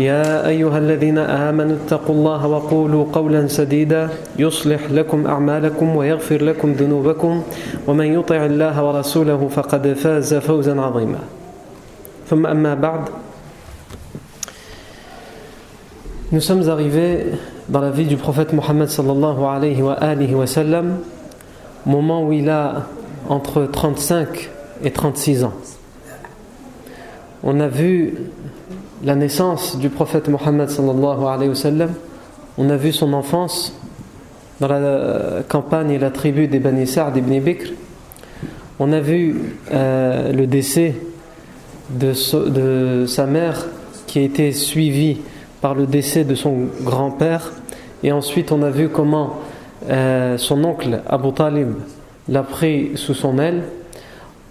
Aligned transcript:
يا 0.00 0.48
أيها 0.48 0.78
الذين 0.78 1.18
آمنوا 1.18 1.76
اتقوا 1.76 2.14
الله 2.14 2.46
وقولوا 2.46 3.04
قولا 3.12 3.46
سديدا 3.46 4.08
يصلح 4.38 4.90
لكم 4.90 5.26
أعمالكم 5.26 5.96
ويغفر 5.96 6.42
لكم 6.44 6.72
ذنوبكم 6.72 7.42
ومن 7.86 8.06
يطع 8.06 8.46
الله 8.46 8.84
ورسوله 8.84 9.48
فقد 9.48 9.92
فاز 9.92 10.34
فوزا 10.34 10.80
عظيما 10.80 11.18
ثم 12.30 12.46
أما 12.46 12.74
بعد 12.74 13.08
Nous 16.32 16.40
sommes 16.40 16.68
arrivés 16.68 17.26
dans 17.68 17.80
la 17.80 17.90
vie 17.90 18.06
du 18.06 18.16
prophète 18.16 18.52
Mohammed 18.52 18.88
sallallahu 18.88 19.42
alayhi 19.44 19.82
wa 19.82 19.94
alihi 19.94 20.32
wa 20.36 20.46
sallam, 20.46 20.98
moment 21.84 22.22
où 22.24 22.32
il 22.32 22.48
a 22.48 22.86
entre 23.28 23.66
35 23.66 24.48
et 24.84 24.92
36 24.92 25.42
ans. 25.42 25.52
On 27.42 27.58
a 27.58 27.66
vu 27.66 28.14
la 29.02 29.14
naissance 29.14 29.78
du 29.78 29.88
prophète 29.88 30.28
Mohammed 30.28 30.68
on 32.58 32.68
a 32.68 32.76
vu 32.76 32.92
son 32.92 33.12
enfance 33.14 33.74
dans 34.60 34.68
la 34.68 35.42
campagne 35.48 35.92
et 35.92 35.98
la 35.98 36.10
tribu 36.10 36.48
des 36.48 36.58
Bani 36.58 36.86
Sa'd 36.86 37.16
ibn 37.16 37.40
Bikr. 37.40 37.72
On 38.78 38.92
a 38.92 39.00
vu 39.00 39.56
euh, 39.72 40.32
le 40.32 40.46
décès 40.46 40.96
de, 41.90 42.12
sa 43.06 43.26
mère 43.26 43.66
qui 44.06 44.18
a 44.18 44.22
été 44.22 44.52
suivi 44.52 45.18
par 45.62 45.74
le 45.74 45.86
décès 45.86 46.24
de 46.24 46.34
son 46.34 46.66
grand-père. 46.82 47.52
Et 48.02 48.12
ensuite, 48.12 48.52
on 48.52 48.62
a 48.62 48.70
vu 48.70 48.90
comment 48.90 49.38
euh, 49.88 50.36
son 50.36 50.62
oncle 50.64 51.00
Abu 51.08 51.32
Talib 51.32 51.72
l'a 52.28 52.42
pris 52.42 52.92
sous 52.96 53.14
son 53.14 53.38
aile. 53.38 53.62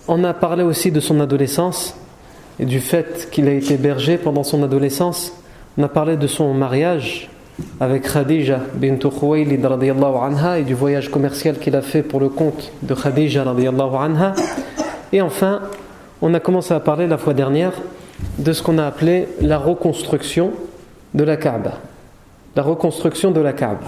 On 0.07 0.23
a 0.23 0.33
parlé 0.33 0.63
aussi 0.63 0.91
de 0.91 0.99
son 0.99 1.19
adolescence 1.19 1.95
et 2.59 2.65
du 2.65 2.79
fait 2.79 3.29
qu'il 3.31 3.47
a 3.47 3.53
été 3.53 3.77
berger 3.77 4.17
pendant 4.17 4.43
son 4.43 4.63
adolescence. 4.63 5.33
On 5.77 5.83
a 5.83 5.87
parlé 5.87 6.17
de 6.17 6.27
son 6.27 6.53
mariage 6.53 7.29
avec 7.79 8.03
Khadija 8.11 8.59
bint 8.75 8.97
Khuwaylid 8.97 9.65
anha 9.65 10.59
et 10.59 10.63
du 10.63 10.73
voyage 10.73 11.09
commercial 11.09 11.57
qu'il 11.57 11.75
a 11.75 11.81
fait 11.81 12.03
pour 12.03 12.19
le 12.19 12.29
compte 12.29 12.71
de 12.81 12.93
Khadija 12.93 13.43
anha. 13.43 14.33
Et 15.11 15.21
enfin, 15.21 15.61
on 16.21 16.33
a 16.33 16.39
commencé 16.39 16.73
à 16.73 16.79
parler 16.79 17.07
la 17.07 17.17
fois 17.17 17.33
dernière 17.33 17.73
de 18.37 18.51
ce 18.51 18.61
qu'on 18.61 18.77
a 18.77 18.85
appelé 18.85 19.27
la 19.41 19.57
reconstruction 19.57 20.51
de 21.13 21.23
la 21.23 21.37
Kaaba. 21.37 21.79
La 22.55 22.63
reconstruction 22.63 23.31
de 23.31 23.39
la 23.39 23.53
Kaaba. 23.53 23.87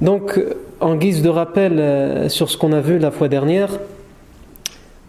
Donc, 0.00 0.40
en 0.80 0.96
guise 0.96 1.22
de 1.22 1.28
rappel 1.28 1.78
euh, 1.78 2.28
sur 2.28 2.50
ce 2.50 2.56
qu'on 2.56 2.72
a 2.72 2.80
vu 2.80 2.98
la 2.98 3.10
fois 3.10 3.28
dernière, 3.28 3.70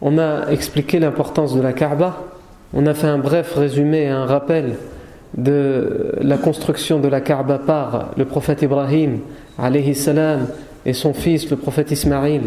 on 0.05 0.17
a 0.17 0.51
expliqué 0.51 0.99
l'importance 0.99 1.55
de 1.55 1.61
la 1.61 1.71
Kaaba, 1.71 2.25
on 2.73 2.85
a 2.85 2.93
fait 2.93 3.07
un 3.07 3.17
bref 3.17 3.53
résumé 3.55 4.03
et 4.03 4.09
un 4.09 4.25
rappel 4.25 4.75
de 5.37 6.11
la 6.21 6.37
construction 6.37 6.99
de 6.99 7.07
la 7.07 7.21
Kaaba 7.21 7.57
par 7.57 8.11
le 8.17 8.25
prophète 8.25 8.61
Ibrahim 8.61 9.21
salam 9.93 10.47
et 10.85 10.91
son 10.91 11.13
fils 11.13 11.49
le 11.49 11.55
prophète 11.55 11.91
Ismaïl. 11.91 12.41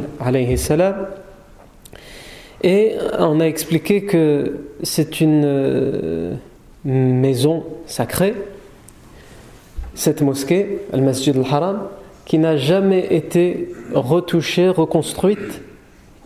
Et 2.62 2.92
on 3.18 3.40
a 3.40 3.46
expliqué 3.46 4.04
que 4.04 4.58
c'est 4.82 5.22
une 5.22 5.44
euh, 5.46 6.34
maison 6.84 7.64
sacrée, 7.86 8.34
cette 9.94 10.20
mosquée, 10.20 10.80
Al-Masjid 10.92 11.34
al-Haram, 11.34 11.84
qui 12.26 12.38
n'a 12.38 12.58
jamais 12.58 13.14
été 13.14 13.72
retouchée, 13.94 14.68
reconstruite 14.68 15.62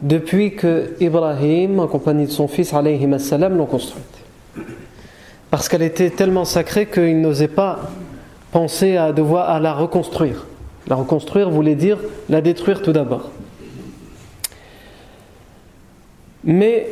depuis 0.02 0.54
que 0.54 0.94
Ibrahim, 1.00 1.80
en 1.80 1.86
compagnie 1.86 2.26
de 2.26 2.30
son 2.30 2.48
fils, 2.48 2.72
l'ont 2.72 3.66
construite. 3.66 4.04
Parce 5.50 5.68
qu'elle 5.68 5.82
était 5.82 6.10
tellement 6.10 6.44
sacrée 6.44 6.86
qu'il 6.86 7.20
n'osait 7.20 7.48
pas 7.48 7.90
penser 8.52 8.96
à 8.96 9.12
devoir 9.12 9.60
la 9.60 9.74
reconstruire. 9.74 10.46
La 10.88 10.96
reconstruire 10.96 11.50
voulait 11.50 11.74
dire 11.74 11.98
la 12.28 12.40
détruire 12.40 12.82
tout 12.82 12.92
d'abord. 12.92 13.30
Mais 16.44 16.86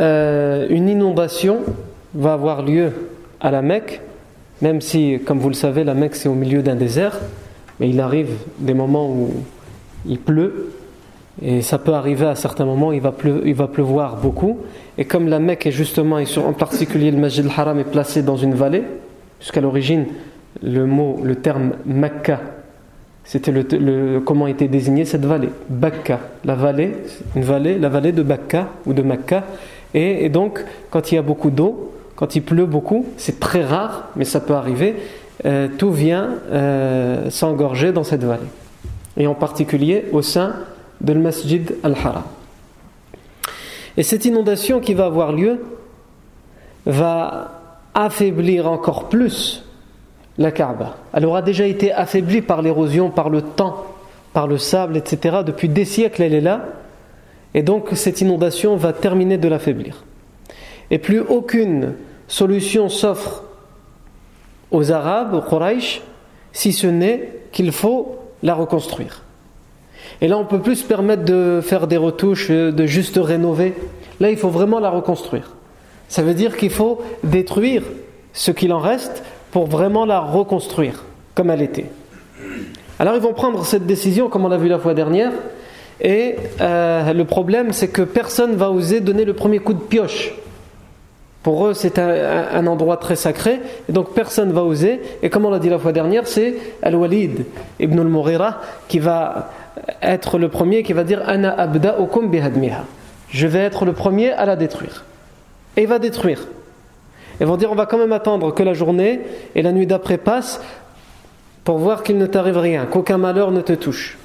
euh, 0.00 0.66
une 0.68 0.88
inondation 0.88 1.60
va 2.14 2.32
avoir 2.32 2.62
lieu 2.62 2.92
à 3.40 3.50
la 3.50 3.62
Mecque, 3.62 4.00
même 4.60 4.80
si, 4.80 5.20
comme 5.24 5.38
vous 5.38 5.48
le 5.48 5.54
savez, 5.54 5.84
la 5.84 5.94
Mecque 5.94 6.16
c'est 6.16 6.28
au 6.28 6.34
milieu 6.34 6.62
d'un 6.62 6.74
désert, 6.74 7.18
mais 7.78 7.88
il 7.88 8.00
arrive 8.00 8.30
des 8.58 8.74
moments 8.74 9.08
où 9.08 9.30
il 10.06 10.18
pleut, 10.18 10.72
et 11.42 11.60
ça 11.62 11.78
peut 11.78 11.92
arriver 11.92 12.26
à 12.26 12.34
certains 12.34 12.64
moments, 12.64 12.92
il 12.92 13.00
va, 13.00 13.12
pleu- 13.12 13.42
il 13.44 13.54
va 13.54 13.68
pleuvoir 13.68 14.16
beaucoup. 14.16 14.58
Et 14.98 15.04
comme 15.04 15.28
la 15.28 15.38
Mecque 15.38 15.66
est 15.66 15.70
justement, 15.72 16.18
et 16.18 16.24
en 16.38 16.52
particulier 16.52 17.10
le 17.10 17.18
Masjid 17.18 17.44
al-Haram 17.44 17.78
est 17.78 17.84
placé 17.84 18.22
dans 18.22 18.36
une 18.36 18.54
vallée, 18.54 18.84
puisqu'à 19.38 19.60
l'origine, 19.60 20.06
le 20.62 20.86
mot, 20.86 21.20
le 21.22 21.36
terme 21.36 21.72
Mecca, 21.84 22.40
c'était 23.24 23.50
le, 23.50 24.20
comment 24.20 24.46
était 24.46 24.68
désignée 24.68 25.04
cette 25.04 25.24
vallée? 25.24 25.50
Bakka, 25.68 26.20
la 26.44 26.54
vallée, 26.54 26.92
une 27.34 27.42
vallée, 27.42 27.76
la 27.78 27.88
vallée 27.88 28.12
de 28.12 28.22
Bakka 28.22 28.68
ou 28.86 28.92
de 28.92 29.02
Mecca. 29.02 29.44
Et, 29.94 30.24
et 30.24 30.28
donc, 30.28 30.64
quand 30.90 31.10
il 31.10 31.16
y 31.16 31.18
a 31.18 31.22
beaucoup 31.22 31.50
d'eau, 31.50 31.92
quand 32.14 32.36
il 32.36 32.42
pleut 32.42 32.66
beaucoup, 32.66 33.04
c'est 33.16 33.40
très 33.40 33.64
rare, 33.64 34.10
mais 34.16 34.24
ça 34.24 34.40
peut 34.40 34.54
arriver, 34.54 34.94
euh, 35.44 35.68
tout 35.76 35.90
vient 35.90 36.30
euh, 36.50 37.28
s'engorger 37.28 37.92
dans 37.92 38.04
cette 38.04 38.24
vallée. 38.24 38.48
Et 39.18 39.26
en 39.26 39.34
particulier 39.34 40.04
au 40.12 40.22
sein 40.22 40.54
de 41.00 41.12
le 41.12 41.20
Masjid 41.20 41.74
al-Haram. 41.82 42.24
Et 43.96 44.02
cette 44.02 44.24
inondation 44.24 44.80
qui 44.80 44.94
va 44.94 45.06
avoir 45.06 45.32
lieu 45.32 45.64
va 46.84 47.52
affaiblir 47.94 48.70
encore 48.70 49.08
plus 49.08 49.64
la 50.38 50.50
Kaaba. 50.50 50.96
Elle 51.12 51.24
aura 51.24 51.42
déjà 51.42 51.66
été 51.66 51.92
affaiblie 51.92 52.42
par 52.42 52.62
l'érosion, 52.62 53.10
par 53.10 53.30
le 53.30 53.42
temps, 53.42 53.86
par 54.32 54.46
le 54.46 54.58
sable, 54.58 54.96
etc. 54.96 55.38
Depuis 55.44 55.68
des 55.68 55.86
siècles, 55.86 56.22
elle 56.22 56.34
est 56.34 56.40
là. 56.40 56.66
Et 57.54 57.62
donc 57.62 57.88
cette 57.94 58.20
inondation 58.20 58.76
va 58.76 58.92
terminer 58.92 59.38
de 59.38 59.48
l'affaiblir. 59.48 60.04
Et 60.90 60.98
plus 60.98 61.20
aucune 61.20 61.94
solution 62.28 62.88
s'offre 62.88 63.44
aux 64.70 64.92
Arabes, 64.92 65.32
aux 65.34 65.40
Quraysh, 65.40 66.02
si 66.52 66.72
ce 66.72 66.86
n'est 66.86 67.32
qu'il 67.52 67.72
faut 67.72 68.18
la 68.42 68.54
reconstruire. 68.54 69.22
Et 70.20 70.28
là, 70.28 70.38
on 70.38 70.44
peut 70.44 70.60
plus 70.60 70.76
se 70.76 70.84
permettre 70.84 71.24
de 71.24 71.60
faire 71.62 71.86
des 71.86 71.96
retouches, 71.96 72.50
de 72.50 72.86
juste 72.86 73.18
rénover. 73.22 73.74
Là, 74.20 74.30
il 74.30 74.36
faut 74.36 74.48
vraiment 74.48 74.80
la 74.80 74.90
reconstruire. 74.90 75.52
Ça 76.08 76.22
veut 76.22 76.34
dire 76.34 76.56
qu'il 76.56 76.70
faut 76.70 77.02
détruire 77.24 77.82
ce 78.32 78.50
qu'il 78.50 78.72
en 78.72 78.78
reste 78.78 79.22
pour 79.50 79.66
vraiment 79.66 80.04
la 80.04 80.20
reconstruire 80.20 81.04
comme 81.34 81.50
elle 81.50 81.62
était. 81.62 81.86
Alors, 82.98 83.14
ils 83.14 83.20
vont 83.20 83.34
prendre 83.34 83.64
cette 83.64 83.86
décision, 83.86 84.28
comme 84.28 84.44
on 84.44 84.48
l'a 84.48 84.56
vu 84.56 84.68
la 84.68 84.78
fois 84.78 84.94
dernière. 84.94 85.32
Et 86.00 86.36
euh, 86.60 87.12
le 87.12 87.24
problème, 87.24 87.72
c'est 87.72 87.88
que 87.88 88.02
personne 88.02 88.54
va 88.54 88.70
oser 88.70 89.00
donner 89.00 89.24
le 89.24 89.34
premier 89.34 89.58
coup 89.58 89.74
de 89.74 89.80
pioche. 89.80 90.34
Pour 91.42 91.68
eux, 91.68 91.74
c'est 91.74 92.00
un 92.00 92.66
endroit 92.66 92.96
très 92.96 93.14
sacré, 93.14 93.60
et 93.88 93.92
donc 93.92 94.14
personne 94.14 94.50
va 94.50 94.64
oser. 94.64 95.00
Et 95.22 95.30
comme 95.30 95.44
on 95.44 95.50
l'a 95.50 95.60
dit 95.60 95.68
la 95.68 95.78
fois 95.78 95.92
dernière, 95.92 96.26
c'est 96.26 96.56
Al-Walid 96.82 97.44
ibn 97.78 98.00
al-Mughira 98.00 98.60
qui 98.88 98.98
va 98.98 99.50
être 100.02 100.38
le 100.38 100.48
premier 100.48 100.82
qui 100.82 100.92
va 100.92 101.04
dire 101.04 101.22
Ana 101.26 101.52
abda'ukum 101.58 102.30
bihadmiha. 102.30 102.84
Je 103.28 103.46
vais 103.46 103.60
être 103.60 103.84
le 103.84 103.92
premier 103.92 104.32
à 104.32 104.46
la 104.46 104.56
détruire. 104.56 105.04
Et 105.76 105.82
il 105.82 105.88
va 105.88 105.98
détruire. 105.98 106.46
Ils 107.40 107.46
vont 107.46 107.56
dire 107.56 107.70
on 107.70 107.74
va 107.74 107.86
quand 107.86 107.98
même 107.98 108.12
attendre 108.12 108.54
que 108.54 108.62
la 108.62 108.72
journée 108.72 109.20
et 109.54 109.62
la 109.62 109.72
nuit 109.72 109.86
d'après 109.86 110.18
passent 110.18 110.60
pour 111.64 111.78
voir 111.78 112.02
qu'il 112.02 112.16
ne 112.16 112.26
t'arrive 112.26 112.58
rien, 112.58 112.86
qu'aucun 112.86 113.18
malheur 113.18 113.50
ne 113.50 113.60
te 113.60 113.72
touche. 113.72 114.18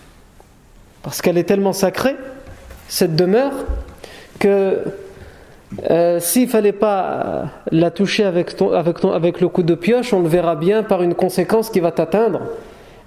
Parce 1.02 1.22
qu'elle 1.22 1.38
est 1.38 1.44
tellement 1.44 1.74
sacrée, 1.74 2.16
cette 2.88 3.16
demeure 3.16 3.54
que 4.40 4.80
euh, 5.90 6.20
s'il 6.20 6.48
fallait 6.48 6.72
pas 6.72 7.46
la 7.72 7.90
toucher 7.90 8.26
avec, 8.26 8.62
avec, 8.62 9.04
avec 9.04 9.42
le 9.42 9.48
coup 9.48 9.64
de 9.64 9.74
pioche, 9.74 10.14
on 10.14 10.22
le 10.22 10.28
verra 10.28 10.56
bien 10.56 10.84
par 10.84 11.02
une 11.02 11.16
conséquence 11.16 11.70
qui 11.70 11.80
va 11.80 11.92
t'atteindre. 11.92 12.42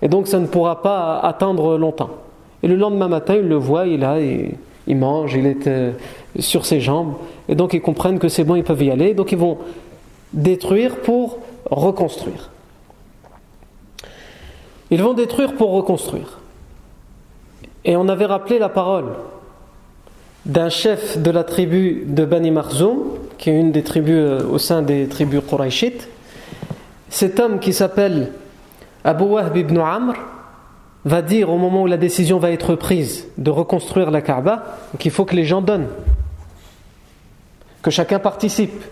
Et 0.02 0.08
donc 0.08 0.26
ça 0.26 0.38
ne 0.38 0.46
pourra 0.46 0.82
pas 0.82 1.20
attendre 1.20 1.78
longtemps. 1.78 2.23
Et 2.64 2.66
le 2.66 2.76
lendemain 2.76 3.08
matin, 3.08 3.34
il 3.34 3.46
le 3.46 3.56
voit, 3.56 3.86
il 3.86 4.04
a, 4.04 4.18
il, 4.20 4.96
mange, 4.96 5.34
il 5.34 5.44
est 5.44 5.66
euh, 5.66 5.92
sur 6.38 6.64
ses 6.64 6.80
jambes. 6.80 7.12
Et 7.46 7.54
donc 7.54 7.74
ils 7.74 7.82
comprennent 7.82 8.18
que 8.18 8.30
c'est 8.30 8.42
bon, 8.42 8.56
ils 8.56 8.64
peuvent 8.64 8.82
y 8.82 8.90
aller. 8.90 9.12
Donc 9.12 9.32
ils 9.32 9.38
vont 9.38 9.58
détruire 10.32 10.96
pour 11.02 11.40
reconstruire. 11.70 12.48
Ils 14.90 15.02
vont 15.02 15.12
détruire 15.12 15.56
pour 15.56 15.72
reconstruire. 15.72 16.38
Et 17.84 17.96
on 17.96 18.08
avait 18.08 18.24
rappelé 18.24 18.58
la 18.58 18.70
parole 18.70 19.12
d'un 20.46 20.70
chef 20.70 21.18
de 21.18 21.30
la 21.30 21.44
tribu 21.44 22.04
de 22.06 22.24
Bani 22.24 22.50
Marzoum, 22.50 22.96
qui 23.36 23.50
est 23.50 23.60
une 23.60 23.72
des 23.72 23.82
tribus 23.82 24.14
euh, 24.16 24.48
au 24.50 24.56
sein 24.56 24.80
des 24.80 25.06
tribus 25.06 25.42
Quraishites. 25.46 26.08
Cet 27.10 27.38
homme 27.40 27.58
qui 27.58 27.74
s'appelle 27.74 28.32
Abu 29.04 29.24
Wahb 29.24 29.54
ibn 29.54 29.76
Amr 29.76 30.14
va 31.04 31.22
dire 31.22 31.50
au 31.50 31.58
moment 31.58 31.82
où 31.82 31.86
la 31.86 31.96
décision 31.96 32.38
va 32.38 32.50
être 32.50 32.74
prise 32.74 33.26
de 33.36 33.50
reconstruire 33.50 34.10
la 34.10 34.22
Kaaba 34.22 34.78
qu'il 34.98 35.10
faut 35.10 35.24
que 35.24 35.36
les 35.36 35.44
gens 35.44 35.60
donnent, 35.60 35.88
que 37.82 37.90
chacun 37.90 38.18
participe. 38.18 38.84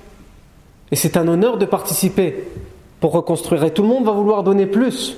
Et 0.91 0.97
c'est 0.97 1.17
un 1.17 1.27
honneur 1.27 1.57
de 1.57 1.65
participer 1.65 2.45
pour 3.01 3.13
reconstruire. 3.13 3.65
Et 3.65 3.73
tout 3.73 3.83
le 3.83 3.89
monde 3.89 4.05
va 4.05 4.13
vouloir 4.13 4.43
donner 4.43 4.67
plus. 4.67 5.17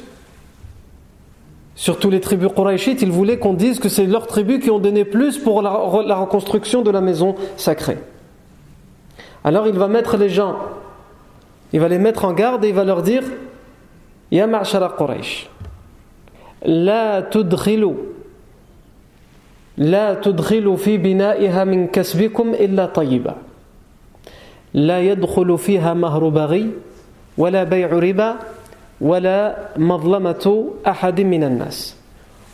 Surtout 1.77 2.11
les 2.11 2.21
tribus 2.21 2.53
Quraishites, 2.55 3.03
ils 3.03 3.11
voulaient 3.11 3.39
qu'on 3.39 3.55
dise 3.55 3.81
que 3.81 3.89
c'est 3.89 4.07
leurs 4.07 4.29
tribus 4.29 4.63
qui 4.63 4.71
ont 4.71 4.79
donné 4.79 5.05
plus 5.05 5.39
pour 5.39 5.61
la, 5.61 5.71
reconstruction 5.71 6.83
de 6.83 6.91
la 6.91 7.01
maison 7.01 7.35
sacrée. 7.57 7.99
Alors 9.43 9.67
il 9.67 9.75
va 9.75 9.89
mettre 9.89 10.17
les 10.17 10.29
gens, 10.29 10.57
il 11.73 11.81
va 11.81 11.89
les 11.89 11.99
mettre 11.99 12.25
en 12.25 12.33
garde 12.33 12.65
et 12.65 12.69
il 12.69 12.75
va 12.75 12.85
leur 12.85 13.03
dire 13.03 13.25
Ya 14.31 14.47
Quraysh, 14.49 15.51
la 16.65 17.23
tudghilu 17.23 17.97
fi 20.77 20.99
bina'iha 20.99 21.65
min 21.65 21.89
kasbikum 21.89 22.55
illa 22.55 22.89
tayyiba. 22.89 23.37
La 24.75 25.01
yadkhulu 25.03 25.59
fiha 25.59 25.95
mahru 25.95 26.31
baghi, 26.31 26.71
wala 27.37 27.65
bay'u 27.65 28.01
riba, 28.01 28.39
wala 29.01 29.71
madlamatu 29.77 30.77
ahadim 30.85 31.29
minan 31.29 31.59
nas. 31.59 31.97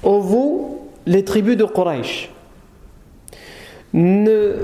Ô 0.03 0.21
vous, 0.21 0.81
les 1.07 1.25
tribus 1.25 1.57
de 1.57 1.65
Quraysh, 1.65 2.31
ne 3.93 4.55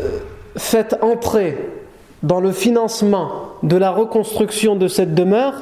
faites 0.56 0.96
entrer 1.02 1.58
dans 2.22 2.40
le 2.40 2.52
financement 2.52 3.31
de 3.62 3.76
la 3.76 3.90
reconstruction 3.90 4.76
de 4.76 4.88
cette 4.88 5.14
demeure 5.14 5.54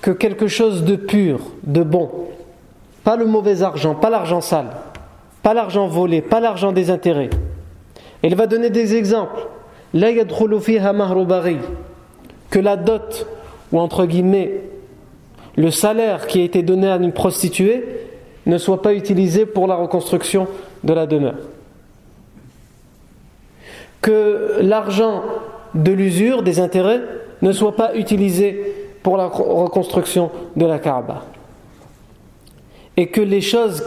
que 0.00 0.10
quelque 0.10 0.46
chose 0.46 0.84
de 0.84 0.96
pur, 0.96 1.40
de 1.64 1.82
bon. 1.82 2.10
Pas 3.06 3.14
le 3.14 3.24
mauvais 3.24 3.62
argent, 3.62 3.94
pas 3.94 4.10
l'argent 4.10 4.40
sale, 4.40 4.66
pas 5.40 5.54
l'argent 5.54 5.86
volé, 5.86 6.22
pas 6.22 6.40
l'argent 6.40 6.72
des 6.72 6.90
intérêts. 6.90 7.30
il 8.24 8.34
va 8.34 8.48
donner 8.48 8.68
des 8.68 8.96
exemples. 8.96 9.46
Que 12.50 12.58
la 12.58 12.76
dot, 12.76 13.28
ou 13.70 13.78
entre 13.78 14.06
guillemets, 14.06 14.60
le 15.54 15.70
salaire 15.70 16.26
qui 16.26 16.40
a 16.40 16.42
été 16.42 16.64
donné 16.64 16.88
à 16.88 16.96
une 16.96 17.12
prostituée 17.12 17.84
ne 18.44 18.58
soit 18.58 18.82
pas 18.82 18.92
utilisé 18.92 19.46
pour 19.46 19.68
la 19.68 19.76
reconstruction 19.76 20.48
de 20.82 20.92
la 20.92 21.06
demeure. 21.06 21.36
Que 24.02 24.56
l'argent 24.62 25.22
de 25.76 25.92
l'usure, 25.92 26.42
des 26.42 26.58
intérêts, 26.58 27.02
ne 27.40 27.52
soit 27.52 27.76
pas 27.76 27.94
utilisé 27.94 28.96
pour 29.04 29.16
la 29.16 29.26
reconstruction 29.26 30.32
de 30.56 30.66
la 30.66 30.80
Kaaba. 30.80 31.22
Et 32.96 33.08
que 33.08 33.20
les 33.20 33.40
choses 33.40 33.84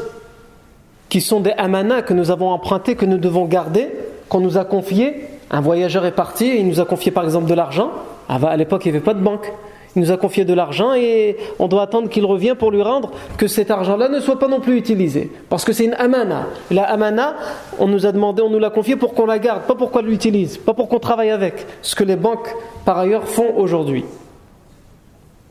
qui 1.10 1.22
sont 1.22 1.40
des 1.40 1.52
amanas 1.52 2.04
que 2.04 2.14
nous 2.14 2.32
avons 2.32 2.50
empruntées, 2.50 2.96
que 2.96 3.06
nous 3.06 3.18
devons 3.18 3.46
garder, 3.46 3.90
qu'on 4.30 4.40
nous 4.40 4.58
a 4.58 4.66
confiées, 4.66 5.16
un 5.50 5.62
voyageur 5.62 6.06
est 6.06 6.12
parti 6.12 6.46
et 6.46 6.60
il 6.60 6.68
nous 6.68 6.80
a 6.80 6.86
confié 6.86 7.12
par 7.12 7.24
exemple 7.24 7.50
de 7.50 7.56
l'argent. 7.56 7.92
À 8.28 8.56
l'époque, 8.56 8.86
il 8.86 8.92
n'y 8.92 8.98
avait 8.98 9.06
pas 9.06 9.16
de 9.16 9.22
banque. 9.22 9.52
Il 9.96 10.04
nous 10.04 10.12
a 10.12 10.18
confié 10.18 10.46
de 10.46 10.54
l'argent 10.54 10.94
et 10.94 11.36
on 11.58 11.68
doit 11.68 11.82
attendre 11.82 12.10
qu'il 12.10 12.24
revienne 12.24 12.56
pour 12.56 12.70
lui 12.70 12.84
rendre 12.84 13.10
que 13.38 13.48
cet 13.48 13.72
argent-là 13.72 14.08
ne 14.08 14.20
soit 14.20 14.38
pas 14.38 14.48
non 14.48 14.60
plus 14.60 14.78
utilisé. 14.78 15.32
Parce 15.50 15.66
que 15.66 15.74
c'est 15.74 15.86
une 15.86 15.96
amana. 15.96 16.46
La 16.70 16.84
amana, 16.84 17.36
on 17.80 17.88
nous 17.88 18.06
a 18.06 18.12
demandé, 18.12 18.44
on 18.44 18.52
nous 18.52 18.60
l'a 18.60 18.70
confié 18.70 18.96
pour 18.96 19.16
qu'on 19.16 19.26
la 19.26 19.40
garde, 19.40 19.64
pas 19.64 19.74
pour 19.74 19.90
qu'on 19.90 20.02
l'utilise, 20.02 20.58
pas 20.58 20.76
pour 20.76 20.90
qu'on 20.90 21.00
travaille 21.00 21.32
avec. 21.32 21.66
Ce 21.82 21.96
que 21.96 22.04
les 22.04 22.16
banques, 22.16 22.56
par 22.86 23.00
ailleurs, 23.00 23.28
font 23.28 23.56
aujourd'hui. 23.58 24.06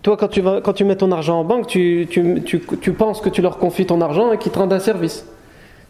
Toi, 0.09 0.17
quand 0.17 0.29
tu, 0.29 0.43
quand 0.43 0.73
tu 0.73 0.85
mets 0.85 0.97
ton 0.97 1.13
argent 1.13 1.39
en 1.39 1.45
banque, 1.45 1.67
tu, 1.67 2.09
penses 2.97 3.21
que 3.21 3.29
tu 3.29 3.43
leur 3.43 3.59
confies 3.59 3.85
ton 3.85 4.01
argent 4.01 4.33
et 4.33 4.39
qu'ils 4.39 4.51
te 4.51 4.59
rendent 4.59 4.73
un 4.73 4.79
service. 4.79 5.27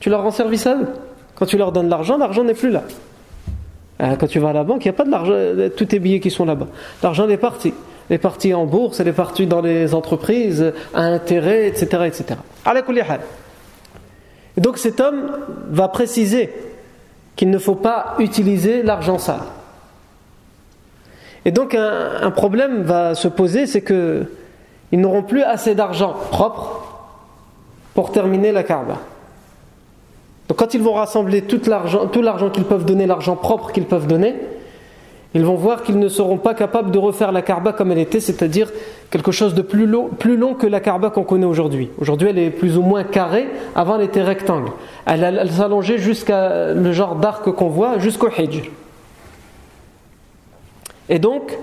Tu 0.00 0.11
leur 0.11 0.25
rends 0.25 0.32
service 0.32 0.67
à 0.67 0.75
eux. 0.75 0.88
Quand 1.37 1.47
tu 1.47 1.56
leur 1.56 1.70
donnes 1.70 1.88
l'argent, 1.88 2.19
l'argent 2.19 2.43
n'est 2.43 2.55
plus 2.55 2.70
là. 2.70 2.82
Euh, 4.03 4.17
quand 4.19 4.26
tu 4.26 4.41
vas 4.41 4.49
à 4.49 4.53
la 4.53 4.65
banque, 4.65 4.85
il 4.85 4.88
n'y 4.88 4.91
a 4.91 4.94
pas 4.94 5.05
de 5.05 5.12
l'argent, 5.12 5.70
tous 5.76 5.85
tes 5.85 6.00
billets 6.00 6.19
qui 6.19 6.32
sont 6.32 6.44
là-bas. 6.44 6.67
L'argent 7.00 7.29
est 7.29 7.37
parti 7.37 7.73
les 8.11 8.19
parties 8.19 8.55
en 8.55 8.67
bourse, 8.67 8.99
les 8.99 9.12
parties 9.12 9.47
dans 9.47 9.61
les 9.61 9.94
entreprises, 9.94 10.73
à 10.94 11.03
intérêt, 11.03 11.69
etc. 11.69 11.87
etc. 12.05 12.41
Et 14.56 14.61
donc 14.61 14.79
cet 14.79 14.99
homme 14.99 15.31
va 15.70 15.87
préciser 15.87 16.53
qu'il 17.37 17.50
ne 17.50 17.59
faut 17.59 17.76
pas 17.76 18.17
utiliser 18.19 18.82
l'argent 18.82 19.19
sale. 19.19 19.43
Et 21.49 21.50
donc 21.50 21.75
un, 21.75 22.31
problème 22.31 22.83
va 22.83 23.15
se 23.15 23.27
poser, 23.27 23.65
c'est 23.65 23.81
que 23.81 24.25
ils 24.93 25.00
n'auront 25.00 25.23
plus 25.23 25.43
assez 25.43 25.75
d'argent 25.75 26.15
propre 26.31 26.83
pour 27.95 28.12
terminer 28.12 28.53
la 28.53 28.62
Kaaba. 28.62 28.99
Donc 30.47 30.59
quand 30.59 30.75
ils 30.75 30.83
vont 30.83 30.93
rassembler 30.93 31.41
tout 31.41 31.62
l'argent 31.67 32.50
qu'ils 32.50 32.65
peuvent 32.65 32.85
donner, 32.85 33.06
l'argent 33.06 33.35
propre 33.35 33.73
qu'ils 33.73 33.87
peuvent 33.87 34.06
donner, 34.06 34.35
ils 35.33 35.43
vont 35.43 35.55
voir 35.55 35.85
qu'ils 35.85 35.99
ne 35.99 36.09
seront 36.09 36.37
pas 36.37 36.53
capables 36.53 36.91
de 36.91 36.99
refaire 36.99 37.33
la 37.33 37.41
Kaaba 37.41 37.73
comme 37.73 37.93
elle 37.93 37.99
était, 37.99 38.21
c'est-à-dire 38.21 38.71
quelque 39.09 39.33
chose 39.33 39.55
de 39.55 39.62
plus 39.62 39.87
long, 39.87 40.53
que 40.53 40.67
la 40.67 40.81
Kaaba 40.81 41.09
qu'on 41.09 41.25
connaît 41.25 41.47
aujourd'hui. 41.47 41.89
Aujourd'hui, 41.99 42.29
elle 42.29 42.39
est 42.39 42.51
plus 42.51 42.77
ou 42.77 42.83
moins 42.83 43.05
carrée, 43.05 43.49
avant 43.75 43.97
elle 43.97 44.05
était 44.05 44.23
rectangle. 44.23 44.71
Elle, 45.06 45.51
s'allongeait 45.51 45.97
jusqu'à 45.97 46.75
le 46.75 46.93
genre 46.93 47.15
d'arc 47.15 47.51
qu'on 47.53 47.69
voit, 47.69 47.99
jusqu'au 47.99 48.29
Hijr. 48.29 48.65
Et 51.08 51.19
donc, 51.19 51.56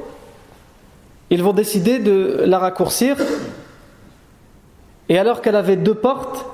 ils 1.29 1.43
vont 1.43 1.53
décider 1.53 1.99
de 1.99 2.43
la 2.45 2.59
raccourcir, 2.59 3.17
et 5.09 5.17
alors 5.17 5.41
qu'elle 5.41 5.55
avait 5.55 5.75
deux 5.75 5.93
portes, 5.93 6.45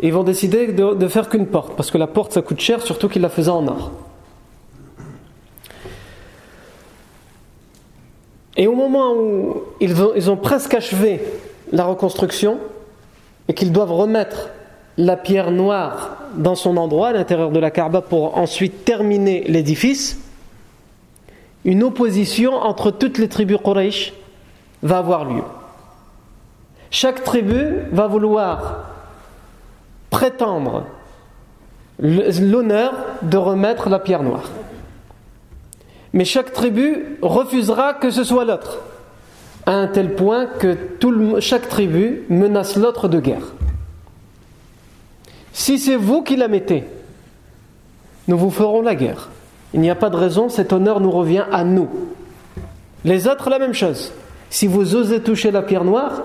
ils 0.00 0.12
vont 0.12 0.24
décider 0.24 0.68
de, 0.68 1.08
faire 1.08 1.28
qu'une 1.28 1.46
porte, 1.46 1.74
parce 1.76 1.90
que 1.90 1.98
la 1.98 2.06
porte 2.06 2.32
ça 2.32 2.42
coûte 2.42 2.60
cher, 2.60 2.82
surtout 2.82 3.08
qu'ils 3.08 3.22
la 3.22 3.28
faisaient 3.28 3.50
en 3.50 3.66
or. 3.66 3.90
Et 8.56 8.66
au 8.66 8.74
moment 8.74 9.14
où 9.14 9.62
ils 9.80 10.30
ont, 10.30 10.36
presque 10.36 10.74
achevé 10.74 11.20
la 11.72 11.84
reconstruction 11.84 12.58
et 13.48 13.54
qu'ils 13.54 13.72
doivent 13.72 13.92
remettre 13.92 14.50
la 14.96 15.16
pierre 15.16 15.50
noire 15.50 16.18
dans 16.36 16.54
son 16.54 16.76
endroit 16.76 17.08
à 17.08 17.12
l'intérieur 17.12 17.50
de 17.50 17.58
la 17.58 17.72
Kaaba 17.72 18.00
pour 18.00 18.38
ensuite 18.38 18.84
terminer 18.84 19.42
l'édifice, 19.48 20.23
une 21.64 21.82
opposition 21.82 22.54
entre 22.54 22.90
toutes 22.90 23.18
les 23.18 23.28
tribus 23.28 23.58
Quraysh 23.62 24.12
va 24.82 24.98
avoir 24.98 25.24
lieu. 25.24 25.42
Chaque 26.90 27.24
tribu 27.24 27.80
va 27.90 28.06
vouloir 28.06 28.84
prétendre 30.10 30.84
l'honneur 31.98 32.92
de 33.22 33.36
remettre 33.36 33.88
la 33.88 33.98
pierre 33.98 34.22
noire. 34.22 34.50
Mais 36.12 36.24
chaque 36.24 36.52
tribu 36.52 37.18
refusera 37.22 37.94
que 37.94 38.10
ce 38.10 38.22
soit 38.22 38.44
l'autre, 38.44 38.78
à 39.66 39.72
un 39.72 39.88
tel 39.88 40.14
point 40.14 40.46
que 40.46 40.76
chaque 41.40 41.68
tribu 41.68 42.22
menace 42.28 42.76
l'autre 42.76 43.08
de 43.08 43.18
guerre. 43.18 43.54
Si 45.52 45.78
c'est 45.78 45.96
vous 45.96 46.22
qui 46.22 46.36
la 46.36 46.48
mettez, 46.48 46.84
nous 48.28 48.38
vous 48.38 48.50
ferons 48.50 48.82
la 48.82 48.94
guerre. 48.94 49.30
Il 49.74 49.80
n'y 49.80 49.90
a 49.90 49.96
pas 49.96 50.08
de 50.08 50.16
raison, 50.16 50.48
cet 50.48 50.72
honneur 50.72 51.00
nous 51.00 51.10
revient 51.10 51.44
à 51.50 51.64
nous. 51.64 51.88
Les 53.04 53.26
autres, 53.26 53.50
la 53.50 53.58
même 53.58 53.74
chose. 53.74 54.12
Si 54.48 54.68
vous 54.68 54.94
osez 54.94 55.20
toucher 55.20 55.50
la 55.50 55.62
pierre 55.62 55.84
noire, 55.84 56.22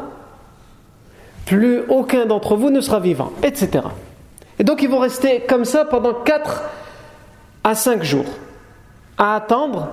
plus 1.48 1.82
aucun 1.90 2.28
d'entre 2.28 2.56
vous 2.56 2.70
ne 2.70 2.80
sera 2.80 3.00
vivant, 3.00 3.32
etc. 3.42 3.88
Et 4.60 4.64
donc 4.64 4.84
ils 4.84 4.90
vont 4.90 5.00
rester 5.00 5.42
comme 5.42 5.66
ça 5.66 5.84
pendant 5.84 6.14
4 6.14 6.64
à 7.64 7.74
5 7.74 8.04
jours 8.04 8.28
à 9.18 9.36
attendre. 9.36 9.90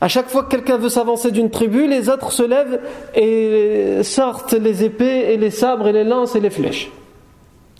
À 0.00 0.06
chaque 0.06 0.28
fois 0.28 0.44
que 0.44 0.50
quelqu'un 0.50 0.76
veut 0.76 0.90
s'avancer 0.90 1.32
d'une 1.32 1.50
tribu, 1.50 1.88
les 1.88 2.08
autres 2.08 2.30
se 2.30 2.42
lèvent 2.44 2.80
et 3.16 4.02
sortent 4.04 4.52
les 4.52 4.84
épées 4.84 5.32
et 5.32 5.36
les 5.36 5.50
sabres 5.50 5.88
et 5.88 5.92
les 5.92 6.04
lances 6.04 6.36
et 6.36 6.40
les 6.40 6.50
flèches. 6.50 6.90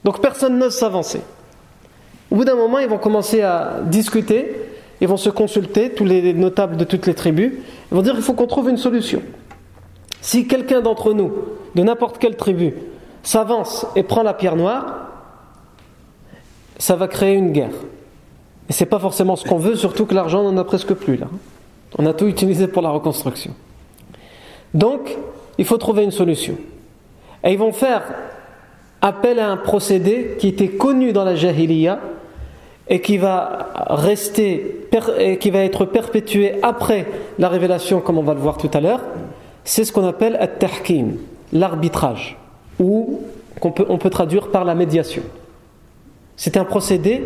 Donc 0.03 0.21
personne 0.21 0.59
n'ose 0.59 0.75
s'avancer. 0.75 1.21
Au 2.35 2.37
bout 2.37 2.45
d'un 2.45 2.57
moment, 2.57 2.81
ils 2.81 2.89
vont 2.89 2.99
commencer 2.99 3.43
à 3.43 3.79
discuter, 3.85 4.57
ils 5.01 5.07
vont 5.07 5.17
se 5.17 5.31
consulter, 5.31 5.91
tous 5.91 6.05
les 6.05 6.35
notables 6.35 6.77
de 6.77 6.83
toutes 6.83 7.07
les 7.07 7.15
tribus, 7.15 7.53
ils 7.93 7.95
vont 7.95 8.03
dire 8.03 8.15
il 8.17 8.23
faut 8.23 8.33
qu'on 8.33 8.49
trouve 8.49 8.69
une 8.69 8.77
solution. 8.77 9.23
Si 10.21 10.49
quelqu'un 10.49 10.81
d'entre 10.81 11.13
nous, 11.13 11.31
de 11.77 11.85
n'importe 11.85 12.19
quelle 12.19 12.37
tribu, 12.37 12.75
s'avance 13.23 13.87
et 13.95 14.03
prend 14.03 14.25
la 14.25 14.35
pierre 14.35 14.57
noire, 14.57 15.13
ça 16.77 16.97
va 16.97 17.07
créer 17.07 17.35
une 17.35 17.53
guerre. 17.53 17.71
Et 18.69 18.73
c'est 18.73 18.87
pas 18.87 18.99
forcément 18.99 19.37
ce 19.37 19.47
qu'on 19.47 19.59
veut, 19.59 19.77
surtout 19.77 20.05
que 20.05 20.15
l'argent 20.15 20.43
n'en 20.43 20.57
a 20.57 20.65
presque 20.65 20.95
plus 20.95 21.17
là. 21.17 21.29
On 21.99 22.05
a 22.05 22.15
tout 22.15 22.27
utilisé 22.27 22.67
pour 22.67 22.83
la 22.83 22.91
reconstruction. 22.91 23.55
Donc, 24.75 25.17
il 25.57 25.65
faut 25.67 25.79
trouver 25.79 26.03
une 26.03 26.11
solution. 26.11 26.57
Et 27.45 27.53
ils 27.53 27.59
vont 27.59 27.71
faire 27.71 28.03
appel 29.01 29.39
à 29.39 29.51
un 29.51 29.57
procédé 29.57 30.35
qui 30.41 30.49
était 30.49 30.71
connu 30.71 31.13
dans 31.13 31.25
la 31.25 31.37
Jahiliya 31.37 32.01
et 32.89 33.01
qui 33.01 33.17
va 33.17 33.71
rester 33.89 34.89
qui 35.41 35.51
va 35.51 35.61
être 35.61 35.85
perpétué 35.87 36.57
après 36.63 37.07
la 37.39 37.49
révélation 37.49 38.01
comme 38.01 38.19
on 38.19 38.23
va 38.23 38.35
le 38.35 38.41
voir 38.41 38.59
tout 38.59 38.71
à 38.73 38.81
l'heure 38.81 39.01
c'est 39.65 39.85
ce 39.85 39.93
qu'on 39.93 40.07
appelle 40.07 40.37
at-tahkim 40.39 41.17
l'arbitrage 41.53 42.37
ou 42.79 43.21
qu'on 43.61 43.73
peut, 43.73 43.87
on 43.89 43.99
peut 43.99 44.11
traduire 44.11 44.51
par 44.51 44.65
la 44.65 44.75
médiation. 44.75 45.23
C'est 46.37 46.57
un 46.57 46.65
procédé 46.65 47.23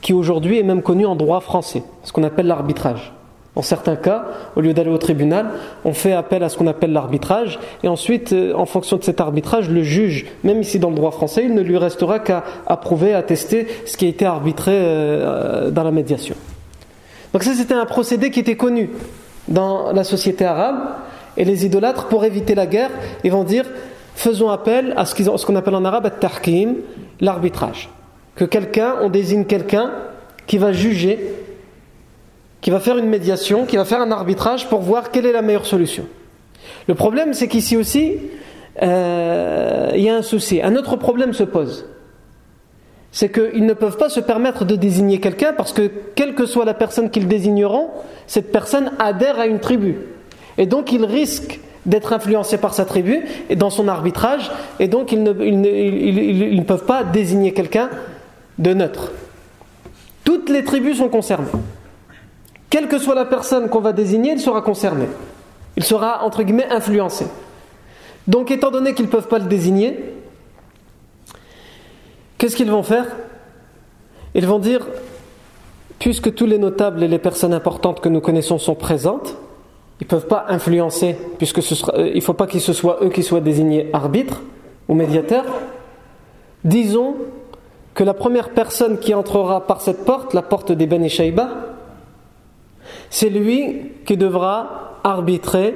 qui 0.00 0.12
aujourd'hui 0.12 0.58
est 0.58 0.62
même 0.62 0.82
connu 0.82 1.06
en 1.06 1.14
droit 1.14 1.40
français 1.40 1.82
ce 2.02 2.12
qu'on 2.12 2.24
appelle 2.24 2.46
l'arbitrage 2.46 3.12
en 3.56 3.62
certains 3.62 3.96
cas, 3.96 4.26
au 4.54 4.60
lieu 4.60 4.72
d'aller 4.72 4.90
au 4.90 4.98
tribunal, 4.98 5.50
on 5.84 5.92
fait 5.92 6.12
appel 6.12 6.44
à 6.44 6.48
ce 6.48 6.56
qu'on 6.56 6.68
appelle 6.68 6.92
l'arbitrage, 6.92 7.58
et 7.82 7.88
ensuite, 7.88 8.32
euh, 8.32 8.54
en 8.54 8.64
fonction 8.64 8.96
de 8.96 9.02
cet 9.02 9.20
arbitrage, 9.20 9.68
le 9.68 9.82
juge, 9.82 10.26
même 10.44 10.60
ici 10.60 10.78
dans 10.78 10.90
le 10.90 10.94
droit 10.94 11.10
français, 11.10 11.42
il 11.44 11.54
ne 11.54 11.60
lui 11.60 11.76
restera 11.76 12.20
qu'à 12.20 12.44
approuver, 12.66 13.12
à 13.12 13.22
tester 13.22 13.66
ce 13.86 13.96
qui 13.96 14.06
a 14.06 14.08
été 14.08 14.24
arbitré 14.24 14.72
euh, 14.72 15.70
dans 15.70 15.82
la 15.82 15.90
médiation. 15.90 16.36
Donc 17.32 17.42
ça, 17.42 17.54
c'était 17.54 17.74
un 17.74 17.86
procédé 17.86 18.30
qui 18.30 18.40
était 18.40 18.56
connu 18.56 18.90
dans 19.48 19.92
la 19.92 20.04
société 20.04 20.44
arabe, 20.44 20.78
et 21.36 21.44
les 21.44 21.66
idolâtres, 21.66 22.06
pour 22.06 22.24
éviter 22.24 22.54
la 22.54 22.66
guerre, 22.66 22.90
ils 23.24 23.32
vont 23.32 23.44
dire, 23.44 23.64
faisons 24.14 24.50
appel 24.50 24.94
à 24.96 25.06
ce 25.06 25.46
qu'on 25.46 25.56
appelle 25.56 25.74
en 25.74 25.84
arabe 25.84 26.08
l'arbitrage. 27.20 27.88
Que 28.36 28.44
quelqu'un, 28.44 28.94
on 29.02 29.08
désigne 29.08 29.44
quelqu'un 29.44 29.90
qui 30.46 30.58
va 30.58 30.72
juger 30.72 31.18
qui 32.60 32.70
va 32.70 32.80
faire 32.80 32.98
une 32.98 33.08
médiation, 33.08 33.66
qui 33.66 33.76
va 33.76 33.84
faire 33.84 34.00
un 34.00 34.10
arbitrage 34.10 34.68
pour 34.68 34.80
voir 34.80 35.10
quelle 35.10 35.26
est 35.26 35.32
la 35.32 35.42
meilleure 35.42 35.66
solution. 35.66 36.04
Le 36.88 36.94
problème, 36.94 37.32
c'est 37.34 37.48
qu'ici 37.48 37.76
aussi, 37.76 38.18
euh, 38.82 39.90
il 39.94 40.02
y 40.02 40.10
a 40.10 40.16
un 40.16 40.22
souci. 40.22 40.60
Un 40.62 40.76
autre 40.76 40.96
problème 40.96 41.32
se 41.32 41.44
pose. 41.44 41.86
C'est 43.12 43.32
qu'ils 43.32 43.66
ne 43.66 43.72
peuvent 43.72 43.96
pas 43.96 44.08
se 44.08 44.20
permettre 44.20 44.64
de 44.64 44.76
désigner 44.76 45.18
quelqu'un 45.20 45.52
parce 45.52 45.72
que, 45.72 45.90
quelle 46.14 46.34
que 46.34 46.46
soit 46.46 46.64
la 46.64 46.74
personne 46.74 47.10
qu'ils 47.10 47.28
désigneront, 47.28 47.88
cette 48.26 48.52
personne 48.52 48.92
adhère 48.98 49.40
à 49.40 49.46
une 49.46 49.58
tribu. 49.58 49.96
Et 50.58 50.66
donc, 50.66 50.92
ils 50.92 51.04
risquent 51.04 51.58
d'être 51.86 52.12
influencés 52.12 52.58
par 52.58 52.74
sa 52.74 52.84
tribu 52.84 53.24
et 53.48 53.56
dans 53.56 53.70
son 53.70 53.88
arbitrage, 53.88 54.50
et 54.78 54.86
donc 54.86 55.12
ils 55.12 55.22
ne, 55.22 55.32
ils 55.42 56.56
ne 56.56 56.62
peuvent 56.62 56.84
pas 56.84 57.04
désigner 57.04 57.52
quelqu'un 57.52 57.88
de 58.58 58.74
neutre. 58.74 59.12
Toutes 60.24 60.50
les 60.50 60.62
tribus 60.62 60.98
sont 60.98 61.08
concernées. 61.08 61.48
Quelle 62.70 62.86
que 62.86 62.98
soit 62.98 63.16
la 63.16 63.24
personne 63.24 63.68
qu'on 63.68 63.80
va 63.80 63.92
désigner, 63.92 64.32
il 64.32 64.40
sera 64.40 64.62
concerné. 64.62 65.06
Il 65.76 65.82
sera, 65.82 66.24
entre 66.24 66.44
guillemets, 66.44 66.70
influencé. 66.70 67.26
Donc, 68.28 68.52
étant 68.52 68.70
donné 68.70 68.94
qu'ils 68.94 69.06
ne 69.06 69.10
peuvent 69.10 69.28
pas 69.28 69.40
le 69.40 69.46
désigner, 69.46 70.14
qu'est-ce 72.38 72.54
qu'ils 72.54 72.70
vont 72.70 72.84
faire? 72.84 73.06
Ils 74.34 74.46
vont 74.46 74.60
dire, 74.60 74.86
puisque 75.98 76.32
tous 76.34 76.46
les 76.46 76.58
notables 76.58 77.02
et 77.02 77.08
les 77.08 77.18
personnes 77.18 77.52
importantes 77.52 78.00
que 78.00 78.08
nous 78.08 78.20
connaissons 78.20 78.58
sont 78.58 78.76
présentes, 78.76 79.36
ils 80.00 80.04
ne 80.04 80.08
peuvent 80.08 80.28
pas 80.28 80.46
influencer, 80.48 81.16
puisque 81.38 81.58
euh, 81.58 82.08
il 82.08 82.16
ne 82.16 82.20
faut 82.20 82.34
pas 82.34 82.46
que 82.46 82.58
ce 82.58 82.72
soit 82.72 82.98
eux 83.02 83.10
qui 83.10 83.24
soient 83.24 83.40
désignés 83.40 83.90
arbitres 83.92 84.42
ou 84.88 84.94
médiateurs. 84.94 85.44
Disons 86.64 87.16
que 87.94 88.04
la 88.04 88.14
première 88.14 88.50
personne 88.50 88.98
qui 88.98 89.12
entrera 89.12 89.66
par 89.66 89.80
cette 89.80 90.04
porte, 90.04 90.34
la 90.34 90.42
porte 90.42 90.72
des 90.72 90.86
Ben 90.86 91.06
c'est 93.10 93.28
lui 93.28 93.92
qui 94.04 94.16
devra 94.16 95.00
arbitrer 95.04 95.74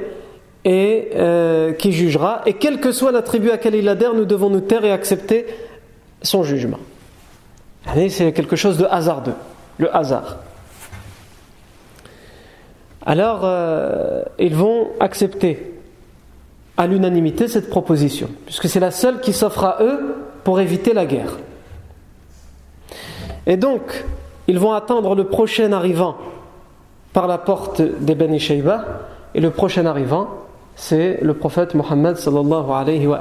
et 0.64 1.10
euh, 1.14 1.72
qui 1.72 1.92
jugera. 1.92 2.42
Et 2.46 2.54
quelle 2.54 2.80
que 2.80 2.92
soit 2.92 3.12
la 3.12 3.22
tribu 3.22 3.48
à 3.48 3.52
laquelle 3.52 3.74
il 3.74 3.88
adhère, 3.88 4.14
nous 4.14 4.24
devons 4.24 4.50
nous 4.50 4.60
taire 4.60 4.84
et 4.84 4.92
accepter 4.92 5.46
son 6.22 6.42
jugement. 6.42 6.78
C'est 8.08 8.32
quelque 8.32 8.56
chose 8.56 8.78
de 8.78 8.86
hasardeux, 8.86 9.34
le 9.78 9.94
hasard. 9.94 10.38
Alors, 13.04 13.40
euh, 13.44 14.22
ils 14.38 14.54
vont 14.54 14.88
accepter 15.00 15.74
à 16.76 16.86
l'unanimité 16.86 17.46
cette 17.46 17.68
proposition, 17.68 18.28
puisque 18.46 18.68
c'est 18.68 18.80
la 18.80 18.90
seule 18.90 19.20
qui 19.20 19.32
s'offre 19.34 19.64
à 19.64 19.82
eux 19.82 20.16
pour 20.42 20.60
éviter 20.60 20.94
la 20.94 21.04
guerre. 21.04 21.38
Et 23.46 23.58
donc, 23.58 24.04
ils 24.48 24.58
vont 24.58 24.72
attendre 24.72 25.14
le 25.14 25.24
prochain 25.24 25.72
arrivant 25.72 26.16
par 27.14 27.26
la 27.26 27.38
porte 27.38 27.80
des 27.80 28.14
Beni 28.14 28.38
Shayba 28.38 28.84
et 29.34 29.40
le 29.40 29.50
prochain 29.50 29.86
arrivant 29.86 30.28
c'est 30.76 31.18
le 31.22 31.34
prophète 31.34 31.74
Mohammed 31.74 32.16
sallallahu 32.16 32.70
alayhi 32.70 33.06
wa. 33.06 33.18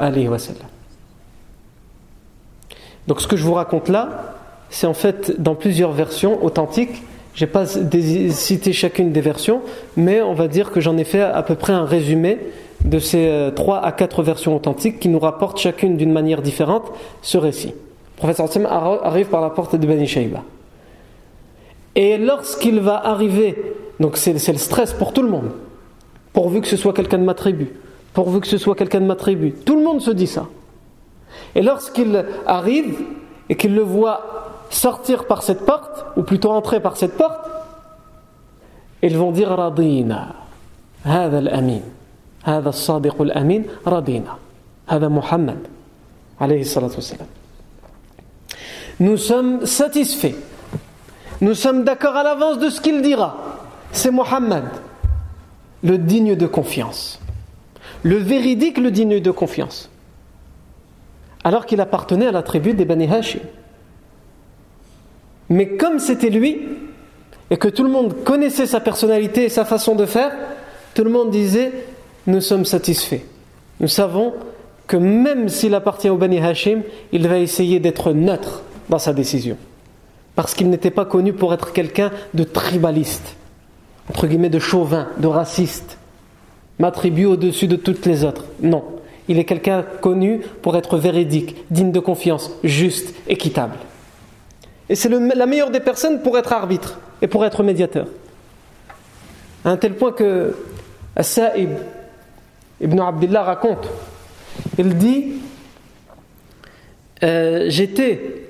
Donc 3.08 3.22
ce 3.22 3.28
que 3.28 3.36
je 3.36 3.44
vous 3.44 3.54
raconte 3.54 3.90
là, 3.90 4.36
c'est 4.70 4.88
en 4.88 4.94
fait 4.94 5.40
dans 5.40 5.56
plusieurs 5.56 5.92
versions 5.92 6.44
authentiques. 6.44 7.04
Je 7.36 7.46
n'ai 7.46 7.52
pas 7.52 7.66
cité 7.66 8.74
chacune 8.74 9.12
des 9.12 9.22
versions, 9.22 9.62
mais 9.98 10.22
on 10.22 10.34
va 10.34 10.48
dire 10.48 10.72
que 10.72 10.80
j'en 10.80 10.98
ai 10.98 11.04
fait 11.04 11.22
à 11.22 11.42
peu 11.44 11.56
près 11.56 11.74
un 11.74 11.86
résumé 11.86 12.40
de 12.86 13.00
ces 13.00 13.28
euh, 13.28 13.50
trois 13.50 13.80
à 13.80 13.92
quatre 13.92 14.24
versions 14.24 14.56
authentiques 14.56 15.00
qui 15.00 15.10
nous 15.10 15.20
rapportent 15.20 15.58
chacune 15.58 15.96
d'une 15.98 16.12
manière 16.12 16.42
différente 16.42 16.92
ce 17.22 17.38
récit. 17.38 17.70
Le 17.70 18.18
prophète 18.18 18.38
sallam 18.38 18.68
arrive 19.04 19.28
par 19.28 19.42
la 19.42 19.50
porte 19.50 19.76
de 19.76 19.88
Beni 19.88 20.06
Shayba. 20.06 20.42
Et 21.95 22.19
lorsqu'il 22.19 22.81
va 22.81 23.07
arriver 23.07 23.77
donc 24.01 24.17
c'est 24.17 24.33
le 24.33 24.59
stress 24.59 24.93
pour 24.93 25.13
tout 25.13 25.23
le 25.23 25.29
monde. 25.29 25.51
Pourvu 26.33 26.61
que 26.61 26.69
ce 26.69 26.77
soit 26.77 26.93
quelqu'un 26.93 27.19
de 27.19 27.25
ma 27.25 27.35
tribu. 27.35 27.73
Pourvu 28.13 28.41
que 28.41 28.47
ce 28.47 28.59
soit 28.59 28.75
quelqu'un 28.75 29.01
de 29.01 29.07
ma 29.07 29.17
tribu. 29.17 29.53
Tout 29.53 29.77
le 29.77 29.85
monde 29.85 30.01
se 30.01 30.11
dit 30.11 30.27
ça. 30.27 30.47
Et 31.55 31.63
lorsqu'il 31.63 32.25
arrive 32.47 33.01
et 33.49 33.57
qu'il 33.57 33.75
le 33.75 33.83
voit 33.83 34.65
sortir 34.71 35.27
par 35.27 35.43
cette 35.43 35.65
porte, 35.65 36.05
ou 36.17 36.23
plutôt 36.23 36.51
entrer 36.51 36.81
par 36.81 36.97
cette 36.97 37.17
porte, 37.17 37.41
ils 39.03 39.17
vont 39.17 39.33
dire 39.33 39.49
Radina. 39.49 40.35
هذا 41.05 41.39
الأمين 41.39 41.83
هذا 42.45 42.69
الصادق 42.69 43.23
الأمين 43.23 43.65
رضينا 43.87 44.35
هذا 44.89 45.09
محمد 45.09 45.59
عليه 46.41 46.61
الصلاة 46.61 46.91
والسلام 46.95 47.29
Nous 49.01 49.17
sommes 49.17 49.65
satisfaits. 49.65 50.35
Nous 51.44 51.56
sommes 51.56 51.84
d'accord 51.84 52.16
à 52.16 52.24
l'avance 52.24 52.58
de 52.58 52.70
ce 52.70 52.80
qu'il 52.80 53.02
dira 53.02 53.36
c'est 53.92 54.12
Mohammed, 54.12 54.64
le 55.84 55.98
digne 55.98 56.38
de 56.38 56.48
confiance. 56.48 57.20
Le 58.02 58.16
véridique, 58.16 58.78
le 58.78 58.92
digne 58.92 59.20
de 59.20 59.30
confiance. 59.30 59.90
Alors 61.44 61.66
qu'il 61.66 61.82
appartenait 61.82 62.28
à 62.28 62.32
la 62.32 62.44
tribu 62.44 62.74
des 62.74 62.86
Bani 62.86 63.14
Hashim. 63.14 63.42
Mais 65.50 65.76
comme 65.76 66.00
c'était 66.00 66.30
lui, 66.30 66.62
et 67.50 67.58
que 67.58 67.68
tout 67.68 67.84
le 67.84 67.90
monde 67.90 68.24
connaissait 68.24 68.66
sa 68.66 68.80
personnalité 68.80 69.44
et 69.44 69.50
sa 69.50 69.66
façon 69.66 69.96
de 69.96 70.06
faire, 70.06 70.32
tout 70.94 71.04
le 71.04 71.12
monde 71.12 71.30
disait 71.30 71.74
Nous 72.26 72.40
sommes 72.40 72.64
satisfaits. 72.64 73.22
Nous 73.82 73.90
savons 73.90 74.34
que 74.88 74.96
même 74.96 75.50
s'il 75.50 75.76
appartient 75.76 76.10
au 76.10 76.18
Bani 76.18 76.40
Hashim, 76.40 76.84
il 77.12 77.28
va 77.28 77.38
essayer 77.38 77.82
d'être 77.82 78.14
neutre 78.14 78.64
dans 78.88 78.98
sa 78.98 79.12
décision. 79.12 79.58
Parce 80.36 80.54
qu'il 80.54 80.70
n'était 80.70 80.92
pas 80.92 81.06
connu 81.06 81.34
pour 81.34 81.54
être 81.54 81.74
quelqu'un 81.74 82.12
de 82.34 82.44
tribaliste 82.44 83.36
entre 84.10 84.28
guillemets, 84.28 84.50
de 84.50 84.60
chauvin, 84.60 85.08
de 85.18 85.28
raciste, 85.28 85.98
m'attribue 86.80 87.26
au-dessus 87.26 87.68
de 87.68 87.76
toutes 87.76 88.06
les 88.06 88.24
autres. 88.24 88.46
Non. 88.62 88.84
Il 89.28 89.40
est 89.40 89.46
quelqu'un 89.46 89.84
connu 90.02 90.42
pour 90.62 90.76
être 90.76 90.98
véridique, 90.98 91.64
digne 91.72 91.92
de 91.92 92.00
confiance, 92.00 92.52
juste, 92.64 93.14
équitable. 93.28 93.76
Et 94.90 94.96
c'est 94.96 95.08
la 95.08 95.46
meilleure 95.46 95.72
des 95.72 95.80
personnes 95.80 96.22
pour 96.22 96.38
être 96.38 96.52
arbitre 96.52 97.00
et 97.22 97.28
pour 97.28 97.46
être 97.46 97.64
médiateur. 97.64 98.08
À 99.64 99.70
un 99.70 99.78
tel 99.78 99.94
point 99.94 100.12
que 100.12 100.58
Sa'ib 101.22 101.70
ibn 102.82 103.00
Abdullah 103.00 103.44
raconte, 103.44 103.88
il 104.78 104.98
dit 104.98 105.36
euh, 107.24 107.68
J'étais 107.70 108.43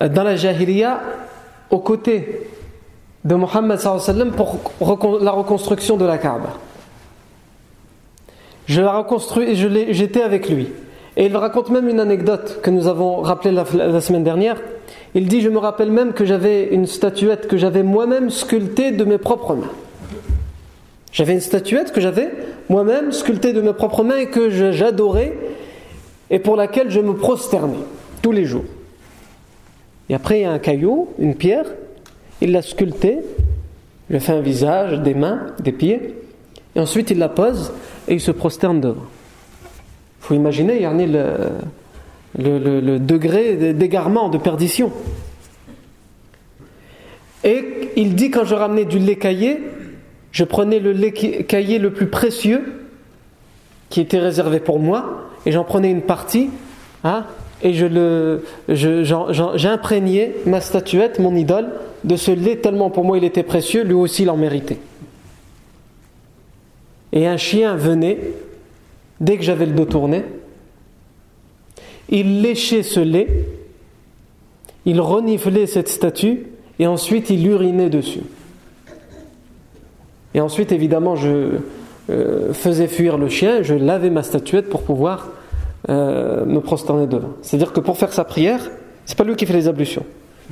dans 0.00 0.22
la 0.22 0.36
Jahiliya 0.36 1.00
aux 1.70 1.78
côtés 1.78 2.48
de 3.24 3.34
Mohammed 3.34 3.78
pour 4.36 5.18
la 5.20 5.30
reconstruction 5.30 5.96
de 5.96 6.04
la 6.04 6.18
Kaaba. 6.18 6.58
Je 8.66 8.80
la 8.80 8.98
reconstruis 8.98 9.50
et 9.50 9.94
j'étais 9.94 10.22
avec 10.22 10.48
lui. 10.48 10.68
Et 11.16 11.26
il 11.26 11.36
raconte 11.36 11.70
même 11.70 11.88
une 11.88 12.00
anecdote 12.00 12.60
que 12.62 12.70
nous 12.70 12.88
avons 12.88 13.20
rappelée 13.20 13.52
la, 13.52 14.00
semaine 14.00 14.24
dernière. 14.24 14.56
Il 15.14 15.28
dit 15.28 15.42
Je 15.42 15.48
me 15.48 15.58
rappelle 15.58 15.90
même 15.90 16.12
que 16.12 16.24
j'avais 16.24 16.68
une 16.68 16.86
statuette 16.86 17.46
que 17.46 17.56
j'avais 17.56 17.82
moi-même 17.82 18.30
sculptée 18.30 18.90
de 18.90 19.04
mes 19.04 19.18
propres 19.18 19.54
mains. 19.54 19.70
J'avais 21.12 21.34
une 21.34 21.40
statuette 21.40 21.92
que 21.92 22.00
j'avais 22.00 22.30
moi-même 22.68 23.12
sculptée 23.12 23.52
de 23.52 23.60
mes 23.60 23.72
propres 23.72 24.02
mains 24.02 24.16
et 24.16 24.26
que 24.26 24.50
j'adorais 24.72 25.32
et 26.30 26.40
pour 26.40 26.56
laquelle 26.56 26.90
je 26.90 27.00
me 27.00 27.14
prosternais 27.14 27.84
tous 28.22 28.32
les 28.32 28.44
jours. 28.44 28.64
Et 30.08 30.14
après, 30.14 30.40
il 30.40 30.42
y 30.42 30.46
a 30.46 30.52
un 30.52 30.58
caillou, 30.58 31.08
une 31.18 31.34
pierre, 31.34 31.66
il 32.40 32.52
l'a 32.52 32.62
sculptée, 32.62 33.18
il 34.10 34.20
fait 34.20 34.32
un 34.32 34.40
visage, 34.40 35.00
des 35.00 35.14
mains, 35.14 35.46
des 35.62 35.72
pieds, 35.72 36.14
et 36.76 36.80
ensuite 36.80 37.10
il 37.10 37.18
la 37.18 37.28
pose 37.28 37.72
et 38.08 38.14
il 38.14 38.20
se 38.20 38.30
prosterne 38.30 38.80
devant. 38.80 39.04
Il 40.20 40.26
faut 40.26 40.34
imaginer, 40.34 40.76
il 40.76 40.82
y 40.82 40.84
a 40.84 40.92
le, 40.92 42.58
le, 42.58 42.80
le, 42.80 42.98
degré 42.98 43.72
d'égarement, 43.72 44.28
de 44.28 44.38
perdition. 44.38 44.92
Et 47.44 47.90
il 47.96 48.14
dit 48.14 48.30
quand 48.30 48.44
je 48.44 48.54
ramenais 48.54 48.84
du 48.84 48.98
lait 48.98 49.16
caillé, 49.16 49.60
je 50.32 50.44
prenais 50.44 50.80
le 50.80 50.92
lait 50.92 51.12
caillé 51.12 51.78
le 51.78 51.92
plus 51.92 52.06
précieux 52.06 52.72
qui 53.90 54.00
était 54.00 54.18
réservé 54.18 54.60
pour 54.60 54.80
moi 54.80 55.30
et 55.46 55.52
j'en 55.52 55.62
prenais 55.62 55.90
une 55.90 56.02
partie 56.02 56.50
hein, 57.04 57.26
et 57.62 57.72
j'imprégnais 58.68 60.34
ma 60.46 60.60
statuette, 60.60 61.18
mon 61.18 61.34
idole, 61.34 61.68
de 62.04 62.16
ce 62.16 62.30
lait 62.30 62.56
tellement 62.56 62.90
pour 62.90 63.04
moi 63.04 63.16
il 63.18 63.24
était 63.24 63.42
précieux, 63.42 63.82
lui 63.82 63.94
aussi 63.94 64.22
il 64.22 64.30
en 64.30 64.36
méritait. 64.36 64.78
Et 67.12 67.26
un 67.26 67.36
chien 67.36 67.76
venait, 67.76 68.18
dès 69.20 69.36
que 69.36 69.42
j'avais 69.42 69.66
le 69.66 69.72
dos 69.72 69.84
tourné, 69.84 70.24
il 72.08 72.42
léchait 72.42 72.82
ce 72.82 73.00
lait, 73.00 73.28
il 74.84 75.00
reniflait 75.00 75.66
cette 75.66 75.88
statue 75.88 76.46
et 76.78 76.86
ensuite 76.86 77.30
il 77.30 77.46
urinait 77.46 77.88
dessus. 77.88 78.22
Et 80.34 80.40
ensuite, 80.40 80.72
évidemment, 80.72 81.14
je 81.14 81.58
euh, 82.10 82.52
faisais 82.52 82.88
fuir 82.88 83.16
le 83.16 83.28
chien, 83.28 83.62
je 83.62 83.74
lavais 83.74 84.10
ma 84.10 84.22
statuette 84.22 84.68
pour 84.68 84.82
pouvoir 84.82 85.30
euh, 85.88 86.44
me 86.46 86.60
prosterner 86.60 87.06
devant. 87.06 87.30
C'est-à-dire 87.42 87.72
que 87.72 87.80
pour 87.80 87.98
faire 87.98 88.12
sa 88.12 88.24
prière, 88.24 88.60
c'est 89.04 89.18
pas 89.18 89.24
lui 89.24 89.36
qui 89.36 89.46
fait 89.46 89.52
les 89.52 89.68
ablutions. 89.68 90.04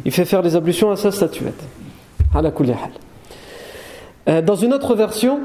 Il 0.04 0.12
fait 0.12 0.24
faire 0.24 0.42
les 0.42 0.56
ablutions 0.56 0.90
à 0.90 0.96
sa 0.96 1.10
statuette. 1.10 1.62
Euh, 4.28 4.42
dans 4.42 4.56
une 4.56 4.72
autre 4.72 4.94
version, 4.94 5.40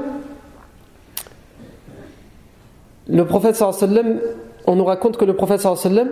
le 3.08 3.24
prophète 3.24 3.56
sallam, 3.56 4.20
on 4.66 4.76
nous 4.76 4.84
raconte 4.84 5.16
que 5.16 5.24
le 5.24 5.34
prophète 5.34 5.60
sallam 5.60 6.08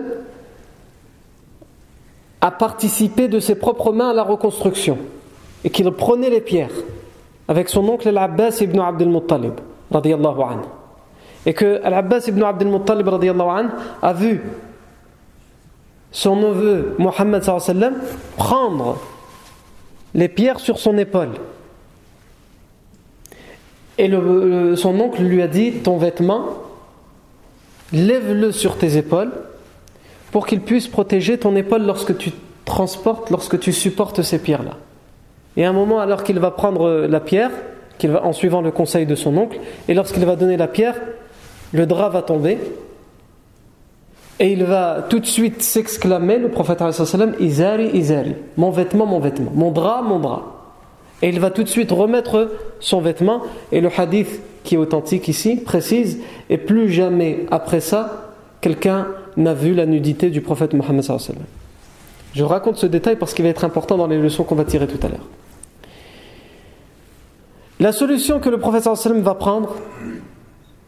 a 2.41 2.51
participé 2.51 3.27
de 3.27 3.39
ses 3.39 3.55
propres 3.55 3.91
mains 3.91 4.09
à 4.09 4.13
la 4.13 4.23
reconstruction 4.23 4.97
et 5.63 5.69
qu'il 5.69 5.89
prenait 5.91 6.29
les 6.29 6.41
pierres 6.41 6.71
avec 7.47 7.69
son 7.69 7.87
oncle 7.87 8.07
Al-Abbas 8.07 8.59
ibn 8.61 8.79
Abdel 8.79 9.09
Muttalib 9.09 9.53
et 11.47 11.53
que 11.53 11.81
Al-Abbas 11.83 12.25
ibn 12.27 12.43
Abdel 12.43 12.67
Muttalib 12.67 13.09
a 14.01 14.13
vu 14.13 14.41
son 16.11 16.35
neveu 16.35 16.95
Mohammed 16.99 17.43
prendre 18.35 18.99
les 20.13 20.27
pierres 20.27 20.59
sur 20.59 20.77
son 20.77 20.97
épaule 20.97 21.31
et 23.97 24.11
son 24.75 24.99
oncle 24.99 25.23
lui 25.23 25.41
a 25.41 25.47
dit 25.47 25.71
ton 25.71 25.97
vêtement 25.97 26.49
lève-le 27.93 28.51
sur 28.51 28.77
tes 28.77 28.97
épaules 28.97 29.31
pour 30.31 30.45
qu'il 30.45 30.61
puisse 30.61 30.87
protéger 30.87 31.37
ton 31.37 31.55
épaule 31.55 31.83
lorsque 31.83 32.17
tu 32.17 32.31
transportes, 32.65 33.29
lorsque 33.29 33.57
tu 33.59 33.71
supportes 33.71 34.21
ces 34.21 34.39
pierres-là. 34.39 34.73
Et 35.55 35.65
à 35.65 35.69
un 35.69 35.73
moment, 35.73 35.99
alors 35.99 36.23
qu'il 36.23 36.37
va 36.37 36.51
prendre 36.51 37.07
la 37.07 37.19
pierre, 37.21 37.51
qu'il 37.97 38.11
va, 38.11 38.25
en 38.25 38.33
suivant 38.33 38.61
le 38.61 38.71
conseil 38.71 39.05
de 39.05 39.15
son 39.15 39.37
oncle, 39.37 39.57
et 39.87 39.93
lorsqu'il 39.93 40.25
va 40.25 40.35
donner 40.35 40.57
la 40.57 40.67
pierre, 40.67 40.95
le 41.73 41.85
drap 41.85 42.09
va 42.09 42.21
tomber, 42.21 42.57
et 44.39 44.51
il 44.51 44.63
va 44.63 45.05
tout 45.09 45.19
de 45.19 45.25
suite 45.25 45.61
s'exclamer, 45.61 46.37
le 46.37 46.49
prophète 46.49 46.83
Izari, 47.39 47.89
Izari, 47.93 48.35
mon 48.55 48.69
vêtement, 48.69 49.05
mon 49.05 49.19
vêtement, 49.19 49.51
mon 49.53 49.71
drap, 49.71 50.01
mon 50.03 50.19
drap. 50.19 50.43
Et 51.21 51.29
il 51.29 51.39
va 51.39 51.49
tout 51.49 51.63
de 51.63 51.67
suite 51.67 51.91
remettre 51.91 52.51
son 52.79 53.01
vêtement, 53.01 53.41
et 53.71 53.81
le 53.81 53.89
hadith 53.95 54.41
qui 54.63 54.75
est 54.75 54.77
authentique 54.77 55.27
ici 55.27 55.55
précise, 55.57 56.19
et 56.49 56.57
plus 56.57 56.91
jamais 56.91 57.45
après 57.49 57.79
ça, 57.79 58.33
quelqu'un 58.61 59.07
n'a 59.35 59.53
vu 59.53 59.73
la 59.73 59.85
nudité 59.85 60.29
du 60.29 60.41
prophète 60.41 60.73
Mohammed. 60.73 61.05
Je 62.33 62.43
raconte 62.43 62.77
ce 62.77 62.85
détail 62.85 63.15
parce 63.15 63.33
qu'il 63.33 63.43
va 63.43 63.49
être 63.49 63.65
important 63.65 63.97
dans 63.97 64.07
les 64.07 64.19
leçons 64.19 64.43
qu'on 64.43 64.55
va 64.55 64.65
tirer 64.65 64.85
tout 64.85 65.03
à 65.05 65.09
l'heure. 65.09 65.25
La 67.79 67.91
solution 67.91 68.39
que 68.39 68.49
le 68.49 68.59
prophète 68.59 68.87
va 68.87 69.35
prendre, 69.35 69.75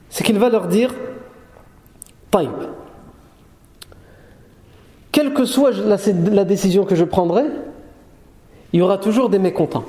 c'est 0.10 0.24
qu'il 0.24 0.40
va 0.40 0.50
leur 0.50 0.68
dire 0.68 0.94
Taïb, 2.32 2.52
quelle 5.12 5.34
que 5.34 5.46
soit 5.46 5.72
la, 5.72 6.46
décision 6.46 6.86
que 6.86 6.96
je 6.96 7.04
prendrai, 7.04 7.46
il 8.74 8.80
y 8.80 8.82
aura 8.82 8.98
toujours 8.98 9.30
des 9.30 9.40
mécontents. 9.40 9.86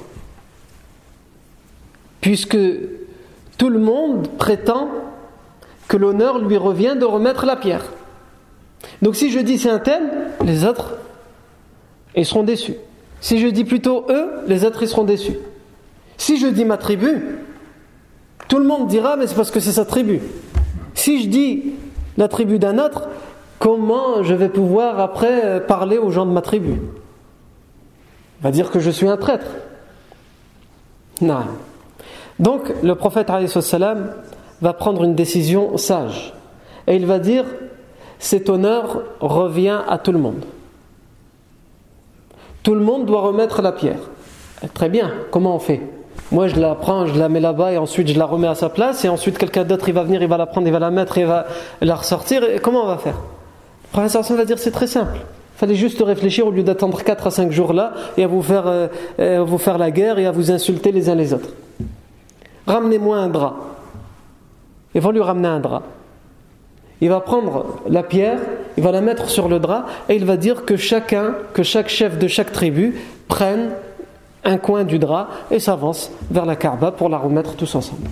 Puisque 2.21 2.59
tout 3.59 3.69
le 3.69 3.79
monde 3.79 4.29
prétend 4.39 4.89
que 5.89 5.97
l'honneur 5.97 6.39
lui 6.39 6.57
revient 6.57 6.97
de 6.99 7.05
remettre 7.05 7.45
la 7.45 7.57
pierre. 7.57 7.85
Donc 9.03 9.17
si 9.17 9.31
je 9.31 9.39
dis 9.39 9.59
c'est 9.59 9.71
un 9.71 9.79
thème, 9.79 10.11
les 10.45 10.65
autres 10.65 10.95
ils 12.17 12.25
seront 12.25 12.43
déçus. 12.43 12.77
Si 13.21 13.39
je 13.39 13.49
dis 13.49 13.65
plutôt 13.65 14.07
eux, 14.09 14.31
les 14.47 14.65
autres 14.65 14.83
ils 14.83 14.89
seront 14.89 15.05
déçus. 15.05 15.37
Si 16.17 16.39
je 16.39 16.47
dis 16.47 16.65
ma 16.65 16.79
tribu, 16.79 17.39
tout 18.51 18.59
le 18.59 18.67
monde 18.67 18.89
dira 18.89 19.17
mais 19.17 19.29
c'est 19.29 19.37
parce 19.37 19.53
que 19.53 19.61
c'est 19.61 19.73
sa 19.73 19.87
tribu. 19.87 20.21
Si 20.95 21.23
je 21.23 21.29
dis 21.29 21.73
la 22.19 22.27
tribu 22.27 22.59
d'un 22.59 22.79
autre, 22.79 23.09
comment 23.61 24.25
je 24.25 24.35
vais 24.35 24.49
pouvoir 24.49 24.99
après 24.99 25.65
parler 25.67 25.97
aux 25.97 26.11
gens 26.11 26.27
de 26.27 26.33
ma 26.33 26.43
tribu? 26.43 26.73
On 28.41 28.43
va 28.43 28.51
dire 28.51 28.71
que 28.71 28.81
je 28.81 28.91
suis 28.91 29.07
un 29.07 29.17
traître. 29.17 29.47
Non. 31.21 31.45
Donc 32.41 32.73
le 32.83 32.95
prophète 32.97 33.31
salam 33.47 34.15
va 34.61 34.73
prendre 34.73 35.05
une 35.05 35.15
décision 35.15 35.77
sage 35.77 36.35
et 36.89 36.97
il 36.97 37.07
va 37.07 37.21
dire 37.21 37.45
cet 38.19 38.51
honneur 38.51 39.03
revient 39.21 39.79
à 39.89 39.97
tout 39.97 40.13
le 40.13 40.19
monde. 40.19 40.45
Tout 42.65 42.75
le 42.75 42.81
monde 42.81 43.07
doit 43.07 43.21
remettre 43.21 43.63
la 43.63 43.71
pierre. 43.71 44.01
Très 44.75 44.89
bien, 44.89 45.13
comment 45.31 45.55
on 45.55 45.61
fait? 45.61 45.81
Moi 46.33 46.47
je 46.47 46.61
la 46.61 46.75
prends, 46.75 47.07
je 47.07 47.19
la 47.19 47.29
mets 47.29 47.41
là-bas 47.41 47.73
et 47.73 47.79
ensuite 47.79 48.09
je 48.09 48.19
la 48.19 48.25
remets 48.25 48.47
à 48.47 48.55
sa 48.55 48.69
place 48.69 49.05
et 49.05 49.09
ensuite 49.09 49.37
quelqu'un 49.37 49.65
d'autre 49.65 49.89
il 49.89 49.95
va 49.95 50.05
venir, 50.05 50.23
il 50.23 50.29
va 50.29 50.37
la 50.37 50.47
prendre, 50.47 50.67
il 50.67 50.73
va 50.73 50.79
la 50.79 50.91
mettre, 50.91 51.19
il 51.19 51.27
va 51.27 51.47
la 51.81 51.97
ressortir. 51.97 52.45
Et 52.45 52.61
comment 52.61 52.85
on 52.85 52.87
va 52.87 52.99
faire? 52.99 53.17
Le 53.95 54.09
prophète 54.09 54.37
va 54.37 54.45
dire 54.45 54.59
c'est 54.59 54.71
très 54.71 54.87
simple. 54.87 55.19
Fallait 55.57 55.75
juste 55.75 56.01
réfléchir 56.01 56.47
au 56.47 56.51
lieu 56.51 56.63
d'attendre 56.63 57.03
4 57.03 57.27
à 57.27 57.31
5 57.31 57.51
jours 57.51 57.73
là 57.73 57.93
et 58.17 58.25
à 58.25 58.27
vous 58.27 58.43
faire, 58.43 58.65
euh, 58.67 58.89
à 59.19 59.43
vous 59.43 59.59
faire 59.59 59.77
la 59.77 59.91
guerre 59.91 60.19
et 60.19 60.27
à 60.27 60.31
vous 60.31 60.51
insulter 60.51 60.93
les 60.93 61.11
uns 61.11 61.15
les 61.15 61.35
autres. 61.35 61.51
Ramenez-moi 62.67 63.17
un 63.17 63.29
drap. 63.29 63.57
Ils 64.95 65.01
vont 65.01 65.11
lui 65.11 65.21
ramener 65.21 65.49
un 65.49 65.61
drap. 65.61 65.83
Il 67.01 67.09
va 67.09 67.21
prendre 67.21 67.77
la 67.89 68.03
pierre, 68.03 68.39
il 68.77 68.83
va 68.83 68.93
la 68.93 69.01
mettre 69.01 69.29
sur 69.29 69.49
le 69.49 69.59
drap 69.59 69.87
et 70.09 70.15
il 70.15 70.25
va 70.25 70.37
dire 70.37 70.65
que 70.65 70.77
chacun, 70.77 71.35
que 71.55 71.63
chaque 71.63 71.89
chef 71.89 72.19
de 72.19 72.29
chaque 72.29 72.53
tribu 72.53 72.99
prenne 73.27 73.71
un 74.45 74.59
coin 74.59 74.85
du 74.85 74.99
drap 74.99 75.29
et 75.51 75.59
s'avance 75.59 76.11
vers 76.31 76.47
la 76.47 76.57
Kaaba 76.57 76.93
pour 76.93 77.09
la 77.09 77.19
remettre 77.19 77.57
tous 77.57 77.75
ensemble. 77.75 78.09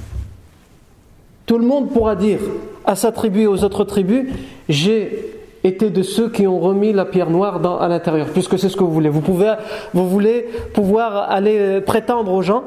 Tout 1.46 1.58
le 1.58 1.66
monde 1.66 1.90
pourra 1.90 2.14
dire 2.14 2.40
à 2.84 2.94
sa 2.94 3.12
tribu 3.12 3.42
et 3.42 3.46
aux 3.46 3.64
autres 3.64 3.84
tribus 3.84 4.30
J'ai 4.68 5.34
été 5.64 5.90
de 5.90 6.02
ceux 6.02 6.30
qui 6.30 6.46
ont 6.46 6.60
remis 6.60 6.92
la 6.92 7.04
pierre 7.04 7.30
noire 7.30 7.80
à 7.80 7.88
l'intérieur, 7.88 8.28
puisque 8.28 8.58
c'est 8.58 8.68
ce 8.68 8.76
que 8.76 8.84
vous 8.84 8.92
voulez. 8.92 9.08
Vous, 9.08 9.22
pouvez, 9.22 9.54
vous 9.94 10.08
voulez 10.08 10.46
pouvoir 10.74 11.30
aller 11.30 11.80
prétendre 11.80 12.32
aux 12.32 12.42
gens 12.42 12.64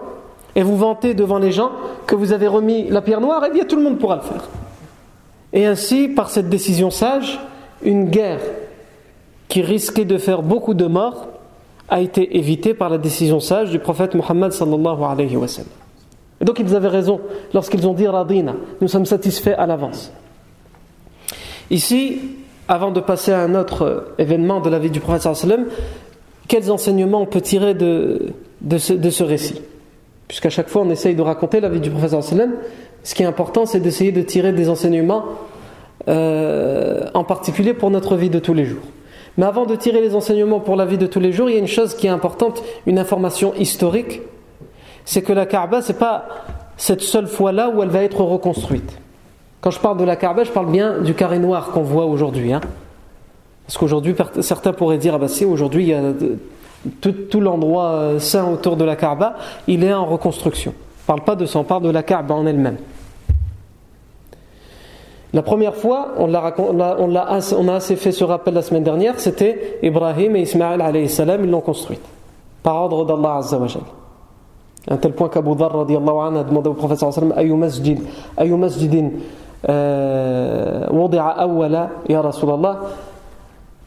et 0.56 0.63
vous 0.63 0.78
vantez 0.78 1.13
devant 1.13 1.39
les 1.39 1.52
gens 1.52 1.71
que 2.08 2.15
vous 2.15 2.34
avez 2.34 2.47
remis 2.47 2.89
la 2.89 3.02
pierre 3.02 3.21
noire, 3.21 3.43
eh 3.47 3.54
bien 3.54 3.63
tout 3.63 3.76
le 3.76 3.84
monde 3.84 4.00
pourra 4.00 4.17
le 4.17 4.21
faire. 4.21 4.50
Et 5.54 5.65
ainsi, 5.65 6.08
par 6.08 6.30
cette 6.30 6.50
décision 6.50 6.89
sage, 6.89 7.39
une 7.84 8.10
guerre 8.10 8.41
qui 9.47 9.62
risquait 9.62 10.06
de 10.06 10.17
faire 10.17 10.41
beaucoup 10.41 10.74
de 10.74 10.86
morts 10.86 11.28
a 11.91 11.99
été 11.99 12.38
évitée 12.38 12.73
par 12.73 12.89
la 12.89 12.97
décision 12.97 13.39
sage 13.41 13.69
du 13.69 13.77
prophète 13.77 14.13
sallallahu 14.13 14.51
sallam. 14.51 15.69
Et 16.39 16.45
donc 16.45 16.58
ils 16.58 16.75
avaient 16.75 16.88
raison 16.88 17.19
lorsqu'ils 17.54 17.86
ont 17.86 17.93
dit 17.93 18.08
Radina, 18.08 18.56
nous 18.80 18.88
sommes 18.88 19.06
satisfaits 19.06 19.56
à 19.58 19.67
l'avance. 19.67 20.12
Ici, 21.69 22.19
avant 22.67 22.91
de 22.91 23.01
passer 23.01 23.34
à 23.34 23.41
un 23.41 23.56
autre 23.56 24.13
événement 24.17 24.62
de 24.62 24.69
la 24.69 24.80
vie 24.80 24.89
du 24.89 25.01
prophète 25.01 25.21
sallallahu 25.21 25.67
quels 26.47 26.71
enseignements 26.71 27.21
on 27.21 27.25
peut 27.25 27.41
tirer 27.41 27.73
de, 27.73 28.34
de, 28.62 28.77
ce, 28.77 28.93
de 28.93 29.10
ce 29.10 29.23
récit? 29.23 29.62
Puisqu'à 30.27 30.49
chaque 30.49 30.69
fois 30.69 30.84
on 30.84 30.89
essaye 30.89 31.15
de 31.15 31.21
raconter 31.21 31.60
la 31.60 31.67
vie 31.67 31.82
du 31.82 31.89
professeur 31.89 32.23
sallam, 32.23 32.54
ce 33.04 33.13
qui 33.13 33.23
est 33.23 33.25
important 33.25 33.65
c'est 33.65 33.82
d'essayer 33.82 34.13
de 34.13 34.21
tirer 34.21 34.54
des 34.54 34.69
enseignements 34.69 35.25
euh, 36.08 37.04
en 37.13 37.25
particulier 37.25 37.73
pour 37.73 37.91
notre 37.91 38.15
vie 38.15 38.30
de 38.30 38.39
tous 38.39 38.54
les 38.54 38.63
jours. 38.63 38.84
Mais 39.38 39.46
avant 39.46 39.65
de 39.65 39.76
tirer 39.76 40.02
les 40.02 40.15
enseignements 40.15 40.60
pour 40.60 40.76
la 40.76 40.86
vie 40.86 40.98
de 40.98 41.08
tous 41.08 41.20
les 41.20 41.32
jours, 41.32 41.50
il 41.50 41.54
y 41.54 41.56
a 41.56 41.60
une 41.60 41.67
chose 41.67 41.96
qui 41.96 42.08
est 42.08 42.12
importante, 42.12 42.63
une 42.86 43.00
information 43.00 43.54
historique, 43.56 44.22
c'est 45.06 45.22
que 45.22 45.34
la 45.34 45.46
Kaaba, 45.46 45.82
c'est 45.82 45.98
pas 45.98 46.26
cette 46.78 47.02
seule 47.02 47.28
fois-là 47.28 47.70
où 47.70 47.82
elle 47.82 47.89
va 47.89 48.04
être 48.04 48.22
reconstruite. 48.22 48.98
Quand 49.62 49.72
je 49.72 49.80
parle 49.80 49.98
de 49.98 50.04
la 50.04 50.15
Kaaba, 50.15 50.44
je 50.44 50.52
parle 50.52 50.72
bien 50.72 51.00
du 51.00 51.13
carré 51.13 51.39
noir 51.39 51.70
qu'on 51.72 51.84
voit 51.84 52.06
aujourd'hui. 52.06 52.52
Hein. 52.52 52.62
Parce 53.65 53.78
qu'aujourd'hui, 53.78 54.15
certains 54.41 54.74
pourraient 54.74 54.98
dire, 54.98 55.15
ah 55.15 55.17
bah 55.17 55.28
si, 55.28 55.46
aujourd'hui, 55.46 55.84
il 55.84 55.89
y 55.89 55.94
a 55.94 56.02
tout, 57.00 57.39
l'endroit 57.39 57.91
euh, 57.91 58.20
saint 58.20 58.50
autour 58.50 58.76
de 58.76 58.84
la 58.84 58.96
Kaaba, 58.96 59.38
il 59.67 59.84
est 59.84 59.94
en 59.94 60.06
reconstruction. 60.06 60.74
On 60.74 61.13
ne 61.13 61.17
parle 61.17 61.26
pas 61.26 61.36
de 61.36 61.46
ça, 61.46 61.60
on 61.60 61.63
parle 61.63 61.84
de 61.84 61.89
la 61.89 62.04
Kaaba 62.04 62.34
en 62.34 62.46
elle-même. 62.46 62.78
La 65.34 65.41
première 65.41 65.76
fois, 65.76 66.10
on, 66.17 66.34
a, 66.34 67.74
assez 67.74 67.96
fait 67.96 68.12
ce 68.12 68.24
rappel 68.24 68.54
la 68.54 68.62
semaine 68.62 68.84
dernière, 68.84 69.20
c'était 69.20 69.80
Ibrahim 69.82 70.36
et 70.36 70.41
Ismaël 70.41 70.82
ils 70.96 71.50
l'ont 71.50 71.62
construite. 71.62 72.02
Par 72.63 72.76
ordre 72.76 73.06
d'Allah 73.06 73.38
Azza 73.38 73.58
wa 73.58 73.67
À 74.89 74.94
un 74.94 74.98
tel 74.98 75.13
point 75.13 75.30
qu'Abu 75.30 75.56
Dhar 75.56 75.76
anhu 75.76 76.38
a 76.38 76.44
demandé 76.44 76.70
au 76.70 76.74
prophète 76.74 77.00
sallallahu 77.00 77.32
alayhi 77.32 77.52
wa 77.52 77.70
sallam, 77.70 78.02
Ayu 78.38 78.56
masjidin 78.58 79.10
euh, 79.70 80.88
wadi'a 80.91 81.30
awwala 81.30 81.89
ya 82.10 82.22
Rasulallah, 82.22 82.80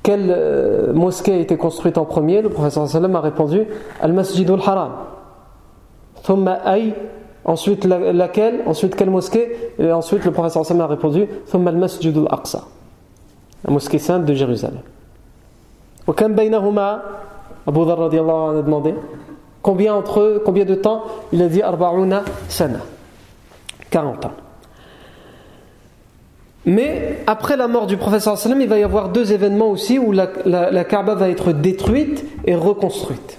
quelle 0.03 0.31
euh, 0.31 0.93
mosquée 0.93 1.33
a 1.33 1.39
été 1.39 1.57
construite 1.57 1.99
en 1.99 2.05
premier? 2.05 2.41
Le 2.43 2.51
sallam 2.71 3.17
a 3.17 3.21
répondu 3.21 3.67
Al-Masjid 4.01 4.49
al-Haram. 4.51 4.93
Thumma 6.23 6.59
ay 6.65 6.95
Ensuite, 7.45 7.85
laquelle 7.85 8.63
Ensuite, 8.67 8.97
quelle 8.97 9.11
mosquée 9.11 9.57
Et 9.79 9.93
ensuite, 9.93 10.25
le 10.25 10.33
professeur 10.33 10.81
a 10.81 10.87
répondu 10.87 11.27
Thumma 11.51 11.71
al-Masjid 11.71 12.17
al-Aqsa. 12.17 12.65
La 13.65 13.73
mosquée 13.73 13.99
sainte 13.99 14.25
de 14.25 14.35
Jérusalem. 14.35 14.81
Abu 17.67 17.85
Dhar 17.87 18.03
a 18.03 18.09
demandé 18.09 18.95
Combien 19.63 19.95
entre 19.95 20.21
eux, 20.21 20.43
combien 20.45 20.67
de 20.67 20.75
temps 20.75 21.05
Il 21.33 21.41
a 21.43 21.49
dit 21.49 21.63
Arba'una 21.63 22.23
sana. 22.49 22.81
40 23.91 24.27
ans. 24.27 24.33
Mais 26.67 27.23
après 27.27 27.57
la 27.57 27.69
mort 27.69 27.87
du 27.87 27.97
professeur 27.97 28.39
il 28.47 28.69
va 28.69 28.79
y 28.79 28.83
avoir 28.83 29.11
deux 29.11 29.33
événements 29.33 29.71
aussi 29.71 29.99
où 29.99 30.13
la, 30.13 30.29
la, 30.47 30.85
Kaaba 30.85 31.15
va 31.15 31.29
être 31.29 31.53
détruite 31.53 32.25
et 32.47 32.55
reconstruite. 32.55 33.39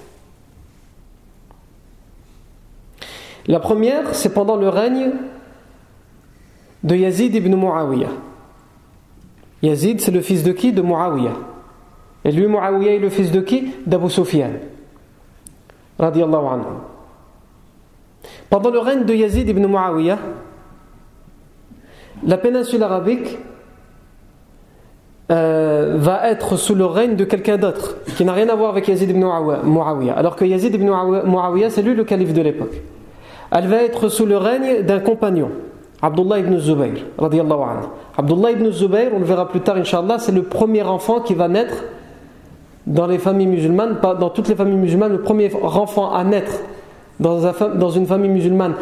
La 3.48 3.60
première, 3.60 4.16
c'est 4.16 4.34
pendant 4.34 4.56
le 4.56 4.70
règne 4.70 5.12
de 6.84 6.96
Yazid 6.96 7.36
ibn 7.36 7.56
Muawiyah. 7.56 8.10
Yazid, 9.62 10.02
c'est 10.02 10.12
le 10.12 10.22
fils 10.22 10.44
de 10.44 10.52
qui? 10.52 10.72
De 10.72 10.82
Muawiyah. 10.82 11.34
Et 12.24 12.32
lui, 12.32 12.48
Muawiyah 12.48 12.94
est 12.94 13.00
le 13.00 13.10
fils 13.10 13.32
de 13.32 13.42
qui? 13.42 13.72
D'Abu 13.86 14.10
Sufyan. 14.10 14.52
Radiallahu 16.00 16.46
anhu. 16.46 16.64
Pendant 18.50 18.72
le 18.72 18.80
règne 18.80 19.06
de 19.06 19.14
Yazid 19.14 19.48
ibn 19.48 19.66
Muawiyah, 19.66 20.18
la 22.26 22.38
péninsule 22.38 22.82
arabique 22.82 23.38
euh, 25.32 25.96
va 25.98 26.30
être 26.30 26.56
sous 26.56 26.76
le 26.76 26.86
règne 26.86 27.16
de 27.16 27.26
quelqu'un 27.26 27.58
d'autre 27.58 27.98
qui 28.16 28.26
n'a 28.26 28.34
rien 28.34 28.50
à 28.50 28.56
voir 28.56 28.72
avec 28.72 28.88
Yazid 28.88 29.10
ibn 29.10 29.24
Muawiyah. 29.64 30.14
Alors 30.14 30.36
que 30.36 30.46
Yazid 30.46 30.74
ibn 30.74 30.86
Muawiyah, 30.86 31.70
c'est 31.70 31.84
lui 31.84 31.94
le 31.94 32.04
calife 32.04 32.34
de 32.34 32.42
l'époque. 32.42 32.82
Elle 33.58 33.68
va 33.68 33.84
être 33.84 34.10
sous 34.10 34.26
le 34.26 34.36
règne 34.36 34.84
d'un 34.84 35.00
compagnon, 35.00 35.50
Abdullah 36.02 36.40
ibn 36.40 36.58
Zubayr. 36.58 37.06
Abdullah 37.18 38.52
ibn 38.52 38.70
Zubayr, 38.70 39.12
on 39.16 39.20
le 39.20 39.26
verra 39.26 39.48
plus 39.48 39.62
tard, 39.62 39.78
Inch'Allah, 39.78 40.20
c'est 40.20 40.34
le 40.34 40.44
premier 40.44 40.84
enfant 40.84 41.22
qui 41.22 41.36
va 41.36 41.48
naître 41.48 41.86
dans 42.86 43.08
les 43.08 43.18
familles 43.18 43.48
musulmanes, 43.48 43.98
dans 44.02 44.30
toutes 44.30 44.50
les 44.50 44.56
familles 44.56 44.76
musulmanes, 44.76 45.14
le 45.14 45.22
premier 45.22 45.50
enfant 45.64 46.14
à 46.14 46.26
naître 46.26 46.60
dans 47.20 47.90
une 47.92 48.06
famille 48.06 48.30
musulmane 48.30 48.74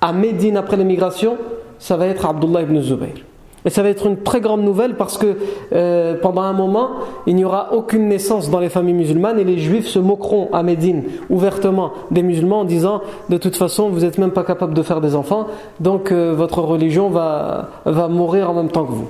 à 0.00 0.12
Médine 0.12 0.56
après 0.56 0.76
l'émigration, 0.76 1.36
ça 1.80 1.96
va 1.96 2.06
être 2.06 2.24
Abdullah 2.24 2.62
ibn 2.62 2.80
Zubayr. 2.80 3.24
Et 3.64 3.70
ça 3.70 3.82
va 3.82 3.90
être 3.90 4.06
une 4.06 4.18
très 4.18 4.40
grande 4.40 4.62
nouvelle 4.62 4.96
parce 4.96 5.18
que 5.18 5.36
euh, 5.72 6.14
pendant 6.20 6.42
un 6.42 6.52
moment, 6.52 6.90
il 7.26 7.36
n'y 7.36 7.44
aura 7.44 7.72
aucune 7.72 8.08
naissance 8.08 8.50
dans 8.50 8.58
les 8.58 8.68
familles 8.68 8.94
musulmanes 8.94 9.38
et 9.38 9.44
les 9.44 9.58
juifs 9.58 9.86
se 9.86 9.98
moqueront 9.98 10.48
à 10.52 10.62
Médine 10.62 11.04
ouvertement 11.30 11.92
des 12.10 12.22
musulmans 12.22 12.60
en 12.60 12.64
disant 12.64 13.02
de 13.28 13.36
toute 13.36 13.56
façon 13.56 13.88
vous 13.88 14.00
n'êtes 14.00 14.18
même 14.18 14.32
pas 14.32 14.44
capable 14.44 14.74
de 14.74 14.82
faire 14.82 15.00
des 15.00 15.14
enfants, 15.14 15.46
donc 15.80 16.10
euh, 16.10 16.34
votre 16.34 16.60
religion 16.60 17.08
va, 17.08 17.70
va 17.84 18.08
mourir 18.08 18.50
en 18.50 18.54
même 18.54 18.70
temps 18.70 18.84
que 18.84 18.92
vous. 18.92 19.08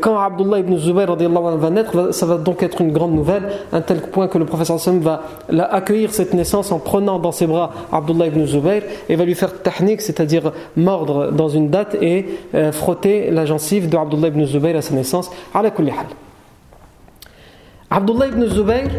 Quand 0.00 0.18
Abdullah 0.18 0.58
ibn 0.58 0.76
Zubayr 0.76 1.14
va 1.14 1.70
naître, 1.70 2.12
ça 2.12 2.26
va 2.26 2.36
donc 2.36 2.62
être 2.62 2.80
une 2.80 2.92
grande 2.92 3.12
nouvelle, 3.12 3.44
un 3.72 3.80
tel 3.80 4.00
point 4.00 4.28
que 4.28 4.36
le 4.36 4.44
professeur 4.44 4.78
Sam 4.78 5.00
va 5.00 5.22
accueillir 5.70 6.12
cette 6.12 6.34
naissance 6.34 6.72
en 6.72 6.78
prenant 6.78 7.18
dans 7.18 7.32
ses 7.32 7.46
bras 7.46 7.70
Abdullah 7.92 8.26
ibn 8.26 8.44
Zubayr 8.44 8.82
et 9.08 9.16
va 9.16 9.24
lui 9.24 9.34
faire 9.34 9.62
tahnik, 9.62 10.00
c'est-à-dire 10.00 10.52
mordre 10.76 11.30
dans 11.32 11.48
une 11.48 11.70
date 11.70 11.96
et 12.00 12.26
euh, 12.54 12.72
frotter 12.72 13.30
la 13.30 13.46
gencive 13.46 13.88
de 13.88 13.96
Abdullah 13.96 14.28
ibn 14.28 14.44
Zubayr 14.44 14.76
à 14.76 14.82
sa 14.82 14.94
naissance. 14.94 15.30
Abdullah 17.90 18.26
ibn 18.26 18.46
Zubayr 18.46 18.90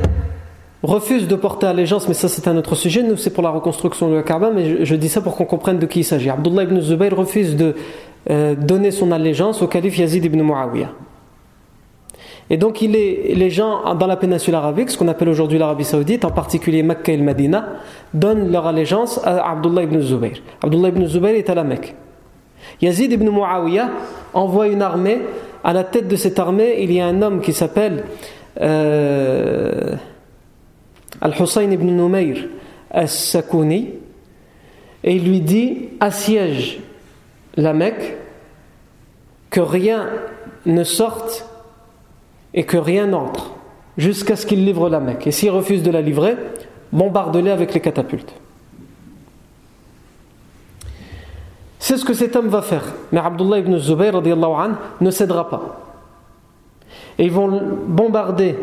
refuse 0.81 1.27
de 1.27 1.35
porter 1.35 1.67
allégeance, 1.67 2.07
mais 2.07 2.13
ça 2.13 2.27
c'est 2.27 2.47
un 2.47 2.57
autre 2.57 2.75
sujet, 2.75 3.03
nous 3.03 3.17
c'est 3.17 3.29
pour 3.29 3.43
la 3.43 3.49
reconstruction 3.49 4.09
de 4.09 4.15
la 4.15 4.23
Kaaba, 4.23 4.51
mais 4.53 4.85
je, 4.85 4.95
dis 4.95 5.09
ça 5.09 5.21
pour 5.21 5.35
qu'on 5.35 5.45
comprenne 5.45 5.77
de 5.77 5.85
qui 5.85 5.99
il 5.99 6.03
s'agit. 6.03 6.29
Abdullah 6.29 6.63
ibn 6.63 6.79
Zubayr 6.79 7.15
refuse 7.15 7.55
de 7.55 7.75
euh, 8.29 8.55
donner 8.55 8.91
son 8.91 9.11
allégeance 9.11 9.61
au 9.61 9.67
calife 9.67 9.97
Yazid 9.97 10.25
ibn 10.25 10.41
Muawiyah. 10.41 10.91
Et 12.51 12.57
donc 12.57 12.81
les 12.81 13.49
gens 13.51 13.93
dans 13.93 14.07
la 14.07 14.17
péninsule 14.17 14.55
arabique, 14.55 14.89
ce 14.89 14.97
qu'on 14.97 15.07
appelle 15.07 15.29
aujourd'hui 15.29 15.59
l'Arabie 15.59 15.83
Saoudite, 15.83 16.25
en 16.25 16.31
particulier 16.31 16.81
Mecca 16.81 17.11
et 17.11 17.17
Medina, 17.17 17.67
donnent 18.13 18.51
leur 18.51 18.65
allégeance 18.65 19.19
à 19.23 19.51
Abdullah 19.51 19.83
ibn 19.83 19.99
Zubayr. 20.01 20.41
Abdullah 20.63 20.89
ibn 20.89 21.05
Zubayr 21.05 21.35
est 21.35 21.49
à 21.49 21.55
la 21.55 21.63
Mecque. 21.63 21.95
Yazid 22.81 23.11
ibn 23.11 23.29
Muawiyah 23.29 23.91
envoie 24.33 24.67
une 24.67 24.81
armée. 24.81 25.19
À 25.63 25.73
la 25.73 25.83
tête 25.83 26.07
de 26.07 26.15
cette 26.15 26.39
armée, 26.39 26.77
il 26.79 26.91
y 26.91 26.99
a 27.01 27.05
un 27.05 27.21
homme 27.21 27.41
qui 27.41 27.53
s'appelle 27.53 28.05
euh, 28.61 29.95
Al-Hussein 31.21 31.69
ibn 31.69 31.85
Numayr 31.85 32.47
as-Sakouni 32.91 33.89
et 35.03 35.15
il 35.15 35.29
lui 35.29 35.41
dit 35.41 35.89
assiège 35.99 36.79
la 37.61 37.73
Mecque, 37.73 38.17
que 39.49 39.59
rien 39.59 40.07
ne 40.65 40.83
sorte 40.83 41.45
et 42.53 42.63
que 42.63 42.77
rien 42.77 43.07
n'entre 43.07 43.55
jusqu'à 43.97 44.35
ce 44.35 44.45
qu'il 44.45 44.65
livre 44.65 44.89
la 44.89 44.99
Mecque. 44.99 45.27
Et 45.27 45.31
s'il 45.31 45.51
refuse 45.51 45.83
de 45.83 45.91
la 45.91 46.01
livrer, 46.01 46.37
bombarde-les 46.91 47.51
avec 47.51 47.73
les 47.73 47.79
catapultes. 47.79 48.33
C'est 51.79 51.97
ce 51.97 52.05
que 52.05 52.13
cet 52.13 52.35
homme 52.35 52.49
va 52.49 52.61
faire. 52.61 52.83
Mais 53.11 53.19
Abdullah 53.19 53.59
ibn 53.59 53.77
Zubayr 53.77 54.21
ne 55.01 55.11
cédera 55.11 55.49
pas. 55.49 55.95
Et 57.17 57.25
ils 57.25 57.31
vont 57.31 57.61
bombarder 57.87 58.55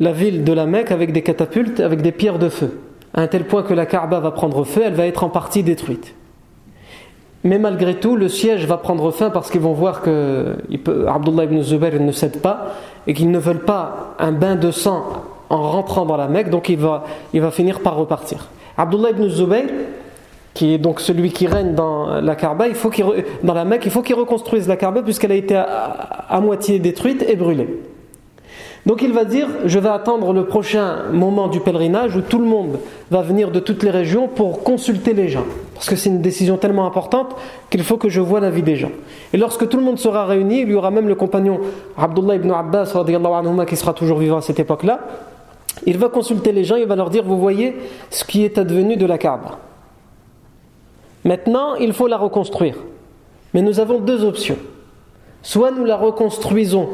la 0.00 0.12
ville 0.12 0.44
de 0.44 0.52
la 0.52 0.66
Mecque 0.66 0.90
avec 0.90 1.12
des 1.12 1.22
catapultes, 1.22 1.80
avec 1.80 2.00
des 2.00 2.12
pierres 2.12 2.38
de 2.38 2.48
feu, 2.48 2.80
à 3.14 3.22
un 3.22 3.26
tel 3.26 3.44
point 3.44 3.62
que 3.62 3.74
la 3.74 3.86
Kaaba 3.86 4.20
va 4.20 4.30
prendre 4.30 4.64
feu, 4.64 4.82
elle 4.84 4.94
va 4.94 5.06
être 5.06 5.24
en 5.24 5.28
partie 5.28 5.62
détruite. 5.62 6.14
Mais 7.44 7.58
malgré 7.58 7.96
tout, 7.96 8.14
le 8.14 8.28
siège 8.28 8.66
va 8.66 8.76
prendre 8.76 9.10
fin 9.10 9.30
parce 9.30 9.50
qu'ils 9.50 9.60
vont 9.60 9.72
voir 9.72 10.00
que 10.00 10.56
Abdullah 11.08 11.44
ibn 11.44 11.60
Zubayr 11.60 12.00
ne 12.00 12.12
cède 12.12 12.40
pas 12.40 12.74
et 13.06 13.14
qu'ils 13.14 13.30
ne 13.30 13.38
veulent 13.38 13.64
pas 13.64 14.14
un 14.18 14.30
bain 14.30 14.54
de 14.54 14.70
sang 14.70 15.04
en 15.50 15.70
rentrant 15.70 16.06
dans 16.06 16.16
la 16.16 16.28
Mecque, 16.28 16.50
donc 16.50 16.68
il 16.68 16.78
va, 16.78 17.04
finir 17.50 17.80
par 17.80 17.96
repartir. 17.96 18.48
Abdullah 18.78 19.10
ibn 19.10 19.28
Zubayr, 19.28 19.66
qui 20.54 20.72
est 20.72 20.78
donc 20.78 21.00
celui 21.00 21.30
qui 21.30 21.46
règne 21.46 21.74
dans 21.74 22.20
la 22.20 22.36
dans 23.42 23.54
la 23.54 23.64
Mecque, 23.64 23.82
il 23.84 23.90
faut 23.90 24.02
qu'il 24.02 24.14
reconstruise 24.14 24.68
la 24.68 24.76
Kaaba 24.76 25.02
puisqu'elle 25.02 25.32
a 25.32 25.36
été 25.36 25.56
à 25.56 26.40
moitié 26.40 26.78
détruite 26.78 27.24
et 27.28 27.34
brûlée. 27.34 27.68
Donc 28.86 29.02
il 29.02 29.12
va 29.12 29.24
dire, 29.24 29.46
je 29.64 29.78
vais 29.78 29.88
attendre 29.88 30.32
le 30.32 30.44
prochain 30.44 31.04
moment 31.12 31.48
du 31.48 31.60
pèlerinage 31.60 32.16
où 32.16 32.20
tout 32.20 32.38
le 32.38 32.46
monde 32.46 32.78
va 33.10 33.22
venir 33.22 33.50
de 33.50 33.60
toutes 33.60 33.82
les 33.82 33.90
régions 33.90 34.26
pour 34.28 34.62
consulter 34.62 35.12
les 35.12 35.28
gens. 35.28 35.44
Parce 35.82 35.90
que 35.90 35.96
c'est 35.96 36.10
une 36.10 36.22
décision 36.22 36.58
tellement 36.58 36.86
importante 36.86 37.34
qu'il 37.68 37.82
faut 37.82 37.96
que 37.96 38.08
je 38.08 38.20
vois 38.20 38.38
l'avis 38.38 38.62
des 38.62 38.76
gens. 38.76 38.92
Et 39.32 39.36
lorsque 39.36 39.68
tout 39.68 39.76
le 39.78 39.82
monde 39.82 39.98
sera 39.98 40.26
réuni, 40.26 40.60
il 40.60 40.68
y 40.68 40.74
aura 40.74 40.92
même 40.92 41.08
le 41.08 41.16
compagnon 41.16 41.58
Abdullah 41.98 42.36
ibn 42.36 42.52
Abbas 42.52 42.94
qui 43.66 43.76
sera 43.76 43.92
toujours 43.92 44.18
vivant 44.18 44.36
à 44.36 44.42
cette 44.42 44.60
époque-là. 44.60 45.00
Il 45.84 45.98
va 45.98 46.08
consulter 46.08 46.52
les 46.52 46.62
gens, 46.62 46.76
il 46.76 46.86
va 46.86 46.94
leur 46.94 47.10
dire, 47.10 47.24
vous 47.24 47.36
voyez 47.36 47.74
ce 48.10 48.22
qui 48.22 48.44
est 48.44 48.58
advenu 48.58 48.96
de 48.96 49.04
la 49.06 49.18
Kaaba. 49.18 49.58
Maintenant, 51.24 51.74
il 51.74 51.92
faut 51.92 52.06
la 52.06 52.16
reconstruire. 52.16 52.76
Mais 53.52 53.60
nous 53.60 53.80
avons 53.80 53.98
deux 53.98 54.24
options. 54.24 54.58
Soit 55.42 55.72
nous 55.72 55.84
la 55.84 55.96
reconstruisons 55.96 56.90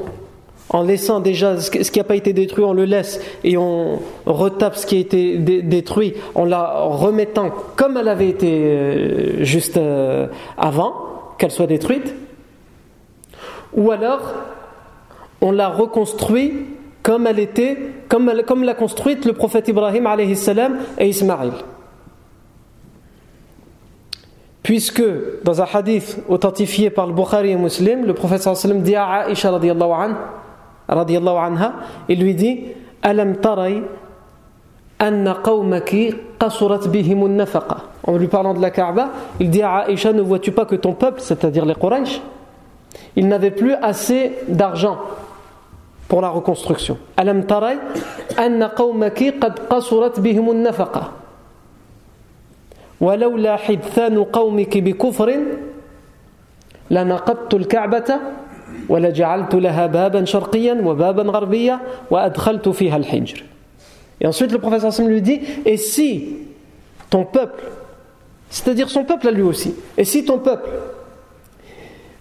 en 0.70 0.82
laissant 0.82 1.20
déjà 1.20 1.58
ce 1.60 1.70
qui 1.70 1.98
n'a 1.98 2.04
pas 2.04 2.16
été 2.16 2.32
détruit, 2.32 2.64
on 2.64 2.72
le 2.72 2.84
laisse 2.84 3.20
et 3.44 3.56
on 3.56 4.00
retape 4.26 4.76
ce 4.76 4.86
qui 4.86 4.96
a 4.96 4.98
été 4.98 5.38
détruit 5.38 6.14
en 6.34 6.44
la 6.44 6.80
remettant 6.80 7.50
comme 7.76 7.96
elle 7.96 8.08
avait 8.08 8.28
été 8.28 8.50
euh, 8.52 9.44
juste 9.44 9.76
euh, 9.76 10.26
avant 10.56 10.92
qu'elle 11.38 11.50
soit 11.50 11.66
détruite. 11.66 12.14
ou 13.74 13.90
alors 13.90 14.34
on 15.40 15.52
l'a 15.52 15.68
reconstruit 15.68 16.52
comme 17.02 17.26
elle 17.26 17.38
était, 17.38 17.78
comme, 18.08 18.30
comme 18.46 18.64
l'a 18.64 18.74
construite 18.74 19.24
le 19.24 19.32
prophète 19.32 19.68
Ibrahim 19.68 20.06
salam 20.34 20.78
et 20.98 21.08
Ismaïl. 21.08 21.52
Puisque 24.62 25.02
dans 25.42 25.62
un 25.62 25.66
hadith 25.72 26.18
authentifié 26.28 26.90
par 26.90 27.06
le 27.06 27.14
Bukhari 27.14 27.52
et 27.52 27.56
Muslim, 27.56 28.04
le 28.04 28.12
prophète 28.12 28.42
sallam 28.42 28.82
dit 28.82 28.94
à 28.94 29.30
Aisha 29.30 29.50
radiallahu 29.50 30.14
anha, 30.88 31.72
il 32.08 32.20
lui 32.20 32.34
dit 32.34 32.60
Alam 33.02 33.36
taray 33.36 33.82
anna 34.98 35.38
qawmaki 35.42 36.14
qasurat 36.38 36.88
bihimun 36.88 37.28
nafaqa. 37.28 37.76
En 38.04 38.16
lui 38.16 38.28
parlant 38.28 38.54
de 38.54 38.60
la 38.60 38.70
Kaaba, 38.70 39.10
il 39.38 39.50
dit 39.50 39.62
à 39.62 39.90
Aisha 39.90 40.12
Ne 40.12 40.22
vois-tu 40.22 40.52
pas 40.52 40.64
que 40.64 40.76
ton 40.76 40.94
peuple, 40.94 41.20
c'est-à-dire 41.20 41.64
les 41.64 41.74
Quraysh, 41.74 42.20
il 43.16 43.28
n'avait 43.28 43.50
plus 43.50 43.74
assez 43.74 44.32
d'argent 44.48 44.98
pour 46.08 46.22
la 46.22 46.30
reconstruction. 46.30 46.98
Alam 47.16 47.44
taray 47.44 47.78
anna 48.36 48.70
qawmaki 48.70 49.38
qad 49.38 49.68
qasurat 49.68 50.18
bihimun 50.18 50.62
nafaqa. 50.62 51.12
ولولا 53.00 53.56
حدثان 53.56 54.24
قومك 54.24 54.78
بكفر 54.78 55.38
لنقضت 56.90 57.54
الكعبة 57.54 58.20
ولجعلت 58.89 59.55
لها 59.55 59.85
بابا 59.87 60.25
شرقيا 60.25 60.73
وبابا 60.73 61.23
غربيا 61.23 61.79
وأدخلت 62.11 62.69
فيها 62.69 62.97
الحجر 62.97 63.43
Et 64.21 64.27
ensuite 64.27 64.51
le 64.51 64.59
professeur 64.59 64.89
Hassan 64.89 65.07
lui 65.07 65.21
dit 65.21 65.41
Et 65.65 65.75
si 65.75 66.37
ton 67.09 67.25
peuple, 67.25 67.63
c'est-à-dire 68.49 68.89
son 68.89 69.03
peuple 69.03 69.27
à 69.27 69.31
lui 69.31 69.41
aussi, 69.41 69.75
et 69.97 70.05
si 70.05 70.23
ton 70.23 70.37
peuple 70.39 70.69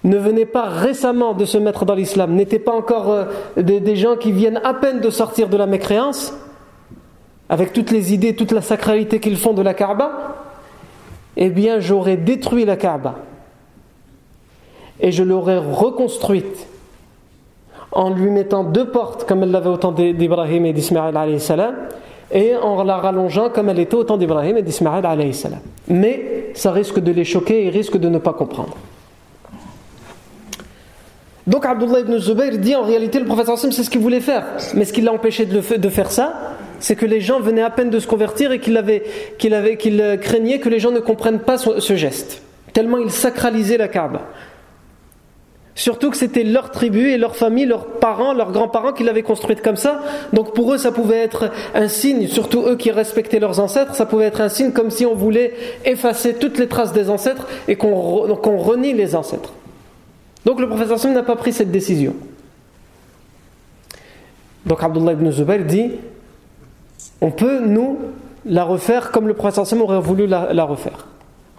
ne 0.02 0.18
venait 0.18 0.46
pas 0.46 0.64
récemment 0.64 1.32
de 1.32 1.44
se 1.44 1.58
mettre 1.58 1.84
dans 1.84 1.94
l'islam, 1.94 2.34
n'était 2.34 2.58
pas 2.58 2.72
encore 2.72 3.10
euh, 3.10 3.24
des, 3.56 3.78
des, 3.78 3.94
gens 3.94 4.16
qui 4.16 4.32
viennent 4.32 4.60
à 4.64 4.74
peine 4.74 5.00
de 5.00 5.10
sortir 5.10 5.48
de 5.48 5.56
la 5.56 5.66
mécréance, 5.66 6.34
avec 7.48 7.72
toutes 7.72 7.92
les 7.92 8.12
idées, 8.12 8.34
toute 8.34 8.50
la 8.50 8.62
sacralité 8.62 9.20
qu'ils 9.20 9.36
font 9.36 9.52
de 9.52 9.62
la 9.62 9.74
Kaaba, 9.74 10.38
eh 11.36 11.50
bien 11.50 11.78
j'aurais 11.78 12.16
détruit 12.16 12.64
la 12.64 12.76
Kaaba 12.76 13.16
et 14.99 15.11
je 15.11 15.23
l'aurais 15.23 15.57
reconstruite 15.57 16.67
en 17.91 18.09
lui 18.09 18.29
mettant 18.29 18.63
deux 18.63 18.89
portes 18.89 19.25
comme 19.27 19.43
elle 19.43 19.51
l'avait 19.51 19.69
au 19.69 19.77
temps 19.77 19.91
d'Ibrahim 19.91 20.65
et 20.65 20.73
d'Ismaël 20.73 21.15
et 22.31 22.55
en 22.55 22.83
la 22.83 22.97
rallongeant 22.97 23.49
comme 23.49 23.69
elle 23.69 23.79
était 23.79 23.95
au 23.95 24.03
temps 24.03 24.17
d'Ibrahim 24.17 24.57
et 24.57 24.61
d'Ismaël 24.61 25.05
Mais 25.87 26.51
ça 26.53 26.71
risque 26.71 26.99
de 26.99 27.11
les 27.11 27.23
choquer 27.23 27.65
et 27.65 27.69
risque 27.69 27.97
de 27.97 28.09
ne 28.09 28.17
pas 28.17 28.33
comprendre. 28.33 28.75
Donc 31.47 31.65
Abdullah 31.65 32.01
ibn 32.01 32.17
Zubayr 32.17 32.57
dit 32.57 32.75
en 32.75 32.83
réalité 32.83 33.19
le 33.19 33.25
prophète 33.25 33.47
c'est 33.55 33.71
ce 33.83 33.89
qu'il 33.89 34.01
voulait 34.01 34.19
faire. 34.19 34.45
Mais 34.73 34.83
ce 34.83 34.91
qui 34.91 35.01
l'a 35.01 35.13
empêché 35.13 35.45
de, 35.45 35.89
faire 35.89 36.11
ça, 36.11 36.55
c'est 36.79 36.97
que 36.97 37.05
les 37.05 37.21
gens 37.21 37.39
venaient 37.39 37.61
à 37.61 37.69
peine 37.69 37.89
de 37.89 37.99
se 37.99 38.07
convertir 38.07 38.51
et 38.51 38.59
qu'il 38.59 38.77
craignait 40.21 40.59
que 40.59 40.67
les 40.67 40.79
gens 40.79 40.91
ne 40.91 40.99
comprennent 40.99 41.39
pas 41.39 41.57
ce, 41.57 41.95
geste. 41.95 42.41
Tellement 42.73 42.97
il 42.97 43.09
sacralisait 43.09 43.77
la 43.77 43.87
Kaaba. 43.87 44.23
Surtout 45.77 46.09
que 46.09 46.17
c'était 46.17 46.43
leur 46.43 46.71
tribu 46.71 47.11
et 47.11 47.19
leur 47.19 47.35
famille, 47.35 47.67
leurs 47.67 47.85
parents, 47.85 48.33
leurs 48.33 48.51
grands-parents 48.51 48.93
qui 48.93 49.03
l'avaient 49.03 49.21
construite 49.21 49.61
comme 49.61 49.75
ça. 49.75 50.01
Donc 50.33 50.55
pour 50.55 50.73
eux, 50.73 50.79
ça 50.79 50.91
pouvait 50.91 51.19
être 51.19 51.51
un 51.75 51.87
signe, 51.87 52.25
surtout 52.25 52.63
eux 52.65 52.75
qui 52.75 52.89
respectaient 52.89 53.39
leurs 53.39 53.59
ancêtres, 53.59 53.93
ça 53.93 54.07
pouvait 54.07 54.25
être 54.25 54.41
un 54.41 54.49
signe 54.49 54.71
comme 54.71 54.89
si 54.89 55.05
on 55.05 55.13
voulait 55.13 55.53
effacer 55.85 56.33
toutes 56.33 56.57
les 56.57 56.67
traces 56.67 56.93
des 56.93 57.11
ancêtres 57.11 57.45
et 57.67 57.75
qu'on, 57.75 57.91
renie 58.57 58.93
les 58.93 59.15
ancêtres. 59.15 59.53
Donc 60.45 60.59
le 60.59 60.67
professeur 60.67 60.97
Sim 60.97 61.11
n'a 61.11 61.21
pas 61.21 61.35
pris 61.35 61.53
cette 61.53 61.69
décision. 61.69 62.15
Donc 64.65 64.81
Abdullah 64.81 65.11
ibn 65.11 65.29
Zubayr 65.29 65.63
dit 65.63 65.91
on 67.21 67.29
peut, 67.29 67.59
nous, 67.59 67.99
la 68.47 68.63
refaire 68.63 69.11
comme 69.11 69.27
le 69.27 69.35
professeur 69.35 69.67
Sim 69.67 69.81
aurait 69.81 69.99
voulu 69.99 70.25
la, 70.25 70.63
refaire. 70.63 71.05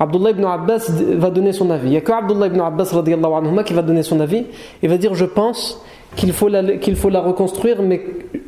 Abdullah 0.00 0.30
ibn 0.30 0.44
Abbas 0.44 0.90
va 1.16 1.30
donner 1.30 1.52
son 1.52 1.70
avis. 1.70 1.88
Il 1.88 1.90
n'y 1.90 1.96
a 1.96 2.00
que 2.00 2.12
Abdullah 2.12 2.46
ibn 2.46 2.60
Abbas 2.60 2.94
anhuma, 2.94 3.64
qui 3.64 3.74
va 3.74 3.82
donner 3.82 4.02
son 4.02 4.20
avis 4.20 4.46
et 4.82 4.88
va 4.88 4.96
dire 4.96 5.14
Je 5.14 5.24
pense 5.24 5.82
qu'il 6.16 6.32
faut, 6.32 6.48
la, 6.48 6.62
faut 6.94 7.10
la 7.10 7.20
reconstruire, 7.20 7.82
mais 7.82 8.00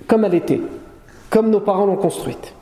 comme 0.06 0.24
elle 0.24 0.34
était, 0.34 0.60
comme 1.28 1.50
nos 1.50 1.60
parents 1.60 1.86
l'ont 1.86 1.96
construite. 1.96 2.54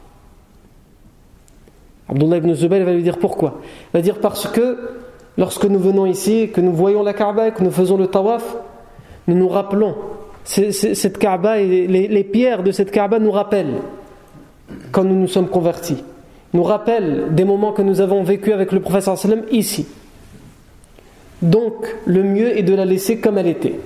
Abdullah 2.09 2.39
ibn 2.39 2.55
Zubayr 2.55 2.85
va 2.85 2.93
lui 2.93 3.03
dire 3.03 3.19
pourquoi 3.19 3.61
Il 3.93 3.99
va 3.99 4.01
dire 4.01 4.19
parce 4.19 4.47
que 4.47 4.79
lorsque 5.37 5.67
nous 5.67 5.79
venons 5.79 6.07
ici, 6.07 6.51
que 6.53 6.61
nous 6.61 6.73
voyons 6.73 7.03
la 7.03 7.13
Kaaba, 7.13 7.51
que 7.51 7.63
nous 7.63 7.71
faisons 7.71 7.99
le 7.99 8.07
tawaf, 8.07 8.57
nous 9.27 9.37
nous 9.37 9.49
rappelons. 9.49 9.95
Cette 10.45 11.19
Kaaba 11.19 11.59
et 11.59 11.87
les, 11.87 12.25
pierres 12.25 12.63
de 12.63 12.73
cette 12.73 12.91
Kaaba 12.91 13.19
nous 13.19 13.31
rappellent 13.31 13.83
quand 14.93 15.05
nous 15.05 15.15
nous 15.15 15.29
sommes 15.29 15.49
convertis. 15.49 16.03
Nous 16.55 16.63
rappellent 16.63 17.35
des 17.35 17.45
moments 17.45 17.73
que 17.73 17.83
nous 17.83 18.01
avons 18.01 18.23
vécu 18.23 18.53
avec 18.53 18.73
le 18.73 18.81
professeur 18.81 19.19
sallam 19.19 19.43
ici. 19.51 19.87
Donc, 21.43 21.95
le 22.07 22.23
mieux 22.23 22.57
est 22.59 22.63
de 22.63 22.75
la 22.75 22.85
laisser 22.85 23.19
comme 23.21 23.39
elle 23.39 23.47
était. 23.47 23.79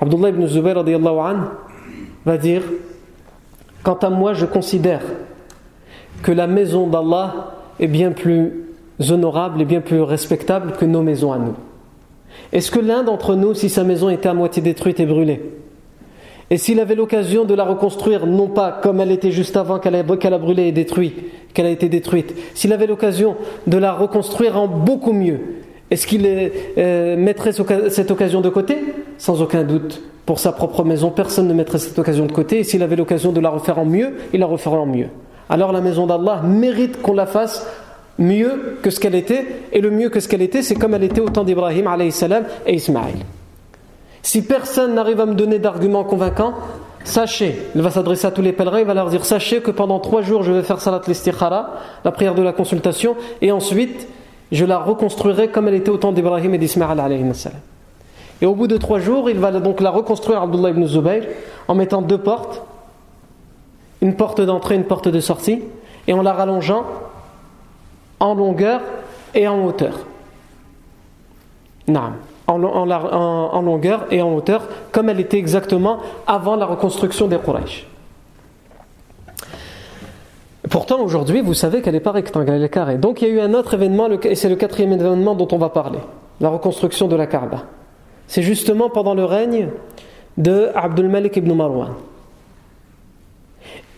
Abdullah 0.00 0.30
ibn 0.30 0.46
Zubayr 0.46 0.82
va 2.24 2.38
dire 2.38 2.62
Quant 3.82 3.94
à 3.94 4.10
moi, 4.10 4.32
je 4.32 4.46
considère 4.46 5.02
que 6.22 6.32
la 6.32 6.46
maison 6.46 6.86
d'Allah 6.86 7.54
est 7.80 7.86
bien 7.86 8.12
plus 8.12 8.52
honorables 9.10 9.60
et 9.60 9.64
bien 9.64 9.80
plus 9.80 10.00
respectables 10.00 10.72
que 10.72 10.84
nos 10.84 11.02
maisons 11.02 11.32
à 11.32 11.38
nous. 11.38 11.54
Est-ce 12.52 12.70
que 12.70 12.80
l'un 12.80 13.02
d'entre 13.02 13.34
nous, 13.34 13.54
si 13.54 13.68
sa 13.68 13.84
maison 13.84 14.08
était 14.08 14.28
à 14.28 14.34
moitié 14.34 14.62
détruite 14.62 15.00
et 15.00 15.06
brûlée, 15.06 15.42
et 16.50 16.56
s'il 16.56 16.80
avait 16.80 16.94
l'occasion 16.94 17.44
de 17.44 17.54
la 17.54 17.64
reconstruire, 17.64 18.26
non 18.26 18.48
pas 18.48 18.72
comme 18.82 19.00
elle 19.00 19.10
était 19.10 19.30
juste 19.30 19.56
avant 19.56 19.78
qu'elle 19.78 19.94
a, 19.94 20.38
brûlé 20.38 20.64
et 20.64 20.72
détruite, 20.72 21.16
qu'elle 21.52 21.66
a 21.66 21.70
été 21.70 21.88
détruite, 21.88 22.34
s'il 22.54 22.72
avait 22.72 22.86
l'occasion 22.86 23.36
de 23.66 23.76
la 23.76 23.92
reconstruire 23.92 24.58
en 24.58 24.66
beaucoup 24.66 25.12
mieux, 25.12 25.40
est-ce 25.90 26.06
qu'il 26.06 26.22
euh, 26.26 27.16
mettrait 27.16 27.52
cette 27.52 28.10
occasion 28.10 28.40
de 28.40 28.48
côté? 28.50 28.76
Sans 29.16 29.40
aucun 29.40 29.62
doute. 29.62 30.02
Pour 30.26 30.38
sa 30.38 30.52
propre 30.52 30.84
maison, 30.84 31.10
personne 31.10 31.48
ne 31.48 31.54
mettrait 31.54 31.78
cette 31.78 31.98
occasion 31.98 32.26
de 32.26 32.32
côté. 32.32 32.58
Et 32.58 32.64
s'il 32.64 32.82
avait 32.82 32.96
l'occasion 32.96 33.32
de 33.32 33.40
la 33.40 33.48
refaire 33.48 33.78
en 33.78 33.86
mieux, 33.86 34.16
il 34.34 34.40
la 34.40 34.46
referait 34.46 34.76
en 34.76 34.84
mieux. 34.84 35.08
Alors 35.48 35.72
la 35.72 35.80
maison 35.80 36.06
d'Allah 36.06 36.42
mérite 36.44 37.00
qu'on 37.00 37.14
la 37.14 37.24
fasse 37.24 37.66
mieux 38.18 38.76
que 38.82 38.90
ce 38.90 39.00
qu'elle 39.00 39.14
était, 39.14 39.46
et 39.72 39.80
le 39.80 39.90
mieux 39.90 40.10
que 40.10 40.20
ce 40.20 40.28
qu'elle 40.28 40.42
était, 40.42 40.62
c'est 40.62 40.74
comme 40.74 40.94
elle 40.94 41.04
était 41.04 41.20
au 41.20 41.30
temps 41.30 41.44
d'Ibrahim 41.44 41.88
et 42.66 42.74
Ismaël. 42.74 43.14
Si 44.22 44.42
personne 44.42 44.94
n'arrive 44.94 45.20
à 45.20 45.26
me 45.26 45.34
donner 45.34 45.58
d'arguments 45.58 46.04
convaincants, 46.04 46.54
sachez, 47.04 47.70
il 47.74 47.82
va 47.82 47.90
s'adresser 47.90 48.26
à 48.26 48.30
tous 48.30 48.42
les 48.42 48.52
pèlerins, 48.52 48.80
il 48.80 48.86
va 48.86 48.94
leur 48.94 49.08
dire 49.08 49.24
sachez 49.24 49.60
que 49.60 49.70
pendant 49.70 50.00
trois 50.00 50.22
jours 50.22 50.42
je 50.42 50.52
vais 50.52 50.62
faire 50.62 50.80
salat 50.80 51.00
l'istikhara, 51.06 51.70
la 52.04 52.12
prière 52.12 52.34
de 52.34 52.42
la 52.42 52.52
consultation, 52.52 53.16
et 53.40 53.52
ensuite 53.52 54.08
je 54.52 54.64
la 54.64 54.78
reconstruirai 54.78 55.48
comme 55.48 55.68
elle 55.68 55.74
était 55.74 55.90
au 55.90 55.96
temps 55.96 56.12
d'Ibrahim 56.12 56.54
et 56.54 56.58
d'Ismaël. 56.58 56.98
Et 58.40 58.46
au 58.46 58.54
bout 58.54 58.66
de 58.66 58.76
trois 58.76 59.00
jours, 59.00 59.28
il 59.28 59.38
va 59.38 59.50
donc 59.52 59.80
la 59.80 59.90
reconstruire, 59.90 60.42
Abdullah 60.42 60.70
ibn 60.70 60.86
Zubayr, 60.86 61.24
en 61.66 61.74
mettant 61.74 62.02
deux 62.02 62.18
portes, 62.18 62.62
une 64.00 64.14
porte 64.14 64.40
d'entrée, 64.40 64.76
une 64.76 64.84
porte 64.84 65.08
de 65.08 65.20
sortie, 65.20 65.62
et 66.06 66.12
en 66.12 66.22
la 66.22 66.32
rallongeant 66.32 66.84
en 68.20 68.34
longueur 68.34 68.80
et 69.34 69.46
en 69.48 69.64
hauteur. 69.64 70.06
En, 72.48 72.56
longueur 73.60 74.06
et 74.10 74.22
en 74.22 74.34
hauteur, 74.34 74.62
comme 74.90 75.10
elle 75.10 75.20
était 75.20 75.36
exactement 75.36 75.98
avant 76.26 76.56
la 76.56 76.64
reconstruction 76.64 77.28
des 77.28 77.36
Quraysh. 77.36 77.86
Pourtant, 80.70 81.00
aujourd'hui, 81.00 81.42
vous 81.42 81.52
savez 81.52 81.82
qu'elle 81.82 81.92
n'est 81.92 82.00
pas 82.00 82.12
rectangle, 82.12 82.50
elle 82.50 82.64
est 82.64 82.68
carrée. 82.70 82.96
Donc, 82.96 83.20
il 83.20 83.28
y 83.28 83.30
a 83.30 83.34
eu 83.34 83.40
un 83.40 83.52
autre 83.52 83.74
événement, 83.74 84.08
et 84.10 84.34
c'est 84.34 84.48
le 84.48 84.56
quatrième 84.56 84.92
événement 84.92 85.34
dont 85.34 85.48
on 85.52 85.58
va 85.58 85.68
parler 85.68 85.98
la 86.40 86.48
reconstruction 86.48 87.08
de 87.08 87.16
la 87.16 87.26
Kaaba. 87.26 87.64
C'est 88.26 88.42
justement 88.42 88.90
pendant 88.90 89.14
le 89.14 89.24
règne 89.24 89.68
de 90.36 90.68
Abdul 90.74 91.08
Malik 91.08 91.36
ibn 91.36 91.52
Marwan. 91.52 91.90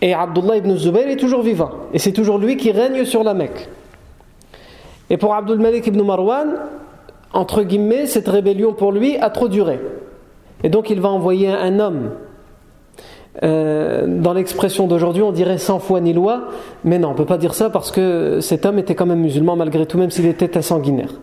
Et 0.01 0.13
Abdullah 0.13 0.57
ibn 0.57 0.75
Zubayr 0.75 1.07
est 1.09 1.17
toujours 1.17 1.43
vivant. 1.43 1.71
Et 1.93 1.99
c'est 1.99 2.11
toujours 2.11 2.39
lui 2.39 2.57
qui 2.57 2.71
règne 2.71 3.05
sur 3.05 3.23
la 3.23 3.33
Mecque. 3.33 3.69
Et 5.09 5.17
pour 5.17 5.35
Abdul 5.35 5.59
Malik 5.59 5.85
ibn 5.87 6.01
Marwan, 6.01 6.55
entre 7.33 7.63
guillemets, 7.63 8.07
cette 8.07 8.27
rébellion 8.27 8.73
pour 8.73 8.91
lui 8.91 9.17
a 9.17 9.29
trop 9.29 9.47
duré. 9.47 9.79
Et 10.63 10.69
donc 10.69 10.89
il 10.89 10.99
va 10.99 11.09
envoyer 11.09 11.49
un 11.49 11.79
homme. 11.79 12.11
Euh, 13.43 14.05
dans 14.07 14.33
l'expression 14.33 14.87
d'aujourd'hui, 14.87 15.23
on 15.23 15.31
dirait 15.31 15.57
sans 15.57 15.79
foi 15.79 16.01
ni 16.01 16.11
loi, 16.11 16.49
mais 16.83 16.99
non, 16.99 17.09
on 17.09 17.11
ne 17.11 17.17
peut 17.17 17.25
pas 17.25 17.37
dire 17.37 17.53
ça 17.53 17.69
parce 17.69 17.91
que 17.91 18.39
cet 18.41 18.65
homme 18.65 18.77
était 18.77 18.93
quand 18.93 19.05
même 19.05 19.21
musulman 19.21 19.55
malgré 19.55 19.85
tout, 19.85 19.97
même 19.97 20.11
s'il 20.11 20.25
était 20.25 20.57
un 20.57 20.61
sanguinaire. 20.61 21.13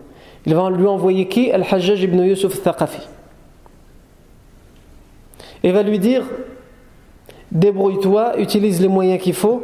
Il 0.45 0.55
va 0.55 0.69
lui 0.69 0.87
envoyer 0.87 1.27
qui? 1.27 1.51
Al-Hajjaj 1.51 2.01
ibn 2.01 2.19
Yusuf 2.21 2.63
Thaqafi. 2.63 3.01
Et 5.63 5.71
va 5.71 5.83
lui 5.83 5.99
dire 5.99 6.23
débrouille-toi, 7.51 8.39
utilise 8.39 8.81
les 8.81 8.87
moyens 8.87 9.21
qu'il 9.21 9.33
faut, 9.33 9.63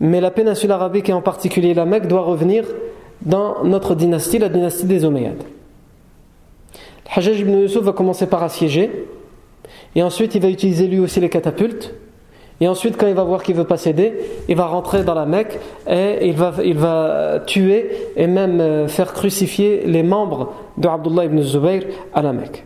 mais 0.00 0.20
la 0.20 0.30
péninsule 0.30 0.72
arabique 0.72 1.08
et 1.08 1.12
en 1.12 1.20
particulier 1.20 1.74
la 1.74 1.84
Mecque 1.84 2.06
doit 2.06 2.22
revenir 2.22 2.64
dans 3.22 3.64
notre 3.64 3.94
dynastie, 3.94 4.38
la 4.38 4.48
dynastie 4.48 4.86
des 4.86 5.04
Omeyyades. 5.04 5.42
Hajjaj 7.14 7.40
ibn 7.40 7.52
Yusuf 7.60 7.82
va 7.82 7.92
commencer 7.92 8.26
par 8.26 8.42
assiéger, 8.42 9.06
et 9.94 10.02
ensuite 10.02 10.34
il 10.34 10.42
va 10.42 10.48
utiliser 10.48 10.86
lui 10.86 11.00
aussi 11.00 11.20
les 11.20 11.30
catapultes, 11.30 11.94
et 12.60 12.66
ensuite, 12.66 12.96
quand 12.96 13.06
il 13.06 13.14
va 13.14 13.22
voir 13.22 13.42
qu'il 13.44 13.54
ne 13.54 13.60
veut 13.60 13.66
pas 13.66 13.76
céder, 13.76 14.14
il 14.48 14.56
va 14.56 14.66
rentrer 14.66 15.04
dans 15.04 15.14
la 15.14 15.26
Mecque 15.26 15.60
et 15.88 16.26
il 16.26 16.34
va, 16.34 16.54
il 16.64 16.76
va 16.76 17.40
tuer 17.46 17.90
et 18.16 18.26
même 18.26 18.60
euh, 18.60 18.88
faire 18.88 19.12
crucifier 19.12 19.86
les 19.86 20.02
membres 20.02 20.54
de 20.76 20.88
Abdullah 20.88 21.26
ibn 21.26 21.40
Zubayr 21.40 21.84
à 22.12 22.22
la 22.22 22.32
Mecque. 22.32 22.64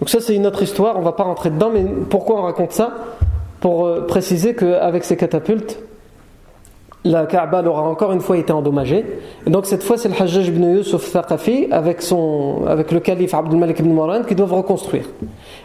Donc 0.00 0.10
ça 0.10 0.20
c'est 0.20 0.36
une 0.36 0.46
autre 0.46 0.62
histoire, 0.62 0.96
on 0.96 1.00
ne 1.00 1.04
va 1.04 1.12
pas 1.12 1.24
rentrer 1.24 1.48
dedans, 1.48 1.70
mais 1.72 1.84
pourquoi 2.10 2.38
on 2.38 2.42
raconte 2.42 2.72
ça? 2.72 2.94
Pour 3.60 3.86
euh, 3.86 4.06
préciser 4.06 4.54
qu'avec 4.54 5.02
ces 5.04 5.16
catapultes, 5.16 5.80
la 7.08 7.26
Kaaba 7.26 7.62
aura 7.62 7.82
encore 7.82 8.12
une 8.12 8.20
fois 8.20 8.36
été 8.36 8.52
endommagée. 8.52 9.04
Et 9.46 9.50
donc 9.50 9.66
cette 9.66 9.82
fois, 9.82 9.96
c'est 9.96 10.08
le 10.08 10.14
Hajjaj 10.20 10.48
ibn 10.48 10.76
Yusuf 10.76 11.10
Thaqafi 11.10 11.68
avec, 11.70 12.02
son, 12.02 12.64
avec 12.68 12.92
le 12.92 13.00
calife 13.00 13.34
Abdul 13.34 13.58
Malik 13.58 13.78
ibn 13.78 13.92
Marwan 13.92 14.24
qui 14.26 14.34
doivent 14.34 14.54
reconstruire. 14.54 15.06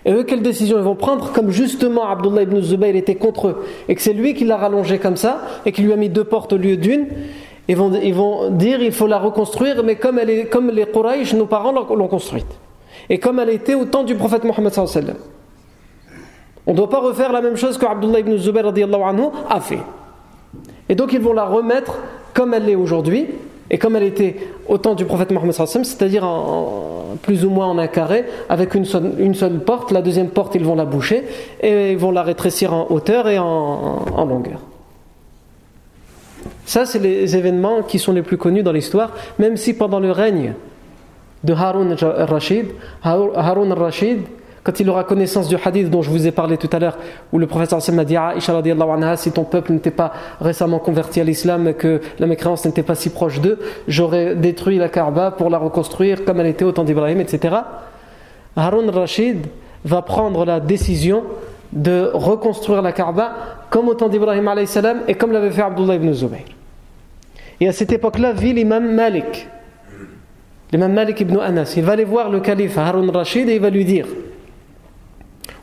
Et 0.06 0.14
eux, 0.14 0.24
quelle 0.24 0.42
décision 0.42 0.78
ils 0.78 0.84
vont 0.84 0.96
prendre 0.96 1.32
Comme 1.34 1.50
justement 1.50 2.08
Abdullah 2.08 2.44
ibn 2.44 2.62
Zubayr 2.62 2.96
était 2.96 3.16
contre 3.16 3.50
eux 3.50 3.64
et 3.90 3.96
que 3.96 4.02
c'est 4.02 4.14
lui 4.14 4.34
qui 4.34 4.46
l'a 4.46 4.58
rallongé 4.58 5.00
comme 5.00 5.18
ça 5.18 5.42
et 5.66 5.72
qui 5.72 5.82
lui 5.82 5.92
a 5.92 5.98
mis 5.98 6.10
deux 6.10 6.24
portes 6.24 6.54
au 6.54 6.58
lieu 6.58 6.78
d'une, 6.78 7.08
ils 7.68 7.76
vont, 7.76 7.92
ils 7.94 8.14
vont 8.14 8.50
dire 8.50 8.82
il 8.82 8.92
faut 8.92 9.08
la 9.08 9.20
reconstruire, 9.20 9.84
mais 9.84 9.96
comme, 9.96 10.20
elle 10.20 10.30
est, 10.30 10.46
comme 10.46 10.70
les 10.70 10.86
Quraysh, 10.86 11.34
nos 11.34 11.46
parents 11.46 11.72
l'ont 11.72 12.08
construite. 12.08 12.48
Et 13.10 13.20
comme 13.20 13.40
elle 13.40 13.50
était 13.50 13.76
au 13.76 13.86
temps 13.86 14.04
du 14.04 14.16
prophète 14.16 14.46
Mohammed 14.46 14.74
sallallahu 14.74 15.18
On 16.66 16.72
ne 16.72 16.78
doit 16.78 16.90
pas 16.90 17.00
refaire 17.00 17.34
la 17.34 17.42
même 17.42 17.58
chose 17.58 17.78
que 17.78 17.86
Abdullah 17.86 18.20
ibn 18.20 18.38
Zubayr 18.38 18.66
anhu 18.68 19.24
a 19.50 19.60
fait. 19.60 19.80
Et 20.90 20.96
donc 20.96 21.14
ils 21.14 21.22
vont 21.22 21.34
la 21.34 21.46
remettre 21.46 22.00
comme 22.34 22.54
elle 22.54 22.66
l'est 22.66 22.76
aujourd'hui, 22.76 23.28
et 23.70 23.78
comme 23.78 23.96
elle 23.96 24.04
était 24.04 24.36
au 24.68 24.78
temps 24.78 24.96
du 24.96 25.06
prophète 25.06 25.32
Mohammed 25.32 25.54
c'est-à-dire 25.54 26.28
plus 27.22 27.46
ou 27.46 27.50
moins 27.50 27.68
en 27.68 27.78
un 27.78 27.88
carré, 27.88 28.26
avec 28.50 28.76
une 28.76 28.86
seule, 28.86 29.60
porte, 29.66 29.92
la 29.92 30.02
deuxième 30.02 30.30
porte 30.30 30.56
ils 30.56 30.66
vont 30.66 30.76
la 30.76 30.86
boucher, 30.86 31.24
et 31.62 31.92
ils 31.92 31.98
vont 31.98 32.12
la 32.12 32.24
rétrécir 32.24 32.74
en 32.74 32.88
hauteur 32.90 33.30
et 33.30 33.40
en, 33.40 33.46
en 33.46 34.26
longueur. 34.26 34.60
Ça, 36.66 36.86
c'est 36.86 37.00
les 37.00 37.36
événements 37.36 37.84
qui 37.84 38.00
sont 38.00 38.14
les 38.14 38.22
plus 38.22 38.38
connus 38.38 38.64
dans 38.64 38.72
l'histoire, 38.72 39.12
même 39.40 39.58
si 39.58 39.74
pendant 39.74 40.00
le 40.00 40.12
règne 40.12 40.54
de 41.44 41.54
Harun 41.54 41.92
al-Rashid, 41.92 42.68
Harun 43.04 43.72
al-Rashid, 43.72 44.20
quand 44.64 44.80
il 44.80 44.90
aura 44.90 45.04
connaissance 45.04 45.50
du 45.50 45.56
hadith 45.64 45.90
dont 45.90 46.02
je 46.02 46.10
vous 46.10 46.26
ai 46.26 46.32
parlé 46.32 46.58
tout 46.58 46.70
à 46.72 46.80
l'heure, 46.80 46.98
où 47.34 47.38
le 47.38 47.48
professeur 47.48 47.82
Sam 47.82 48.00
a 48.00 48.06
dit 48.06 48.16
anha, 48.16 49.18
si 49.18 49.32
ton 49.32 49.44
peuple 49.44 49.74
n'était 49.74 49.92
pas 49.92 50.14
récemment 50.40 50.80
converti 50.80 51.20
à 51.20 51.24
l'islam 51.26 51.68
et 51.68 51.74
que 51.74 52.00
la 52.20 52.28
mécréance 52.28 52.66
n'était 52.66 52.84
pas 52.84 52.96
si 52.96 53.10
proche 53.10 53.42
d'eux, 53.42 53.60
j'aurais 53.88 54.36
détruit 54.36 54.78
la 54.78 54.88
Kaaba 54.88 55.32
pour 55.32 55.50
la 55.50 55.58
reconstruire 55.58 56.24
comme 56.24 56.40
elle 56.40 56.48
était 56.48 56.64
au 56.64 56.72
temps 56.72 56.86
d'Ibrahim, 56.86 57.20
etc. 57.20 57.56
Harun 58.56 58.90
Rashid 58.90 59.48
va 59.84 60.02
prendre 60.02 60.46
la 60.46 60.62
décision 60.62 61.24
de 61.74 62.10
reconstruire 62.14 62.82
la 62.82 62.94
Kaaba 62.94 63.34
comme 63.70 63.90
au 63.90 63.96
temps 63.96 64.08
d'Ibrahim 64.08 64.50
et 65.08 65.16
comme 65.16 65.34
l'avait 65.34 65.52
fait 65.52 65.64
Abdullah 65.64 65.96
ibn 65.96 66.14
Zubayr. 66.14 66.46
Et 67.60 67.68
à 67.68 67.74
cette 67.74 67.92
époque-là 67.92 68.32
vit 68.32 68.54
l'imam 68.54 68.94
Malik, 68.94 69.48
l'imam 70.72 70.94
Malik 70.94 71.20
ibn 71.20 71.38
Anas. 71.40 71.74
Il 71.76 71.84
va 71.84 71.94
aller 71.94 72.06
voir 72.06 72.30
le 72.30 72.40
calife 72.40 72.78
Harun 72.78 73.12
Rashid 73.12 73.50
et 73.50 73.56
il 73.56 73.62
va 73.62 73.70
lui 73.70 73.84
dire 73.84 74.06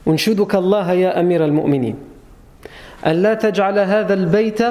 أنشدك 0.10 0.56
الله 0.56 0.91
يا 0.91 1.19
أمير 1.19 1.45
المؤمنين 1.45 1.95
ألا 3.08 3.34
تجعل 3.34 3.80
هذا 3.80 4.13
البيت 4.13 4.62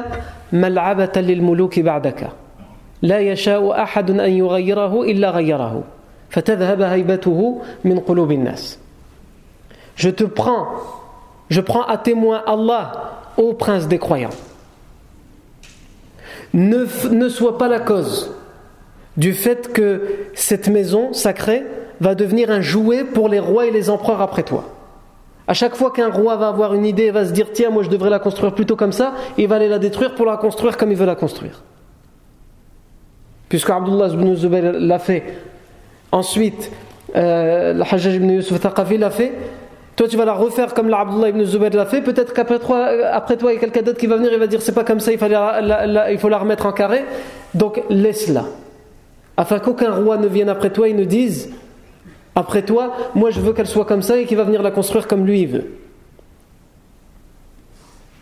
ملعبة 0.53 1.12
للملوك 1.16 1.81
بعدك 1.81 2.31
لا 3.03 3.18
يشاء 3.18 3.83
أحد 3.83 4.11
أن 4.11 4.31
يغيره 4.31 5.03
إلا 5.03 5.31
غيره 5.31 5.83
فتذهب 6.31 6.83
هيبته 6.83 7.62
من 7.85 7.98
قلوب 8.00 8.33
الناس 8.33 8.79
Je 9.96 10.11
te 10.11 10.24
prends, 10.24 10.66
je 11.50 11.61
prends 11.61 11.85
à 11.85 11.96
témoin 11.98 12.42
Allah, 12.48 13.12
ô 13.37 13.53
prince 13.53 13.87
des 13.87 13.98
croyants. 13.98 14.35
Ne, 16.53 16.87
ne 17.11 17.29
sois 17.29 17.59
pas 17.59 17.68
la 17.68 17.79
cause 17.79 18.35
du 19.16 19.33
fait 19.33 19.72
que 19.72 20.03
cette 20.35 20.68
maison 20.68 21.12
sacrée 21.12 21.62
va 22.00 22.14
devenir 22.14 22.50
un 22.50 22.61
jouet 22.61 23.05
pour 23.05 23.29
les 23.29 23.38
rois 23.38 23.66
et 23.66 23.70
les 23.70 23.88
empereurs 23.88 24.20
après 24.20 24.42
toi. 24.42 24.64
À 25.49 25.55
chaque 25.55 25.75
fois 25.75 25.89
qu'un 25.89 26.12
roi 26.12 26.35
va 26.35 26.49
avoir 26.49 26.75
une 26.75 26.85
idée, 26.85 27.09
va 27.09 27.25
se 27.25 27.31
dire 27.31 27.47
tiens, 27.51 27.71
moi 27.71 27.81
je 27.81 27.89
devrais 27.89 28.12
la 28.12 28.19
construire 28.19 28.53
plutôt 28.53 28.75
comme 28.75 28.91
ça, 28.91 29.13
il 29.35 29.47
va 29.47 29.55
aller 29.55 29.67
la 29.67 29.79
détruire 29.79 30.13
pour 30.13 30.27
la 30.27 30.38
construire 30.38 30.77
comme 30.77 30.91
il 30.91 30.95
veut 30.95 31.07
la 31.07 31.15
construire. 31.15 31.63
Puisque 33.49 33.71
Abdullah 33.71 34.09
ibn 34.09 34.35
Zubayr 34.35 34.73
l'a 34.73 34.99
fait. 34.99 35.23
Ensuite, 36.12 36.71
euh, 37.15 37.73
le 37.73 37.81
Hajjaj 37.81 38.13
ibn 38.13 38.29
Yusuf 38.29 38.59
Taqafi 38.59 38.99
l'a 38.99 39.09
fait. 39.09 39.33
Toi, 39.95 40.07
tu 40.07 40.17
vas 40.17 40.25
la 40.25 40.33
refaire 40.33 40.75
comme 40.75 40.88
l'Abdullah 40.88 41.29
ibn 41.29 41.43
Zubayr 41.43 41.71
l'a 41.73 41.88
fait. 41.88 42.01
Peut-être 42.01 42.31
qu'après 42.31 42.59
toi, 42.59 42.88
après 43.12 43.35
toi, 43.35 43.51
il 43.51 43.55
y 43.55 43.57
a 43.57 43.59
quelqu'un 43.59 43.81
d'autre 43.81 43.97
qui 43.97 44.05
va 44.05 44.17
venir 44.17 44.31
et 44.31 44.38
va 44.38 44.45
dire 44.45 44.62
c'est 44.62 44.75
pas 44.75 44.83
comme 44.83 44.99
ça, 44.99 45.12
il 45.12 45.17
faut 45.17 46.29
la 46.29 46.38
remettre 46.38 46.67
en 46.67 46.73
carré. 46.73 47.05
Donc 47.55 47.81
laisse-la. 47.89 48.45
Afin 49.35 49.57
qu'aucun 49.57 49.95
roi 49.95 50.17
ne 50.17 50.27
vienne 50.27 50.49
après 50.49 50.69
toi 50.69 50.88
et 50.88 50.93
ne 50.93 51.05
dise 51.05 51.49
après 52.36 52.63
toi, 52.63 52.94
moi 53.15 53.32
je 53.32 53.42
veux 53.42 53.54
qu'elle 53.54 53.68
soit 53.68 53.86
comme 53.86 54.02
ça 54.02 54.18
et 54.18 54.26
qu'il 54.26 54.38
va 54.38 54.44
venir 54.44 54.62
la 54.62 54.72
construire 54.72 55.08
comme 55.08 55.26
lui 55.26 55.42
il 55.42 55.48
veut. 55.48 55.72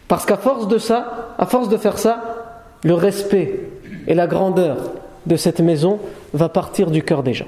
Parce 0.07 0.25
qu'à 0.25 0.37
force 0.37 0.67
de 0.67 0.77
ça, 0.77 1.35
à 1.37 1.45
force 1.45 1.69
de 1.69 1.77
faire 1.77 1.97
ça, 1.97 2.45
le 2.83 2.93
respect 2.93 3.59
et 4.07 4.13
la 4.13 4.27
grandeur 4.27 4.77
de 5.25 5.35
cette 5.35 5.59
maison 5.59 5.99
va 6.33 6.49
partir 6.49 6.89
du 6.89 7.03
cœur 7.03 7.23
des 7.23 7.33
gens. 7.33 7.47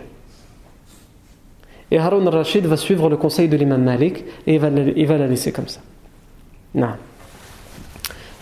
Et 1.91 1.97
Harun 1.97 2.27
al-Rashid 2.27 2.65
va 2.65 2.77
suivre 2.77 3.09
le 3.09 3.17
conseil 3.17 3.47
de 3.47 3.55
l'imam 3.55 3.81
Malik 3.81 4.25
et 4.45 4.55
il 4.55 4.59
va, 4.59 4.69
il 4.69 5.07
va 5.07 5.17
la 5.17 5.27
laisser 5.27 5.51
comme 5.51 5.67
ça. 5.67 5.79
Non. 6.75 6.89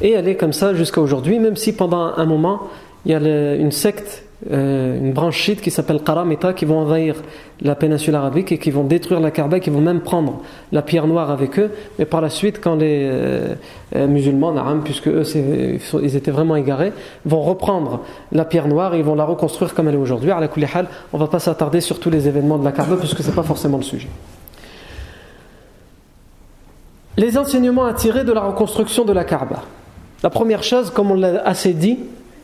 Et 0.02 0.12
elle 0.12 0.28
est 0.28 0.36
comme 0.36 0.54
ça 0.54 0.74
jusqu'à 0.74 1.02
aujourd'hui, 1.02 1.40
même 1.40 1.56
si 1.56 1.74
pendant 1.74 2.14
un 2.18 2.26
moment, 2.26 2.64
il 3.06 3.12
y 3.12 3.16
a 3.16 3.56
une 3.56 3.72
secte 3.72 4.24
euh, 4.52 5.00
une 5.00 5.14
branche 5.14 5.36
chiite 5.36 5.62
qui 5.62 5.72
s'appelle 5.72 6.02
Qaramita 6.04 6.54
qui 6.54 6.66
vont 6.66 6.78
envahir 6.78 7.16
la 7.62 7.74
péninsule 7.74 8.14
arabique 8.14 8.52
et 8.52 8.60
qui 8.60 8.70
vont 8.70 8.84
détruire 8.84 9.20
la 9.20 9.32
Kaaba, 9.32 9.60
qui 9.60 9.72
vont 9.72 9.82
même 9.82 10.02
prendre 10.02 10.42
la 10.72 10.84
pierre 10.84 11.08
noire 11.08 11.32
avec 11.32 11.58
eux. 11.58 11.72
Mais 11.98 12.06
par 12.06 12.22
la 12.22 12.30
suite, 12.30 12.62
quand 12.62 12.76
les 12.76 13.08
euh, 13.10 13.56
euh, 13.96 14.08
musulmans, 14.08 14.54
puisque 14.84 15.08
eux 15.08 15.24
ils 16.04 16.16
étaient 16.16 16.30
vraiment 16.30 16.56
égarés, 16.56 16.94
vont 17.26 17.42
reprendre 17.42 18.02
la 18.32 18.46
pierre 18.46 18.68
noire 18.68 18.94
et 18.94 19.00
ils 19.00 19.04
vont 19.04 19.16
la 19.16 19.26
reconstruire 19.26 19.74
comme 19.74 19.88
elle 19.88 19.96
est 19.96 19.98
aujourd'hui. 19.98 20.30
À 20.30 20.40
la 20.40 20.50
on 21.14 21.18
ne 21.18 21.24
va 21.24 21.28
pas 21.28 21.40
s'attarder 21.40 21.82
sur 21.82 22.00
tous 22.00 22.12
les 22.12 22.28
événements 22.28 22.60
de 22.60 22.66
la 22.66 22.72
Kaaba 22.72 22.96
puisque 22.98 23.24
ce 23.24 23.30
n'est 23.30 23.36
pas 23.36 23.44
forcément 23.44 23.78
le 23.78 23.84
sujet. 23.84 24.10
Les 27.18 27.40
enseignements 27.40 27.86
à 27.86 27.94
tirer 27.94 28.24
de 28.24 28.32
la 28.32 28.42
reconstruction 28.42 29.04
de 29.04 29.14
la 29.14 29.24
Kaaba. 29.24 29.64
La 30.22 30.30
première 30.30 30.62
chose, 30.62 30.92
comme 30.92 31.10
on 31.10 31.16
l'a 31.16 31.42
assez 31.44 31.74
dit, 31.74 31.98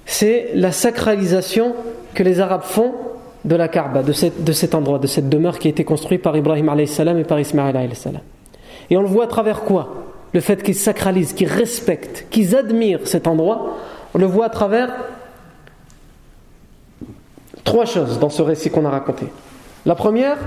c'est 0.06 0.50
la 0.54 0.72
sacralisation 0.72 1.76
que 2.14 2.24
les 2.24 2.40
Arabes 2.40 2.64
font 2.64 2.94
de 3.46 3.56
la 3.56 3.68
Kaaba, 3.68 4.04
de, 4.04 4.14
cet 4.14 4.76
endroit, 4.76 5.00
de 5.00 5.08
cette 5.08 5.30
demeure 5.30 5.60
qui 5.60 5.68
a 5.68 5.72
été 5.72 5.84
construite 5.84 6.22
par 6.22 6.36
Ibrahim 6.38 6.70
et 6.80 7.24
par 7.24 7.40
Ismaël 7.40 7.90
Et 8.90 8.98
on 8.98 9.02
le 9.02 9.08
voit 9.08 9.26
à 9.26 9.28
travers 9.28 9.62
quoi? 9.62 9.96
Le 10.34 10.40
fait 10.40 10.64
qu'ils 10.64 10.76
sacralisent, 10.76 11.34
qu'ils 11.34 11.50
respectent, 11.50 12.26
qu'ils 12.30 12.56
admirent 12.56 13.06
cet 13.06 13.28
endroit, 13.28 13.78
on 14.14 14.18
le 14.18 14.26
voit 14.26 14.46
à 14.46 14.50
travers 14.50 14.94
trois 17.64 17.86
choses 17.86 18.20
dans 18.20 18.30
ce 18.30 18.42
récit 18.42 18.70
qu'on 18.70 18.86
a 18.86 18.90
raconté. 18.90 19.28
La 19.86 19.96
première, 19.96 20.38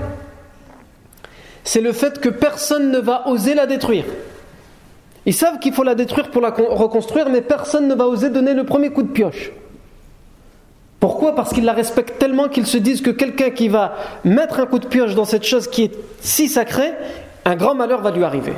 c'est 1.63 1.81
le 1.81 1.91
fait 1.91 2.19
que 2.19 2.29
personne 2.29 2.91
ne 2.91 2.99
va 2.99 3.27
oser 3.27 3.53
la 3.53 3.65
détruire. 3.65 4.05
Ils 5.27 5.33
savent 5.33 5.59
qu'il 5.59 5.73
faut 5.73 5.83
la 5.83 5.93
détruire 5.93 6.31
pour 6.31 6.41
la 6.41 6.51
reconstruire, 6.51 7.29
mais 7.29 7.41
personne 7.41 7.89
ne 7.89 7.93
va 7.93 8.07
oser 8.07 8.29
donner 8.29 8.53
le 8.53 8.63
premier 8.63 8.91
coup 8.91 9.03
de 9.03 9.09
pioche. 9.09 9.51
Pourquoi? 11.01 11.35
Parce 11.35 11.51
qu'ils 11.51 11.65
la 11.65 11.73
respectent 11.73 12.17
tellement 12.17 12.47
qu'ils 12.47 12.65
se 12.65 12.77
disent 12.77 13.01
que 13.01 13.09
quelqu'un 13.09 13.49
qui 13.49 13.67
va 13.67 13.95
mettre 14.23 14.61
un 14.61 14.65
coup 14.65 14.79
de 14.79 14.87
pioche 14.87 15.15
dans 15.15 15.25
cette 15.25 15.43
chose 15.43 15.67
qui 15.67 15.83
est 15.83 15.91
si 16.21 16.47
sacrée, 16.47 16.93
un 17.43 17.57
grand 17.57 17.75
malheur 17.75 18.01
va 18.01 18.11
lui 18.11 18.23
arriver. 18.23 18.53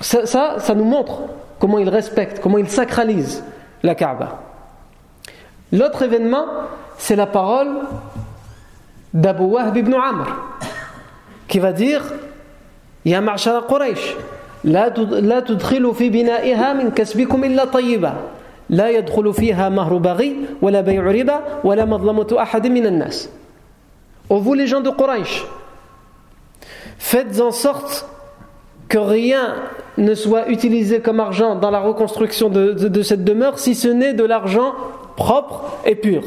Ça, 0.00 0.26
ça, 0.58 0.74
nous 0.74 0.84
montre 0.84 1.20
comment 1.60 1.78
ils 1.78 1.88
respectent, 1.88 2.40
comment 2.40 2.58
ils 2.58 2.68
sacralisent 2.68 3.44
la 3.84 3.94
Kaaba. 3.94 4.40
L'autre 5.70 6.02
événement, 6.02 6.46
c'est 6.98 7.14
la 7.14 7.26
parole 7.26 7.70
d'Abu 9.14 9.44
Wahb 9.44 9.76
ibn 9.76 9.94
Amr, 9.94 10.26
qui 11.46 11.60
va 11.60 11.72
dire 11.72 12.02
Ya 13.04 13.20
ma'shara 13.20 13.62
Quraysh, 13.68 14.16
لا 14.63 14.89
لا 15.19 15.39
تدخلوا 15.39 15.93
في 15.93 16.09
بنائها 16.09 16.73
من 16.73 16.91
كسبكم 16.91 17.43
إلا 17.43 17.65
طيبا 17.65 18.13
لا 18.69 18.89
يدخل 18.89 19.33
فيها 19.33 19.69
مهر 19.69 19.97
بغي 19.97 20.35
ولا 20.61 20.81
بيع 20.81 21.03
ربا 21.03 21.39
ولا 21.63 21.85
مظلمة 21.85 22.27
أحد 22.41 22.67
من 22.67 22.85
الناس 22.85 23.29
Ô 24.29 24.39
vous 24.39 24.53
les 24.55 24.67
gens 24.67 24.81
de 24.81 24.89
Quraysh, 24.89 25.45
faites 26.97 27.39
en 27.39 27.51
sorte 27.51 28.05
que 28.89 28.97
rien 28.97 29.55
ne 29.97 30.13
soit 30.15 30.49
utilisé 30.49 30.99
comme 30.99 31.21
argent 31.21 31.55
dans 31.55 31.71
la 31.71 31.79
reconstruction 31.79 32.49
de, 32.49 32.73
de, 32.73 32.89
de 32.89 33.01
cette 33.03 33.23
demeure 33.23 33.57
si 33.57 33.73
ce 33.73 33.87
n'est 33.87 34.13
de 34.13 34.25
l'argent 34.25 34.73
propre 35.15 35.77
et 35.85 35.95
pur. 35.95 36.23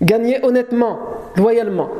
Gagnez 0.00 0.42
honnêtement, 0.42 0.98
loyalement. 1.36 1.90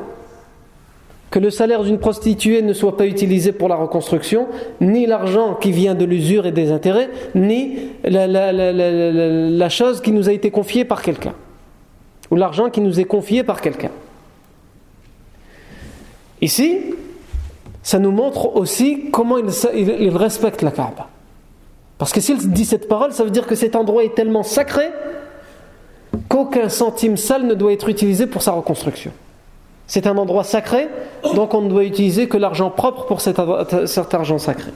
que 1.34 1.40
le 1.40 1.50
salaire 1.50 1.82
d'une 1.82 1.98
prostituée 1.98 2.62
ne 2.62 2.74
soit 2.74 2.96
pas 2.96 3.08
utilisé 3.08 3.54
pour 3.54 3.68
la 3.68 3.74
reconstruction, 3.74 4.48
ni 4.82 5.08
l'argent 5.08 5.56
qui 5.56 5.72
vient 5.72 5.96
de 5.96 6.06
l'usure 6.06 6.46
et 6.46 6.52
des 6.52 6.72
intérêts, 6.72 7.10
ni 7.34 7.90
la, 8.04 9.70
chose 9.70 10.00
qui 10.00 10.12
nous 10.12 10.30
a 10.30 10.32
été 10.32 10.52
confiée 10.52 10.86
par 10.86 11.02
quelqu'un, 11.02 11.34
ou 12.30 12.36
l'argent 12.36 12.70
qui 12.70 12.82
nous 12.82 13.00
est 13.00 13.06
confié 13.06 13.44
par 13.44 13.62
quelqu'un. 13.62 13.90
Ici, 16.40 16.82
ça 17.82 17.98
nous 17.98 18.12
montre 18.12 18.56
aussi 18.56 19.10
comment 19.12 19.40
il, 19.40 20.16
respecte 20.16 20.62
la 20.62 20.70
Kaaba. 20.70 21.10
Parce 21.98 22.12
que 22.12 22.22
s'il 22.22 22.52
dit 22.52 22.66
cette 22.66 22.88
parole, 22.88 23.12
ça 23.12 23.24
veut 23.24 23.32
dire 23.32 23.48
que 23.48 23.56
cet 23.56 23.76
endroit 23.76 24.04
est 24.04 24.14
tellement 24.14 24.44
sacré 24.44 24.86
qu'aucun 26.30 26.70
centime 26.70 27.18
sale 27.18 27.48
ne 27.48 27.56
doit 27.56 27.74
être 27.74 27.90
utilisé 27.90 28.28
pour 28.28 28.44
sa 28.44 28.52
reconstruction. 28.52 29.12
C'est 29.94 30.08
un 30.08 30.18
endroit 30.18 30.44
sacré, 30.44 30.88
donc 31.36 31.54
on 31.54 31.62
ne 31.62 31.70
doit 31.70 31.84
utiliser 31.84 32.28
que 32.28 32.36
l'argent 32.36 32.72
propre 32.72 33.06
pour 33.06 33.22
cet, 33.22 33.38
argent 33.38 34.40
sacré. 34.40 34.72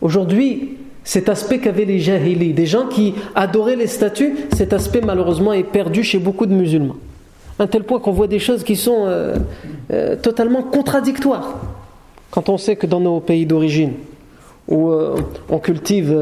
Aujourd'hui, 0.00 0.76
cet 1.02 1.28
aspect 1.28 1.58
qu'avaient 1.58 1.84
les 1.84 1.98
jahili, 1.98 2.52
des 2.52 2.66
gens 2.66 2.86
qui 2.86 3.12
adoraient 3.34 3.74
les 3.74 3.88
statues, 3.88 4.36
cet 4.56 4.72
aspect 4.72 5.00
malheureusement 5.04 5.52
est 5.52 5.64
perdu 5.64 6.04
chez 6.04 6.20
beaucoup 6.20 6.46
de 6.46 6.54
musulmans. 6.54 6.94
Un 7.58 7.66
tel 7.66 7.82
point 7.82 7.98
qu'on 7.98 8.12
voit 8.12 8.28
des 8.28 8.38
choses 8.38 8.62
qui 8.62 8.76
sont 8.76 9.06
euh, 9.06 9.34
euh, 9.92 10.14
totalement 10.14 10.62
contradictoires. 10.62 11.56
Quand 12.30 12.48
on 12.50 12.56
sait 12.56 12.76
que 12.76 12.86
dans 12.86 13.00
nos 13.00 13.18
pays 13.18 13.46
d'origine, 13.46 13.94
où 14.68 14.90
euh, 14.90 15.16
on 15.48 15.58
cultive 15.58 16.12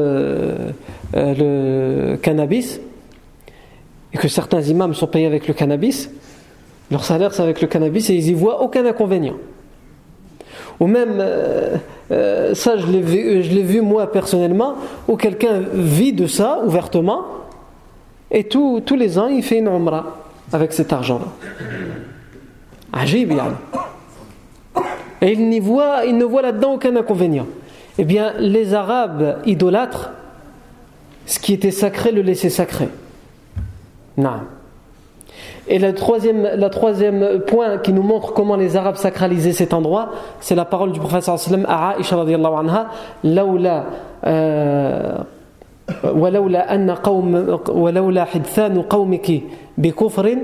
le 1.13 2.15
cannabis, 2.15 2.81
et 4.13 4.17
que 4.17 4.27
certains 4.27 4.61
imams 4.61 4.95
sont 4.95 5.05
payés 5.05 5.27
avec 5.27 5.47
le 5.47 5.53
cannabis, 5.53 6.09
leur 6.91 7.03
salaire 7.03 7.33
c'est 7.33 7.43
avec 7.43 7.61
le 7.61 7.67
cannabis 7.67 8.09
et 8.09 8.15
ils 8.15 8.29
y 8.29 8.33
voient 8.33 8.61
aucun 8.61 8.85
inconvénient. 8.85 9.35
Ou 10.79 10.87
même, 10.87 11.17
euh, 11.19 11.75
euh, 12.11 12.55
ça 12.55 12.77
je 12.77 12.87
l'ai 12.87 13.01
vu, 13.01 13.81
moi 13.81 14.11
personnellement, 14.11 14.75
où 15.07 15.17
quelqu'un 15.17 15.61
vit 15.73 16.13
de 16.13 16.25
ça 16.25 16.61
ouvertement 16.65 17.25
et 18.31 18.45
tous 18.45 18.81
les 18.97 19.19
ans 19.19 19.27
il 19.27 19.43
fait 19.43 19.59
une 19.59 19.67
omra 19.67 20.17
avec 20.51 20.73
cet 20.73 20.93
argent-là. 20.93 21.27
Ajib, 22.91 23.31
Et 25.21 25.31
il, 25.31 25.49
n'y 25.49 25.59
voit, 25.59 26.05
il 26.05 26.17
ne 26.17 26.25
voit 26.25 26.41
là-dedans 26.41 26.73
aucun 26.73 26.95
inconvénient. 26.95 27.45
Eh 27.97 28.05
bien, 28.05 28.33
les 28.39 28.73
Arabes 28.73 29.39
idolâtres, 29.45 30.11
ce 31.25 31.39
qui 31.39 31.53
était 31.53 31.71
sacré 31.71 32.11
le 32.11 32.21
laissaient 32.21 32.49
sacré. 32.49 32.89
Non. 34.17 34.41
Et 35.68 35.78
le 35.78 35.94
troisième, 35.94 36.42
la 36.42 36.70
troisième 36.70 37.40
point 37.40 37.78
qui 37.78 37.92
nous 37.92 38.02
montre 38.02 38.32
comment 38.32 38.56
les 38.56 38.76
Arabes 38.76 38.96
sacralisaient 38.96 39.52
cet 39.52 39.72
endroit, 39.72 40.10
c'est 40.40 40.54
la 40.54 40.64
parole 40.64 40.92
du 40.92 41.00
prophète 41.00 41.22
sallam 41.22 41.64
à 41.68 41.96
Aisha 41.98 42.16
radiallahu 42.16 42.54
anha, 42.54 42.86
laoula 43.24 43.86
ولولا 46.04 46.74
أن 46.74 46.90
قوم 46.90 47.58
ولولا 47.68 48.24
حدثان 48.24 48.82
قومك 48.82 49.42
بكفر 49.78 50.36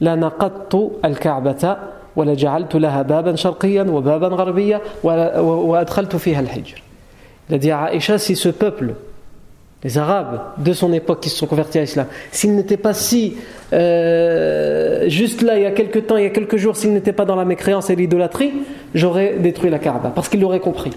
لنقضت 0.00 0.90
الكعبة 1.04 1.76
ولجعلت 2.16 2.74
لها 2.74 3.02
بابا 3.02 3.36
شرقيا 3.36 3.82
وبابا 3.82 4.26
غربيا 4.26 4.80
وأدخلت 5.04 6.16
فيها 6.16 6.40
الحجر. 6.40 6.82
Il 7.48 7.54
a 7.54 7.58
dit 7.58 7.70
à 7.70 7.84
Aïcha, 7.84 8.18
si 8.18 8.34
ce 8.34 8.48
peuple 8.48 8.94
les 9.83 9.97
Arabes 9.97 10.41
de 10.57 10.73
son 10.73 10.93
époque 10.93 11.19
qui 11.19 11.29
se 11.29 11.37
sont 11.37 11.47
convertis 11.47 11.77
à 11.77 11.81
l'islam, 11.81 12.07
s'ils 12.31 12.55
n'étaient 12.55 12.77
pas 12.77 12.93
si 12.93 13.35
euh, 13.73 15.09
juste 15.09 15.41
là, 15.41 15.57
il 15.57 15.63
y 15.63 15.65
a 15.65 15.71
quelques 15.71 16.07
temps, 16.07 16.17
il 16.17 16.23
y 16.23 16.27
a 16.27 16.29
quelques 16.29 16.57
jours, 16.57 16.75
s'ils 16.75 16.93
n'étaient 16.93 17.13
pas 17.13 17.25
dans 17.25 17.35
la 17.35 17.45
mécréance 17.45 17.89
et 17.89 17.95
l'idolâtrie, 17.95 18.53
j'aurais 18.93 19.35
détruit 19.39 19.69
la 19.69 19.79
Kaaba, 19.79 20.11
parce 20.13 20.29
qu'il 20.29 20.41
l'aurait 20.41 20.59
compris. 20.59 20.91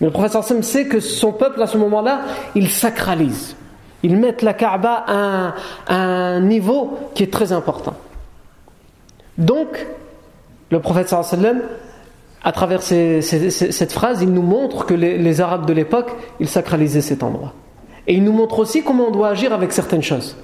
Mais 0.00 0.08
le 0.08 0.10
professeur 0.10 0.44
Sam 0.44 0.62
sait 0.62 0.86
que 0.86 1.00
son 1.00 1.32
peuple, 1.32 1.60
à 1.62 1.66
ce 1.66 1.78
moment-là, 1.78 2.20
il 2.54 2.68
sacralise. 2.68 3.56
Ils 4.02 4.16
mettent 4.16 4.42
la 4.42 4.52
Kaaba 4.52 5.04
à 5.06 5.54
un, 5.88 6.40
niveau 6.40 6.98
qui 7.14 7.22
est 7.22 7.32
très 7.32 7.52
important. 7.52 7.94
Donc, 9.38 9.86
le 10.70 10.80
prophète 10.80 11.08
sallam 11.08 11.62
à 12.46 12.52
travers 12.52 12.80
cette 12.80 13.92
phrase, 13.92 14.22
il 14.22 14.32
nous 14.32 14.40
montre 14.40 14.86
que 14.86 14.94
les, 14.94 15.40
Arabes 15.40 15.66
de 15.66 15.72
l'époque, 15.72 16.12
ils 16.38 16.48
sacralisaient 16.48 17.00
cet 17.00 17.24
endroit. 17.24 17.52
Et 18.06 18.14
il 18.14 18.22
nous 18.22 18.30
montre 18.32 18.60
aussi 18.60 18.84
comment 18.84 19.08
on 19.08 19.10
doit 19.10 19.30
agir 19.30 19.52
avec 19.52 19.72
certaines 19.72 20.04
choses. 20.04 20.36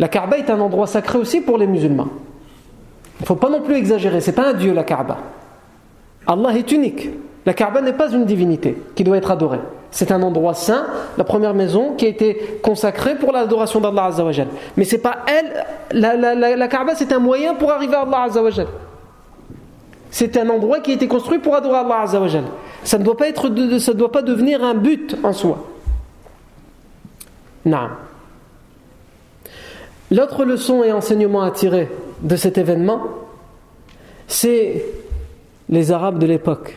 La 0.00 0.08
Kaaba 0.08 0.38
est 0.38 0.50
un 0.50 0.58
endroit 0.58 0.88
sacré 0.88 1.18
aussi 1.18 1.40
pour 1.40 1.56
les 1.56 1.68
musulmans. 1.68 2.08
Il 3.20 3.22
ne 3.22 3.26
faut 3.26 3.36
pas 3.36 3.48
non 3.48 3.60
plus 3.60 3.76
exagérer, 3.76 4.20
c'est 4.20 4.32
pas 4.32 4.48
un 4.48 4.54
dieu 4.54 4.72
la 4.72 4.82
Kaaba. 4.82 5.18
Allah 6.26 6.56
est 6.56 6.72
unique. 6.72 7.10
La 7.46 7.54
Kaaba 7.54 7.80
n'est 7.80 7.92
pas 7.92 8.10
une 8.10 8.24
divinité 8.24 8.76
qui 8.96 9.04
doit 9.04 9.18
être 9.18 9.30
adorée. 9.30 9.60
C'est 9.92 10.10
un 10.10 10.20
endroit 10.20 10.54
saint, 10.54 10.86
la 11.16 11.22
première 11.22 11.54
maison 11.54 11.94
qui 11.94 12.06
a 12.06 12.08
été 12.08 12.58
consacrée 12.60 13.14
pour 13.14 13.30
l'adoration 13.30 13.80
d'Allah 13.80 14.06
Azzawajal. 14.06 14.48
Mais 14.76 14.84
c'est 14.84 14.98
pas 14.98 15.18
elle, 15.28 15.64
la, 15.92 16.16
la, 16.34 16.68
Kaaba 16.68 16.96
c'est 16.96 17.12
un 17.12 17.20
moyen 17.20 17.54
pour 17.54 17.70
arriver 17.70 17.94
à 17.94 18.00
Allah 18.00 18.22
Azzawajal. 18.22 18.66
C'est 20.10 20.36
un 20.36 20.48
endroit 20.48 20.80
qui 20.80 20.90
a 20.90 20.94
été 20.94 21.06
construit 21.06 21.38
pour 21.38 21.54
adorer 21.54 21.78
Allah 21.78 22.00
Azzawajal. 22.02 22.44
Ça 22.82 22.98
ne 22.98 23.04
doit 23.04 23.16
pas, 23.16 23.26
ça 23.78 23.94
doit 23.94 24.12
pas 24.12 24.22
devenir 24.22 24.64
un 24.64 24.74
but 24.74 25.16
en 25.22 25.32
soi. 25.32 25.66
L'autre 30.10 30.44
leçon 30.44 30.82
et 30.82 30.92
enseignement 30.92 31.42
à 31.42 31.50
tirer 31.50 31.88
de 32.22 32.36
cet 32.36 32.58
événement, 32.58 33.02
c'est 34.26 34.84
les 35.68 35.92
Arabes 35.92 36.18
de 36.18 36.26
l'époque. 36.26 36.76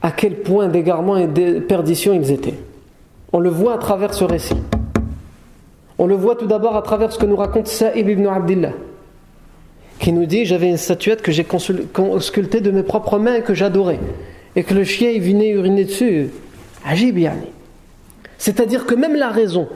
À 0.00 0.12
quel 0.12 0.42
point 0.42 0.68
d'égarement 0.68 1.16
et 1.16 1.26
de 1.26 1.60
perdition 1.60 2.12
ils 2.12 2.30
étaient. 2.30 2.58
On 3.32 3.40
le 3.40 3.50
voit 3.50 3.74
à 3.74 3.78
travers 3.78 4.14
ce 4.14 4.24
récit. 4.24 4.56
On 5.98 6.06
le 6.06 6.14
voit 6.14 6.36
tout 6.36 6.46
d'abord 6.46 6.76
à 6.76 6.82
travers 6.82 7.12
ce 7.12 7.18
que 7.18 7.26
nous 7.26 7.36
raconte 7.36 7.66
Sa'ib 7.68 8.08
ibn 8.08 8.26
Abdillah 8.26 8.72
qui 10.02 10.12
nous 10.12 10.26
dit 10.26 10.44
J'avais 10.44 10.68
une 10.68 10.76
statuette 10.76 11.22
que 11.22 11.32
j'ai 11.32 11.46
sculptée 12.20 12.60
de 12.60 12.70
mes 12.70 12.82
propres 12.82 13.18
mains 13.18 13.36
et 13.36 13.42
que 13.42 13.54
j'adorais, 13.54 14.00
et 14.56 14.64
que 14.64 14.74
le 14.74 14.84
chien 14.84 15.10
il 15.10 15.22
venait 15.22 15.50
uriner 15.50 15.84
dessus. 15.84 16.28
Ajib 16.84 17.18
C'est-à-dire 18.36 18.84
que 18.84 18.94
même 18.94 19.14
la 19.14 19.30
raison 19.30 19.68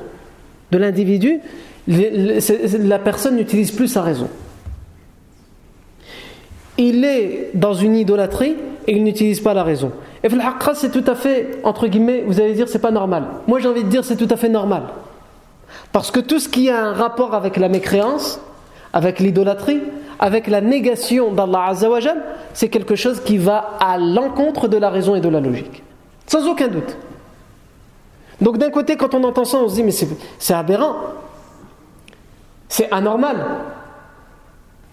de 0.72 0.78
l'individu, 0.78 1.38
la 1.86 2.98
personne 2.98 3.36
n'utilise 3.36 3.70
plus 3.70 3.86
sa 3.86 4.02
raison. 4.02 4.28
Il 6.76 7.04
est 7.04 7.50
dans 7.54 7.74
une 7.74 7.94
idolâtrie 7.94 8.56
et 8.86 8.96
il 8.96 9.04
n'utilise 9.04 9.40
pas 9.40 9.54
la 9.54 9.62
raison. 9.62 9.92
Et 10.24 10.28
c'est 10.74 10.90
tout 10.90 11.08
à 11.08 11.14
fait, 11.14 11.58
entre 11.62 11.86
guillemets, 11.86 12.24
vous 12.26 12.40
allez 12.40 12.54
dire 12.54 12.68
c'est 12.68 12.80
pas 12.80 12.90
normal. 12.90 13.24
Moi 13.46 13.60
j'ai 13.60 13.68
envie 13.68 13.84
de 13.84 13.88
dire 13.88 14.04
c'est 14.04 14.16
tout 14.16 14.28
à 14.28 14.36
fait 14.36 14.48
normal. 14.48 14.82
Parce 15.92 16.10
que 16.10 16.18
tout 16.18 16.40
ce 16.40 16.48
qui 16.48 16.68
a 16.68 16.84
un 16.84 16.92
rapport 16.92 17.34
avec 17.34 17.56
la 17.56 17.68
mécréance, 17.68 18.40
avec 18.92 19.20
l'idolâtrie, 19.20 19.80
avec 20.18 20.46
la 20.46 20.60
négation 20.60 21.32
d'Allah 21.32 21.66
Azzawajal, 21.68 22.22
c'est 22.54 22.68
quelque 22.68 22.96
chose 22.96 23.20
qui 23.20 23.38
va 23.38 23.76
à 23.80 23.98
l'encontre 23.98 24.68
de 24.68 24.76
la 24.76 24.90
raison 24.90 25.14
et 25.14 25.20
de 25.20 25.28
la 25.28 25.40
logique. 25.40 25.82
Sans 26.26 26.46
aucun 26.48 26.68
doute. 26.68 26.96
Donc 28.40 28.58
d'un 28.58 28.70
côté, 28.70 28.96
quand 28.96 29.14
on 29.14 29.24
entend 29.24 29.44
ça, 29.44 29.58
on 29.58 29.68
se 29.68 29.74
dit, 29.74 29.82
mais 29.82 29.92
c'est 30.38 30.54
aberrant. 30.54 30.96
C'est 32.68 32.90
anormal. 32.92 33.44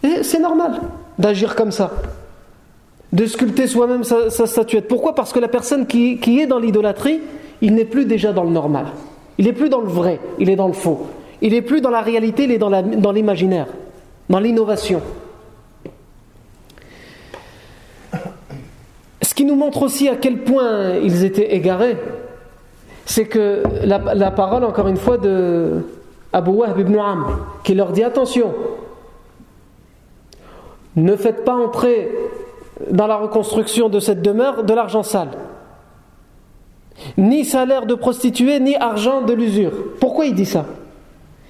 Et 0.03 0.23
c'est 0.23 0.39
normal 0.39 0.81
d'agir 1.17 1.55
comme 1.55 1.71
ça. 1.71 1.91
De 3.11 3.25
sculpter 3.25 3.67
soi-même 3.67 4.03
sa, 4.03 4.29
statuette. 4.29 4.87
Pourquoi? 4.87 5.15
Parce 5.15 5.31
que 5.31 5.39
la 5.39 5.47
personne 5.47 5.85
qui, 5.87 6.19
est 6.39 6.47
dans 6.47 6.59
l'idolâtrie, 6.59 7.21
il 7.61 7.75
n'est 7.75 7.85
plus 7.85 8.05
déjà 8.05 8.33
dans 8.33 8.43
le 8.43 8.49
normal. 8.49 8.87
Il 9.37 9.45
n'est 9.45 9.53
plus 9.53 9.69
dans 9.69 9.81
le 9.81 9.87
vrai, 9.87 10.19
il 10.39 10.49
est 10.49 10.55
dans 10.55 10.67
le 10.67 10.73
faux. 10.73 11.07
Il 11.41 11.53
n'est 11.53 11.61
plus 11.61 11.81
dans 11.81 11.89
la 11.89 12.01
réalité, 12.01 12.43
il 12.43 12.51
est 12.51 12.57
dans 12.57 13.11
l'imaginaire 13.11 13.67
dans 14.29 14.39
l'innovation. 14.39 15.01
Ce 19.21 19.33
qui 19.33 19.45
nous 19.45 19.55
montre 19.55 19.81
aussi 19.81 20.07
à 20.09 20.15
quel 20.15 20.43
point 20.43 20.95
ils 20.97 21.23
étaient 21.23 21.55
égarés, 21.55 21.97
c'est 23.05 23.25
que 23.25 23.63
la, 23.83 24.31
parole, 24.31 24.63
encore 24.63 24.87
une 24.87 24.97
fois, 24.97 25.17
de 25.17 25.85
Abu 26.31 26.51
Wahb 26.51 26.79
ibn 26.79 26.97
qui 27.63 27.73
leur 27.73 27.91
dit 27.91 28.03
attention, 28.03 28.53
ne 30.95 31.15
faites 31.15 31.43
pas 31.43 31.55
entrer 31.55 32.11
dans 32.91 33.07
la 33.07 33.15
reconstruction 33.17 33.89
de 33.89 33.99
cette 33.99 34.21
demeure 34.21 34.63
de 34.63 34.73
l'argent 34.73 35.03
sale. 35.03 35.29
Ni 37.17 37.43
salaire 37.43 37.85
de 37.85 37.95
prostituée, 37.95 38.59
ni 38.59 38.75
argent 38.75 39.21
de 39.21 39.33
l'usure. 39.33 39.71
Pourquoi 39.99 40.25
il 40.25 40.35
dit 40.35 40.45
ça? 40.45 40.65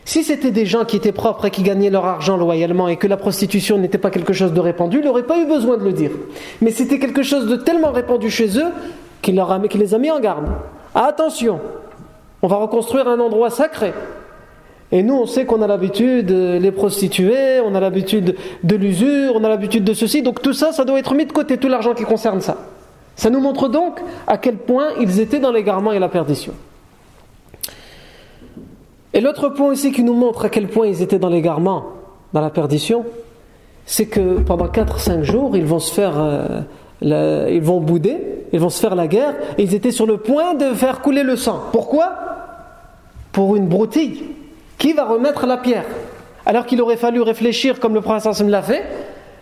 Si 0.06 0.24
c'était 0.24 0.52
des 0.52 0.66
gens 0.66 0.84
qui 0.84 0.98
étaient 0.98 1.14
propres 1.14 1.46
et 1.46 1.52
qui 1.52 1.64
gagnaient 1.64 1.90
leur 1.90 2.06
argent 2.06 2.36
loyalement 2.36 2.88
et 2.88 2.98
que 2.98 3.08
la 3.08 3.18
prostitution 3.18 3.78
n'était 3.78 3.98
pas 3.98 4.10
quelque 4.10 4.34
chose 4.34 4.54
de 4.54 4.60
répandu, 4.60 5.00
il 5.00 5.06
n'aurait 5.06 5.24
pas 5.24 5.40
eu 5.40 5.46
besoin 5.46 5.78
de 5.78 5.84
le 5.84 5.94
dire. 5.94 6.12
Mais 6.62 6.72
c'était 6.72 7.00
quelque 7.00 7.24
chose 7.24 7.48
de 7.48 7.56
tellement 7.56 7.92
répandu 7.92 8.30
chez 8.30 8.58
eux 8.58 8.72
qu'il, 9.22 9.42
les 9.76 9.94
a 9.94 9.98
mis 9.98 10.12
en 10.12 10.20
garde. 10.20 10.46
Attention, 10.94 11.60
on 12.42 12.48
va 12.48 12.58
reconstruire 12.58 13.08
un 13.08 13.20
endroit 13.20 13.50
sacré. 13.50 13.94
Et 14.92 15.02
nous, 15.02 15.16
on 15.16 15.26
sait 15.26 15.46
qu'on 15.46 15.62
a 15.62 15.68
l'habitude 15.68 16.28
de 16.28 16.60
les 16.60 16.72
prostituer, 16.72 17.60
on 17.66 17.74
a 17.74 17.80
l'habitude 17.80 18.36
de 18.64 18.76
l'usure, 18.76 19.34
on 19.36 19.44
a 19.44 19.50
l'habitude 19.50 19.84
de 19.84 19.94
ceci. 19.94 20.22
Donc 20.22 20.42
tout 20.42 20.54
ça, 20.54 20.72
ça 20.72 20.86
doit 20.86 21.00
être 21.00 21.16
mis 21.16 21.26
de 21.26 21.32
côté, 21.32 21.58
tout 21.58 21.70
l'argent 21.70 21.94
qui 21.94 22.04
concerne 22.04 22.42
ça. 22.42 22.58
Ça 23.16 23.30
nous 23.30 23.40
montre 23.40 23.70
donc 23.70 24.02
à 24.28 24.38
quel 24.38 24.58
point 24.58 24.90
ils 25.00 25.20
étaient 25.20 25.40
dans 25.40 25.52
l'égarement 25.52 25.94
et 25.94 26.00
la 26.00 26.10
perdition. 26.10 26.54
Et 29.14 29.22
l'autre 29.22 29.50
point 29.50 29.68
aussi 29.68 29.92
qui 29.92 30.04
nous 30.04 30.14
montre 30.14 30.46
à 30.46 30.50
quel 30.50 30.68
point 30.68 30.88
ils 30.88 31.02
étaient 31.02 31.20
dans 31.20 31.30
l'égarement, 31.30 31.86
dans 32.34 32.42
la 32.42 32.50
perdition, 32.50 33.06
c'est 33.86 34.08
que 34.08 34.40
pendant 34.40 34.68
4-5 34.68 35.22
jours, 35.24 35.56
ils 35.56 35.66
vont 35.66 35.80
se 35.80 35.94
faire, 35.94 36.14
euh, 36.18 37.48
ils 37.52 37.62
vont 37.62 37.80
bouder, 37.80 38.18
ils 38.52 38.60
vont 38.60 38.70
se 38.70 38.80
faire 38.80 38.96
la 38.96 39.08
guerre, 39.08 39.36
et 39.58 39.64
ils 39.64 39.76
étaient 39.76 39.92
sur 39.92 40.08
le 40.08 40.18
point 40.18 40.56
de 40.56 40.74
faire 40.74 41.02
couler 41.02 41.24
le 41.24 41.36
sang. 41.36 41.62
Pourquoi? 41.72 42.14
Pour 43.32 43.56
une 43.56 43.68
broutille. 43.68 44.24
Qui 44.78 44.94
va 44.94 45.06
remettre 45.06 45.46
la 45.46 45.58
pierre? 45.58 45.86
Alors 46.46 46.66
qu'il 46.66 46.82
aurait 46.82 46.98
fallu 46.98 47.22
réfléchir 47.22 47.80
comme 47.80 47.94
le 47.94 48.02
prince 48.02 48.42
l'a 48.42 48.62
fait 48.62 48.84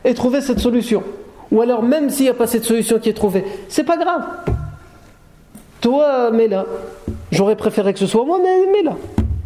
et 0.03 0.13
trouver 0.13 0.41
cette 0.41 0.59
solution. 0.59 1.03
Ou 1.51 1.61
alors 1.61 1.81
même 1.81 2.09
s'il 2.09 2.25
n'y 2.25 2.29
a 2.29 2.33
pas 2.33 2.47
cette 2.47 2.63
solution 2.63 2.99
qui 2.99 3.09
est 3.09 3.13
trouvée, 3.13 3.43
c'est 3.67 3.83
pas 3.83 3.97
grave. 3.97 4.23
Toi, 5.81 6.29
mets-la. 6.31 6.65
J'aurais 7.31 7.55
préféré 7.55 7.93
que 7.93 7.99
ce 7.99 8.05
soit 8.05 8.23
moi, 8.23 8.37
mais 8.41 8.71
mets-la. 8.71 8.95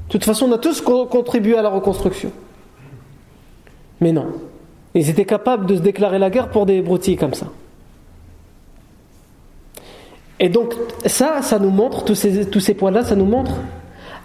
De 0.07 0.11
toute 0.11 0.23
façon, 0.23 0.47
on 0.47 0.51
a 0.53 0.57
tous 0.57 0.81
contribué 0.81 1.57
à 1.57 1.61
la 1.61 1.69
reconstruction. 1.69 2.31
Mais 4.01 4.11
non. 4.11 4.27
Ils 4.93 5.09
étaient 5.09 5.25
capables 5.25 5.65
de 5.65 5.75
se 5.75 5.81
déclarer 5.81 6.19
la 6.19 6.29
guerre 6.29 6.49
pour 6.49 6.65
des 6.65 6.81
broutilles 6.81 7.17
comme 7.17 7.33
ça. 7.33 7.47
Et 10.39 10.49
donc, 10.49 10.73
ça, 11.05 11.41
ça 11.41 11.59
nous 11.59 11.69
montre, 11.69 12.03
tous 12.03 12.15
ces, 12.15 12.73
points-là, 12.73 13.03
ça 13.03 13.15
nous 13.15 13.25
montre 13.25 13.53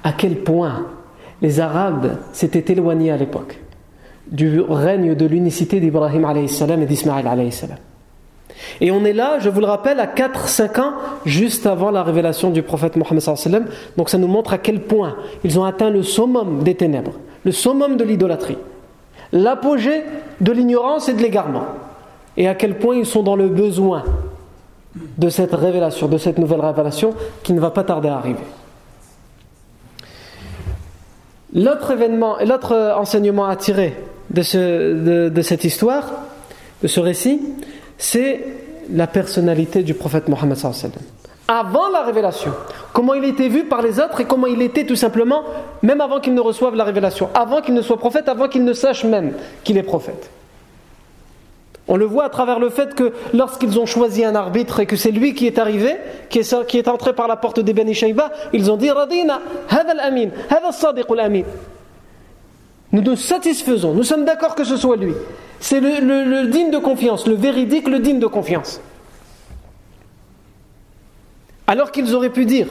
à 0.02 0.12
quel 0.12 0.36
point 0.36 0.86
les 1.40 1.60
Arabes 1.60 2.18
s'étaient 2.32 2.72
éloignés 2.72 3.10
à 3.10 3.16
l'époque 3.16 3.58
du 4.30 4.60
règne 4.60 5.14
de 5.14 5.26
l'unicité 5.26 5.80
d'Ibrahim 5.80 6.24
et 6.36 6.86
d'Ismaël 6.86 7.26
Et 8.80 8.90
on 8.90 9.04
est 9.04 9.12
là, 9.12 9.38
je 9.38 9.48
vous 9.48 9.60
le 9.60 9.66
rappelle, 9.66 10.00
à 10.00 10.06
4-5 10.06 10.80
ans, 10.80 10.92
juste 11.24 11.66
avant 11.66 11.90
la 11.90 12.02
révélation 12.02 12.50
du 12.50 12.62
prophète 12.62 12.96
Mohammed. 12.96 13.64
Donc 13.96 14.10
ça 14.10 14.18
nous 14.18 14.28
montre 14.28 14.52
à 14.52 14.58
quel 14.58 14.82
point 14.82 15.16
ils 15.44 15.58
ont 15.58 15.64
atteint 15.64 15.90
le 15.90 16.02
summum 16.02 16.62
des 16.62 16.74
ténèbres, 16.74 17.12
le 17.44 17.52
summum 17.52 17.96
de 17.96 18.04
l'idolâtrie, 18.04 18.58
l'apogée 19.32 20.02
de 20.40 20.52
l'ignorance 20.52 21.08
et 21.08 21.14
de 21.14 21.22
l'égarement. 21.22 21.64
Et 22.36 22.48
à 22.48 22.54
quel 22.54 22.78
point 22.78 22.96
ils 22.96 23.06
sont 23.06 23.22
dans 23.22 23.36
le 23.36 23.48
besoin 23.48 24.04
de 25.18 25.28
cette 25.28 25.54
révélation, 25.54 26.08
de 26.08 26.18
cette 26.18 26.38
nouvelle 26.38 26.60
révélation 26.60 27.14
qui 27.42 27.52
ne 27.52 27.60
va 27.60 27.70
pas 27.70 27.84
tarder 27.84 28.08
à 28.08 28.16
arriver. 28.16 28.40
L'autre 31.54 31.90
événement, 31.90 32.36
l'autre 32.44 32.94
enseignement 32.96 33.46
à 33.46 33.56
tirer 33.56 33.96
de, 34.30 34.42
ce, 34.42 35.28
de, 35.28 35.42
cette 35.42 35.64
histoire, 35.64 36.04
de 36.82 36.88
ce 36.88 37.00
récit, 37.00 37.40
c'est 38.00 38.40
la 38.92 39.06
personnalité 39.06 39.84
du 39.84 39.94
prophète 39.94 40.28
Mohammed 40.28 40.56
avant 41.52 41.88
la 41.88 42.02
révélation, 42.02 42.52
comment 42.92 43.14
il 43.14 43.24
était 43.24 43.48
vu 43.48 43.64
par 43.64 43.82
les 43.82 43.98
autres 43.98 44.20
et 44.20 44.24
comment 44.24 44.46
il 44.46 44.62
était 44.62 44.84
tout 44.84 44.94
simplement, 44.94 45.42
même 45.82 46.00
avant 46.00 46.20
qu'il 46.20 46.32
ne 46.32 46.40
reçoive 46.40 46.76
la 46.76 46.84
révélation, 46.84 47.28
avant 47.34 47.60
qu'il 47.60 47.74
ne 47.74 47.82
soit 47.82 47.96
prophète, 47.96 48.28
avant 48.28 48.46
qu'il 48.46 48.62
ne 48.62 48.72
sache 48.72 49.02
même 49.02 49.32
qu'il 49.64 49.76
est 49.76 49.82
prophète. 49.82 50.30
On 51.88 51.96
le 51.96 52.04
voit 52.04 52.26
à 52.26 52.28
travers 52.28 52.60
le 52.60 52.70
fait 52.70 52.94
que 52.94 53.12
lorsqu'ils 53.34 53.80
ont 53.80 53.86
choisi 53.86 54.24
un 54.24 54.36
arbitre 54.36 54.78
et 54.78 54.86
que 54.86 54.94
c'est 54.94 55.10
lui 55.10 55.34
qui 55.34 55.48
est 55.48 55.58
arrivé, 55.58 55.96
qui 56.28 56.38
est, 56.38 56.88
entré 56.88 57.14
par 57.14 57.26
la 57.26 57.34
porte 57.34 57.58
des 57.58 57.72
Beni 57.72 58.00
ils 58.52 58.70
ont 58.70 58.76
dit 58.76 58.92
Radina, 58.92 59.40
amin, 59.70 59.98
amin. 59.98 61.44
Nous 62.92 63.02
nous 63.02 63.16
satisfaisons, 63.16 63.94
nous 63.94 64.02
sommes 64.02 64.24
d'accord 64.24 64.54
que 64.54 64.64
ce 64.64 64.76
soit 64.76 64.96
lui. 64.96 65.14
C'est 65.60 65.80
le, 65.80 66.46
digne 66.46 66.70
de 66.70 66.78
confiance, 66.78 67.26
le 67.26 67.34
véridique, 67.34 67.88
le 67.88 68.00
digne 68.00 68.18
de 68.18 68.26
confiance. 68.26 68.80
Alors 71.66 71.92
qu'ils 71.92 72.14
auraient 72.14 72.30
pu 72.30 72.46
dire, 72.46 72.66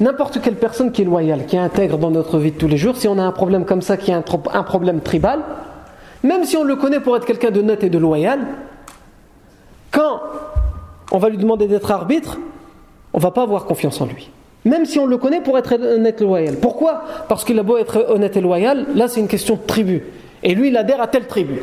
n'importe 0.00 0.40
quelle 0.42 0.56
personne 0.56 0.92
qui 0.92 1.02
est 1.02 1.06
loyale, 1.06 1.46
qui 1.46 1.56
intègre 1.56 1.96
dans 1.96 2.10
notre 2.10 2.38
vie 2.38 2.52
de 2.52 2.58
tous 2.58 2.68
les 2.68 2.76
jours, 2.76 2.96
si 2.96 3.08
on 3.08 3.18
a 3.18 3.22
un 3.22 3.32
problème 3.32 3.64
comme 3.64 3.80
ça, 3.80 3.96
qui 3.96 4.10
est 4.10 4.14
un 4.14 4.62
problème 4.62 5.00
tribal, 5.00 5.40
même 6.22 6.44
si 6.44 6.56
on 6.56 6.64
le 6.64 6.76
connaît 6.76 7.00
pour 7.00 7.16
être 7.16 7.24
quelqu'un 7.24 7.50
de 7.50 7.62
net 7.62 7.82
et 7.82 7.88
de 7.88 7.98
loyal, 7.98 8.40
quand 9.90 10.20
on 11.12 11.18
va 11.18 11.30
lui 11.30 11.38
demander 11.38 11.66
d'être 11.66 11.90
arbitre, 11.90 12.38
on 13.14 13.18
ne 13.18 13.22
va 13.22 13.30
pas 13.30 13.42
avoir 13.42 13.64
confiance 13.64 14.00
en 14.00 14.06
lui. 14.06 14.30
Même 14.64 14.86
si 14.86 14.98
on 14.98 15.06
le 15.06 15.16
connaît 15.16 15.40
pour 15.40 15.58
être 15.58 15.74
honnête 15.74 16.20
et 16.20 16.24
loyal. 16.24 16.56
Pourquoi? 16.60 17.04
Parce 17.28 17.44
qu'il 17.44 17.58
a 17.58 17.62
beau 17.62 17.78
être 17.78 18.06
honnête 18.08 18.36
et 18.36 18.40
loyal, 18.40 18.86
là 18.94 19.08
c'est 19.08 19.20
une 19.20 19.28
question 19.28 19.56
de 19.56 19.66
tribu. 19.66 20.02
Et 20.42 20.54
lui, 20.54 20.68
il 20.68 20.76
adhère 20.76 21.00
à 21.00 21.08
telle 21.08 21.26
tribu. 21.26 21.60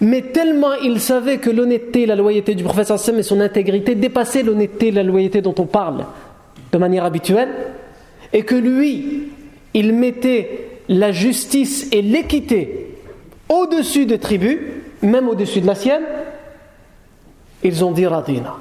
Mais 0.00 0.22
tellement 0.22 0.72
il 0.82 1.00
savait 1.00 1.38
que 1.38 1.50
l'honnêteté 1.50 2.02
et 2.02 2.06
la 2.06 2.16
loyauté 2.16 2.54
du 2.54 2.64
prophète 2.64 2.96
Sam 2.96 3.18
et 3.18 3.22
son 3.22 3.40
intégrité 3.40 3.94
dépassaient 3.94 4.42
l'honnêteté 4.42 4.88
et 4.88 4.92
la 4.92 5.02
loyauté 5.02 5.42
dont 5.42 5.54
on 5.58 5.66
parle 5.66 6.06
de 6.72 6.78
manière 6.78 7.04
habituelle, 7.04 7.48
et 8.32 8.42
que 8.42 8.54
lui, 8.54 9.28
il 9.74 9.92
mettait 9.92 10.68
la 10.88 11.12
justice 11.12 11.88
et 11.92 12.00
l'équité 12.00 12.96
au-dessus 13.48 14.06
des 14.06 14.18
tribus, 14.18 14.58
même 15.02 15.28
au-dessus 15.28 15.60
de 15.60 15.66
la 15.66 15.74
sienne, 15.74 16.04
ils 17.62 17.84
ont 17.84 17.92
dit 17.92 18.06
Radina. 18.06 18.56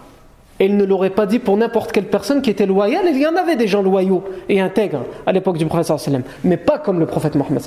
Et 0.60 0.66
ils 0.66 0.76
ne 0.76 0.84
l'auraient 0.84 1.10
pas 1.10 1.26
dit 1.26 1.40
pour 1.40 1.56
n'importe 1.56 1.92
quelle 1.92 2.08
personne 2.10 2.42
qui 2.42 2.50
était 2.50 2.66
loyale. 2.66 3.06
Il 3.10 3.18
y 3.18 3.26
en 3.26 3.36
avait 3.36 3.56
des 3.56 3.68
gens 3.68 3.82
loyaux 3.82 4.24
et 4.50 4.60
intègres 4.60 5.04
à 5.26 5.32
l'époque 5.32 5.58
du 5.58 5.66
prophète 5.66 6.12
mais 6.44 6.58
pas 6.58 6.80
comme 6.80 7.00
le 7.00 7.06
prophète 7.06 7.36
Mohammed 7.36 7.62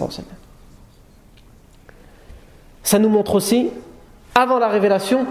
Ça 2.82 2.98
nous 2.98 3.08
montre 3.08 3.34
aussi, 3.34 3.70
avant 4.34 4.58
la 4.58 4.68
révélation, 4.68 5.26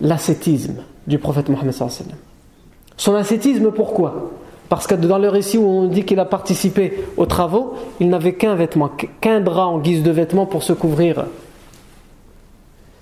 l'ascétisme 0.00 0.82
du 1.06 1.18
prophète 1.18 1.48
Mohammed 1.48 1.74
Son 2.96 3.14
ascétisme, 3.14 3.70
pourquoi? 3.70 4.32
Parce 4.68 4.86
que 4.86 4.94
dans 4.94 5.18
le 5.18 5.28
récit 5.28 5.58
où 5.58 5.66
on 5.66 5.86
dit 5.86 6.04
qu'il 6.04 6.18
a 6.18 6.24
participé 6.24 7.04
aux 7.16 7.26
travaux, 7.26 7.74
il 8.00 8.08
n'avait 8.08 8.34
qu'un 8.34 8.56
vêtement, 8.56 8.90
qu'un 9.20 9.40
drap 9.40 9.66
en 9.66 9.78
guise 9.78 10.02
de 10.02 10.10
vêtement 10.10 10.46
pour 10.46 10.62
se 10.62 10.72
couvrir. 10.72 11.26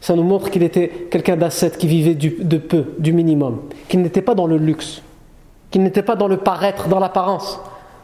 Ça 0.05 0.15
nous 0.15 0.23
montre 0.23 0.51
qu'il 0.51 0.63
était 0.63 1.09
quelqu'un 1.11 1.35
d'ascète 1.35 1.79
qui 1.79 1.87
vivait 1.87 2.15
de 2.15 2.59
peu, 2.59 2.85
du 2.99 3.15
minimum, 3.15 3.63
qu'il 3.89 4.03
n'était 4.03 4.21
pas 4.21 4.35
dans 4.35 4.47
le 4.47 4.59
luxe, 4.59 5.01
qu'il 5.71 5.83
n'était 5.83 6.03
pas 6.03 6.15
dans 6.15 6.29
le 6.29 6.37
paraître, 6.37 6.89
dans 6.89 6.99
l'apparence, 6.99 7.59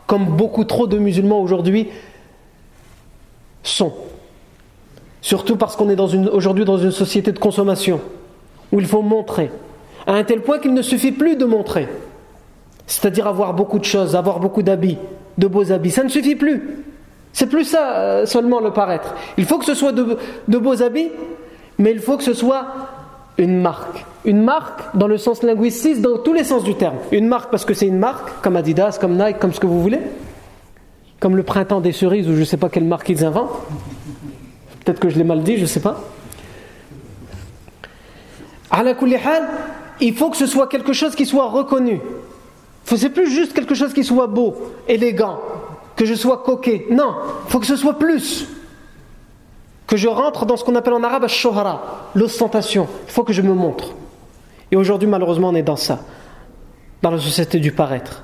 comme 0.06 0.24
beaucoup 0.24 0.64
trop 0.64 0.86
de 0.86 0.96
musulmans 0.96 1.42
aujourd'hui 1.42 1.88
sont. 3.62 3.92
Surtout 5.20 5.56
parce 5.56 5.76
qu'on 5.76 5.90
est 5.90 6.00
aujourd'hui 6.30 6.64
dans 6.64 6.78
une 6.78 6.90
société 6.90 7.32
de 7.32 7.38
consommation 7.38 8.00
où 8.72 8.80
il 8.80 8.86
faut 8.86 9.02
montrer, 9.02 9.50
à 10.06 10.14
un 10.14 10.24
tel 10.24 10.40
point 10.40 10.58
qu'il 10.58 10.72
ne 10.72 10.80
suffit 10.80 11.12
plus 11.12 11.36
de 11.36 11.44
montrer. 11.44 11.86
C'est-à-dire 12.86 13.26
avoir 13.26 13.52
beaucoup 13.52 13.78
de 13.78 13.84
choses, 13.84 14.16
avoir 14.16 14.40
beaucoup 14.40 14.62
d'habits, 14.62 14.96
de 15.36 15.46
beaux 15.46 15.70
habits. 15.70 15.90
Ça 15.90 16.02
ne 16.02 16.08
suffit 16.08 16.34
plus. 16.34 16.82
C'est 17.34 17.46
plus 17.46 17.64
ça 17.66 17.98
euh, 17.98 18.24
seulement 18.24 18.60
le 18.60 18.70
paraître. 18.70 19.14
Il 19.36 19.44
faut 19.44 19.58
que 19.58 19.66
ce 19.66 19.74
soit 19.74 19.92
de, 19.92 20.16
beaux 20.48 20.82
habits, 20.82 21.10
mais 21.80 21.92
il 21.92 21.98
faut 21.98 22.18
que 22.18 22.22
ce 22.22 22.34
soit 22.34 22.66
une 23.38 23.60
marque. 23.60 24.04
Une 24.26 24.42
marque 24.42 24.94
dans 24.94 25.08
le 25.08 25.16
sens 25.16 25.42
linguistique, 25.42 26.02
dans 26.02 26.18
tous 26.18 26.34
les 26.34 26.44
sens 26.44 26.62
du 26.62 26.74
terme. 26.74 26.96
Une 27.10 27.26
marque 27.26 27.50
parce 27.50 27.64
que 27.64 27.72
c'est 27.72 27.86
une 27.86 27.98
marque, 27.98 28.42
comme 28.42 28.54
Adidas, 28.54 28.98
comme 29.00 29.16
Nike, 29.16 29.38
comme 29.38 29.54
ce 29.54 29.60
que 29.60 29.66
vous 29.66 29.80
voulez. 29.80 30.00
Comme 31.20 31.36
le 31.36 31.42
printemps 31.42 31.80
des 31.80 31.92
cerises, 31.92 32.28
ou 32.28 32.34
je 32.34 32.40
ne 32.40 32.44
sais 32.44 32.58
pas 32.58 32.68
quelle 32.68 32.84
marque 32.84 33.08
ils 33.08 33.24
inventent. 33.24 33.50
Peut-être 34.84 35.00
que 35.00 35.08
je 35.08 35.16
l'ai 35.16 35.24
mal 35.24 35.42
dit, 35.42 35.56
je 35.56 35.62
ne 35.62 35.66
sais 35.66 35.80
pas. 35.80 36.04
Il 40.02 40.14
faut 40.14 40.28
que 40.28 40.36
ce 40.36 40.46
soit 40.46 40.66
quelque 40.66 40.92
chose 40.92 41.14
qui 41.14 41.24
soit 41.24 41.48
reconnu. 41.48 42.00
C'est 42.84 43.08
plus 43.08 43.30
juste 43.30 43.54
quelque 43.54 43.74
chose 43.74 43.94
qui 43.94 44.04
soit 44.04 44.26
beau, 44.26 44.54
élégant, 44.86 45.40
que 45.96 46.04
je 46.04 46.14
sois 46.14 46.42
coquet. 46.44 46.86
Non, 46.90 47.14
il 47.46 47.50
faut 47.50 47.58
que 47.58 47.66
ce 47.66 47.76
soit 47.76 47.98
plus. 47.98 48.46
Que 49.90 49.96
je 49.96 50.06
rentre 50.06 50.46
dans 50.46 50.56
ce 50.56 50.62
qu'on 50.62 50.76
appelle 50.76 50.92
en 50.92 51.02
arabe 51.02 51.26
shohara, 51.26 52.10
l'ostentation. 52.14 52.86
Il 53.08 53.12
faut 53.12 53.24
que 53.24 53.32
je 53.32 53.42
me 53.42 53.52
montre. 53.52 53.96
Et 54.70 54.76
aujourd'hui, 54.76 55.08
malheureusement, 55.08 55.48
on 55.48 55.54
est 55.56 55.64
dans 55.64 55.74
ça, 55.74 55.98
dans 57.02 57.10
la 57.10 57.18
société 57.18 57.58
du 57.58 57.72
paraître. 57.72 58.22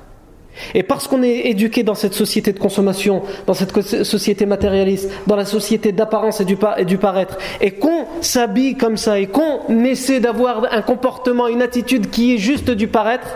Et 0.73 0.81
parce 0.81 1.09
qu'on 1.09 1.21
est 1.23 1.47
éduqué 1.47 1.83
dans 1.83 1.93
cette 1.93 2.13
société 2.13 2.53
de 2.53 2.59
consommation, 2.59 3.21
dans 3.45 3.53
cette 3.53 3.81
société 4.05 4.45
matérialiste, 4.45 5.11
dans 5.27 5.35
la 5.35 5.43
société 5.43 5.91
d'apparence 5.91 6.39
et 6.39 6.45
et 6.77 6.85
du 6.85 6.97
paraître, 6.97 7.37
et 7.59 7.71
qu'on 7.71 8.05
s'habille 8.21 8.77
comme 8.77 8.95
ça, 8.95 9.19
et 9.19 9.27
qu'on 9.27 9.83
essaie 9.83 10.21
d'avoir 10.21 10.71
un 10.71 10.81
comportement, 10.81 11.47
une 11.47 11.61
attitude 11.61 12.09
qui 12.09 12.33
est 12.33 12.37
juste 12.37 12.71
du 12.71 12.87
paraître, 12.87 13.27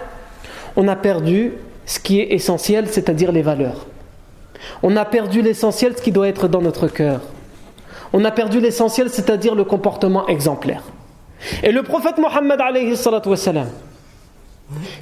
on 0.77 0.88
a 0.88 0.95
perdu 0.95 1.51
ce 1.86 1.99
qui 1.99 2.21
est 2.21 2.32
essentiel, 2.32 2.88
c'est-à-dire 2.88 3.34
les 3.34 3.41
valeurs. 3.41 3.88
On 4.84 4.95
a 4.95 5.03
perdu 5.03 5.41
l'essentiel, 5.41 5.97
ce 5.97 6.01
qui 6.01 6.13
doit 6.13 6.29
être 6.29 6.47
dans 6.47 6.61
notre 6.61 6.88
cœur. 6.88 7.19
On 8.14 8.26
a 8.26 8.32
perdu 8.32 8.59
l'essentiel, 8.59 9.09
c'est-à-dire 9.09 9.55
le 9.55 9.64
comportement 9.64 10.28
exemplaire. 10.28 10.84
Et 11.64 11.72
le 11.72 11.84
prophète 11.84 12.18
Mohammed, 12.18 12.59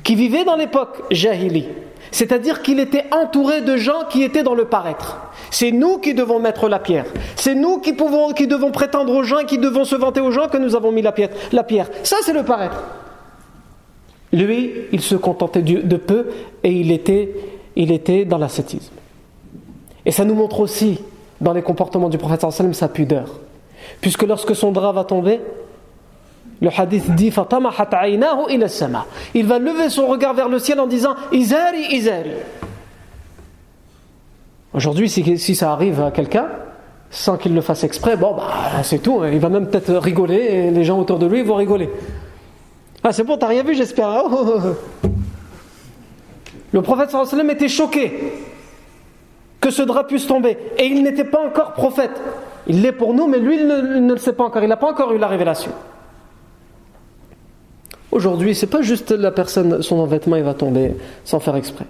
qui 0.03 0.15
vivait 0.15 0.45
dans 0.45 0.55
l'époque 0.55 1.03
jahili, 1.11 1.65
C'est-à-dire 2.11 2.61
qu'il 2.61 2.79
était 2.79 3.05
entouré 3.11 3.61
de 3.61 3.77
gens 3.77 4.05
qui 4.09 4.23
étaient 4.23 4.43
dans 4.43 4.55
le 4.55 4.65
paraître. 4.65 5.19
C'est 5.51 5.71
nous 5.71 5.99
qui 5.99 6.13
devons 6.13 6.39
mettre 6.39 6.67
la 6.67 6.79
pierre. 6.79 7.05
C'est 7.35 7.55
nous 7.55 7.79
qui, 7.79 7.93
pouvons, 7.93 8.33
qui 8.33 8.47
devons 8.47 8.71
prétendre 8.71 9.13
aux 9.13 9.23
gens, 9.23 9.43
qui 9.45 9.57
devons 9.57 9.85
se 9.85 9.95
vanter 9.95 10.19
aux 10.19 10.31
gens 10.31 10.47
que 10.47 10.57
nous 10.57 10.75
avons 10.75 10.91
mis 10.91 11.01
la 11.01 11.11
pierre. 11.11 11.29
La 11.51 11.63
pierre. 11.63 11.89
Ça, 12.03 12.17
c'est 12.23 12.33
le 12.33 12.43
paraître. 12.43 12.83
Lui, 14.31 14.71
il 14.91 15.01
se 15.01 15.15
contentait 15.15 15.61
de 15.61 15.97
peu 15.97 16.27
et 16.63 16.71
il 16.71 16.91
était, 16.91 17.33
il 17.75 17.91
était 17.91 18.25
dans 18.25 18.37
l'ascétisme. 18.37 18.93
Et 20.05 20.11
ça 20.11 20.25
nous 20.25 20.35
montre 20.35 20.59
aussi, 20.59 20.99
dans 21.41 21.53
les 21.53 21.61
comportements 21.61 22.09
du 22.09 22.17
prophète 22.17 22.49
sallam, 22.51 22.73
sa 22.73 22.87
pudeur. 22.87 23.39
Puisque 24.01 24.23
lorsque 24.23 24.55
son 24.55 24.71
drap 24.71 24.93
va 24.93 25.03
tomber, 25.03 25.39
le 26.61 26.69
hadith 26.75 27.15
dit 27.15 27.31
Il 29.33 29.45
va 29.45 29.59
lever 29.59 29.89
son 29.89 30.07
regard 30.07 30.33
vers 30.33 30.49
le 30.49 30.59
ciel 30.59 30.79
en 30.79 30.87
disant 30.87 31.15
Izari, 31.31 31.85
Izari. 31.91 32.31
Aujourd'hui, 34.73 35.09
si, 35.09 35.55
ça 35.55 35.71
arrive 35.71 36.01
à 36.01 36.11
quelqu'un, 36.11 36.47
sans 37.09 37.37
qu'il 37.37 37.55
le 37.55 37.61
fasse 37.61 37.83
exprès, 37.83 38.17
bon, 38.17 38.35
bah, 38.35 38.83
c'est 38.83 38.99
tout. 38.99 39.21
Hein. 39.21 39.29
Il 39.31 39.39
va 39.39 39.49
même 39.49 39.67
peut-être 39.67 39.95
rigoler 39.95 40.35
et 40.35 40.71
les 40.71 40.83
gens 40.83 40.99
autour 40.99 41.17
de 41.17 41.25
lui 41.25 41.41
vont 41.41 41.55
rigoler. 41.55 41.89
Ah, 43.03 43.11
c'est 43.13 43.23
bon, 43.23 43.37
t'as 43.37 43.47
rien 43.47 43.63
vu, 43.63 43.73
j'espère. 43.73 44.25
Oh. 44.29 44.59
Le 46.71 46.83
prophète 46.83 47.09
sallam 47.09 47.49
était 47.49 47.67
choqué 47.67 48.31
que 49.59 49.71
ce 49.71 49.81
drap 49.81 50.05
puisse 50.05 50.27
tomber. 50.27 50.57
Et 50.77 50.85
il 50.85 51.03
n'était 51.03 51.23
pas 51.23 51.45
encore 51.45 51.73
prophète. 51.73 52.21
Il 52.67 52.81
l'est 52.81 52.91
pour 52.91 53.13
nous, 53.13 53.27
mais 53.27 53.39
lui, 53.39 53.57
il 53.57 53.67
ne, 53.67 54.13
le 54.13 54.17
sait 54.17 54.33
pas 54.33 54.45
encore. 54.45 54.63
Il 54.63 54.69
n'a 54.69 54.77
pas 54.77 54.89
encore 54.89 55.11
eu 55.11 55.17
la 55.17 55.27
révélation. 55.27 55.71
Aujourd'hui, 58.11 58.55
c'est 58.55 58.67
pas 58.67 58.81
juste 58.81 59.11
la 59.11 59.31
personne, 59.31 59.81
son 59.81 60.03
vêtement, 60.05 60.35
il 60.35 60.43
va 60.43 60.53
tomber 60.53 60.95
sans 61.23 61.39
faire 61.39 61.55
exprès. 61.55 61.85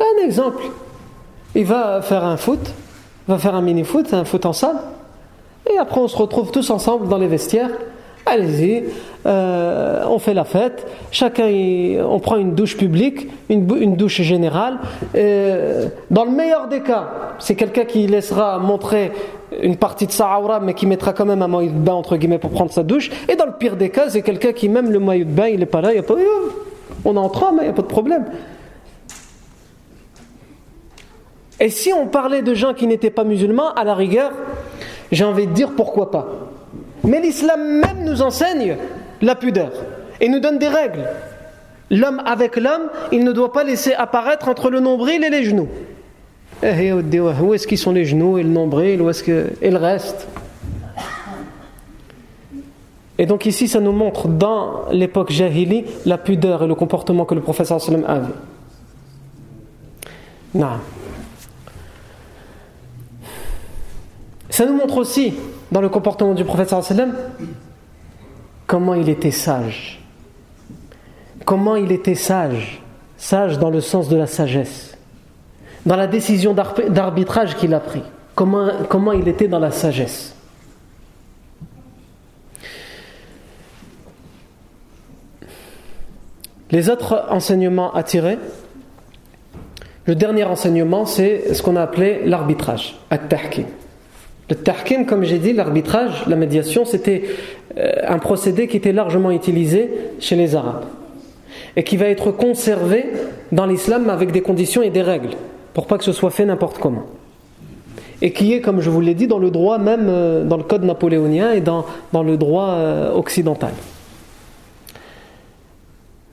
Un 0.00 0.24
exemple. 0.24 0.62
Il 1.54 1.66
va 1.66 2.00
faire 2.02 2.24
un 2.24 2.36
foot, 2.36 2.60
va 3.28 3.38
faire 3.38 3.54
un 3.54 3.62
mini-foot, 3.62 4.14
un 4.14 4.24
foot 4.24 4.46
en 4.46 4.52
salle, 4.52 4.78
et 5.70 5.76
après 5.76 6.00
on 6.00 6.08
se 6.08 6.16
retrouve 6.16 6.50
tous 6.50 6.70
ensemble 6.70 7.08
dans 7.08 7.18
les 7.18 7.26
vestiaires. 7.26 7.70
Allez-y, 8.24 8.84
euh, 9.26 10.04
on 10.08 10.18
fait 10.18 10.34
la 10.34 10.44
fête, 10.44 10.86
chacun 11.10 11.48
on 12.04 12.20
prend 12.20 12.36
une 12.36 12.54
douche 12.54 12.76
publique, 12.76 13.28
une, 13.48 13.96
douche 13.96 14.22
générale. 14.22 14.78
dans 15.14 16.24
le 16.24 16.30
meilleur 16.30 16.68
des 16.68 16.80
cas, 16.80 17.08
c'est 17.40 17.56
quelqu'un 17.56 17.84
qui 17.84 18.06
laissera 18.06 18.58
montrer 18.58 19.10
une 19.60 19.76
partie 19.76 20.06
de 20.06 20.12
sa 20.12 20.38
aura, 20.38 20.60
mais 20.60 20.74
qui 20.74 20.86
mettra 20.86 21.12
quand 21.12 21.26
même 21.26 21.42
un 21.42 21.48
maillot 21.48 21.70
de 21.70 21.78
bain 21.78 21.94
entre 21.94 22.16
guillemets 22.16 22.38
pour 22.38 22.50
prendre 22.50 22.72
sa 22.72 22.82
douche. 22.82 23.10
Et 23.28 23.36
dans 23.36 23.46
le 23.46 23.52
pire 23.52 23.76
des 23.76 23.90
cas, 23.90 24.08
c'est 24.08 24.22
quelqu'un 24.22 24.52
qui 24.52 24.68
même 24.68 24.90
le 24.90 24.98
maillot 24.98 25.24
de 25.24 25.30
bain, 25.30 25.48
il 25.48 25.58
n'est 25.58 25.66
pas 25.66 25.80
là, 25.80 25.92
il 25.92 25.96
y 25.96 25.98
a 25.98 26.02
pas, 26.02 26.14
on 27.04 27.16
entre 27.16 27.52
mais 27.52 27.62
il 27.62 27.64
n'y 27.64 27.70
a 27.70 27.74
pas 27.74 27.82
de 27.82 27.86
problème. 27.86 28.24
Et 31.60 31.70
si 31.70 31.92
on 31.92 32.06
parlait 32.06 32.42
de 32.42 32.54
gens 32.54 32.74
qui 32.74 32.86
n'étaient 32.86 33.10
pas 33.10 33.24
musulmans, 33.24 33.72
à 33.74 33.84
la 33.84 33.94
rigueur, 33.94 34.32
j'ai 35.12 35.24
envie 35.24 35.46
de 35.46 35.52
dire 35.52 35.70
pourquoi 35.76 36.10
pas. 36.10 36.26
Mais 37.04 37.20
l'islam 37.20 37.80
même 37.80 38.04
nous 38.04 38.22
enseigne 38.22 38.76
la 39.20 39.34
pudeur 39.34 39.72
et 40.20 40.28
nous 40.28 40.40
donne 40.40 40.58
des 40.58 40.68
règles. 40.68 41.04
L'homme 41.90 42.22
avec 42.24 42.56
l'homme, 42.56 42.90
il 43.10 43.24
ne 43.24 43.32
doit 43.32 43.52
pas 43.52 43.64
laisser 43.64 43.92
apparaître 43.92 44.48
entre 44.48 44.70
le 44.70 44.80
nombril 44.80 45.24
et 45.24 45.30
les 45.30 45.44
genoux. 45.44 45.68
Eh, 46.62 46.88
eh, 46.88 46.92
où 46.92 47.54
est-ce 47.54 47.66
qu'ils 47.66 47.78
sont 47.78 47.92
les 47.92 48.04
genoux 48.04 48.38
et 48.38 48.42
le 48.42 48.48
nombril? 48.48 49.02
Où 49.02 49.10
est-ce 49.10 49.22
que... 49.22 49.50
Et 49.60 49.70
le 49.70 49.78
reste? 49.78 50.28
Et 53.18 53.26
donc 53.26 53.46
ici, 53.46 53.68
ça 53.68 53.80
nous 53.80 53.92
montre 53.92 54.26
dans 54.28 54.88
l'époque 54.90 55.30
jahili 55.30 55.84
la 56.06 56.18
pudeur 56.18 56.62
et 56.62 56.66
le 56.66 56.74
comportement 56.74 57.24
que 57.24 57.34
le 57.34 57.40
professeur 57.40 57.80
sallam 57.80 58.04
avait. 58.06 58.32
Non. 60.54 60.78
Ça 64.48 64.66
nous 64.66 64.74
montre 64.74 64.98
aussi, 64.98 65.34
dans 65.72 65.80
le 65.80 65.88
comportement 65.88 66.34
du 66.34 66.44
prophète 66.44 66.74
comment 68.66 68.94
il 68.94 69.08
était 69.08 69.30
sage. 69.30 70.00
Comment 71.44 71.76
il 71.76 71.90
était 71.90 72.14
sage. 72.14 72.82
Sage 73.16 73.58
dans 73.58 73.70
le 73.70 73.80
sens 73.80 74.08
de 74.08 74.16
la 74.16 74.26
sagesse. 74.26 74.96
Dans 75.86 75.96
la 75.96 76.06
décision 76.06 76.54
d'arbitrage 76.54 77.56
qu'il 77.56 77.74
a 77.74 77.80
pris. 77.80 78.02
Comment, 78.34 78.68
comment 78.88 79.12
il 79.12 79.26
était 79.26 79.48
dans 79.48 79.58
la 79.58 79.70
sagesse. 79.70 80.34
Les 86.70 86.88
autres 86.88 87.26
enseignements 87.30 87.92
à 87.94 88.02
tirer, 88.02 88.38
le 90.06 90.14
dernier 90.14 90.44
enseignement, 90.44 91.06
c'est 91.06 91.54
ce 91.54 91.62
qu'on 91.62 91.76
a 91.76 91.82
appelé 91.82 92.22
l'arbitrage, 92.24 92.98
at-tahkim. 93.10 93.66
Le 94.52 94.58
tahkim, 94.58 95.06
comme 95.06 95.24
j'ai 95.24 95.38
dit, 95.38 95.54
l'arbitrage, 95.54 96.26
la 96.26 96.36
médiation, 96.36 96.84
c'était 96.84 97.22
euh, 97.78 97.90
un 98.06 98.18
procédé 98.18 98.68
qui 98.68 98.76
était 98.76 98.92
largement 98.92 99.30
utilisé 99.30 99.90
chez 100.20 100.36
les 100.36 100.54
Arabes 100.54 100.84
et 101.74 101.82
qui 101.84 101.96
va 101.96 102.04
être 102.08 102.32
conservé 102.32 103.06
dans 103.50 103.64
l'islam 103.64 104.10
avec 104.10 104.30
des 104.30 104.42
conditions 104.42 104.82
et 104.82 104.90
des 104.90 105.00
règles 105.00 105.30
pour 105.72 105.86
pas 105.86 105.96
que 105.96 106.04
ce 106.04 106.12
soit 106.12 106.28
fait 106.28 106.44
n'importe 106.44 106.76
comment. 106.76 107.06
Et 108.20 108.34
qui 108.34 108.52
est, 108.52 108.60
comme 108.60 108.82
je 108.82 108.90
vous 108.90 109.00
l'ai 109.00 109.14
dit, 109.14 109.26
dans 109.26 109.38
le 109.38 109.50
droit 109.50 109.78
même, 109.78 110.08
euh, 110.10 110.44
dans 110.44 110.58
le 110.58 110.64
code 110.64 110.84
napoléonien 110.84 111.52
et 111.52 111.62
dans, 111.62 111.86
dans 112.12 112.22
le 112.22 112.36
droit 112.36 112.72
euh, 112.72 113.10
occidental. 113.14 113.72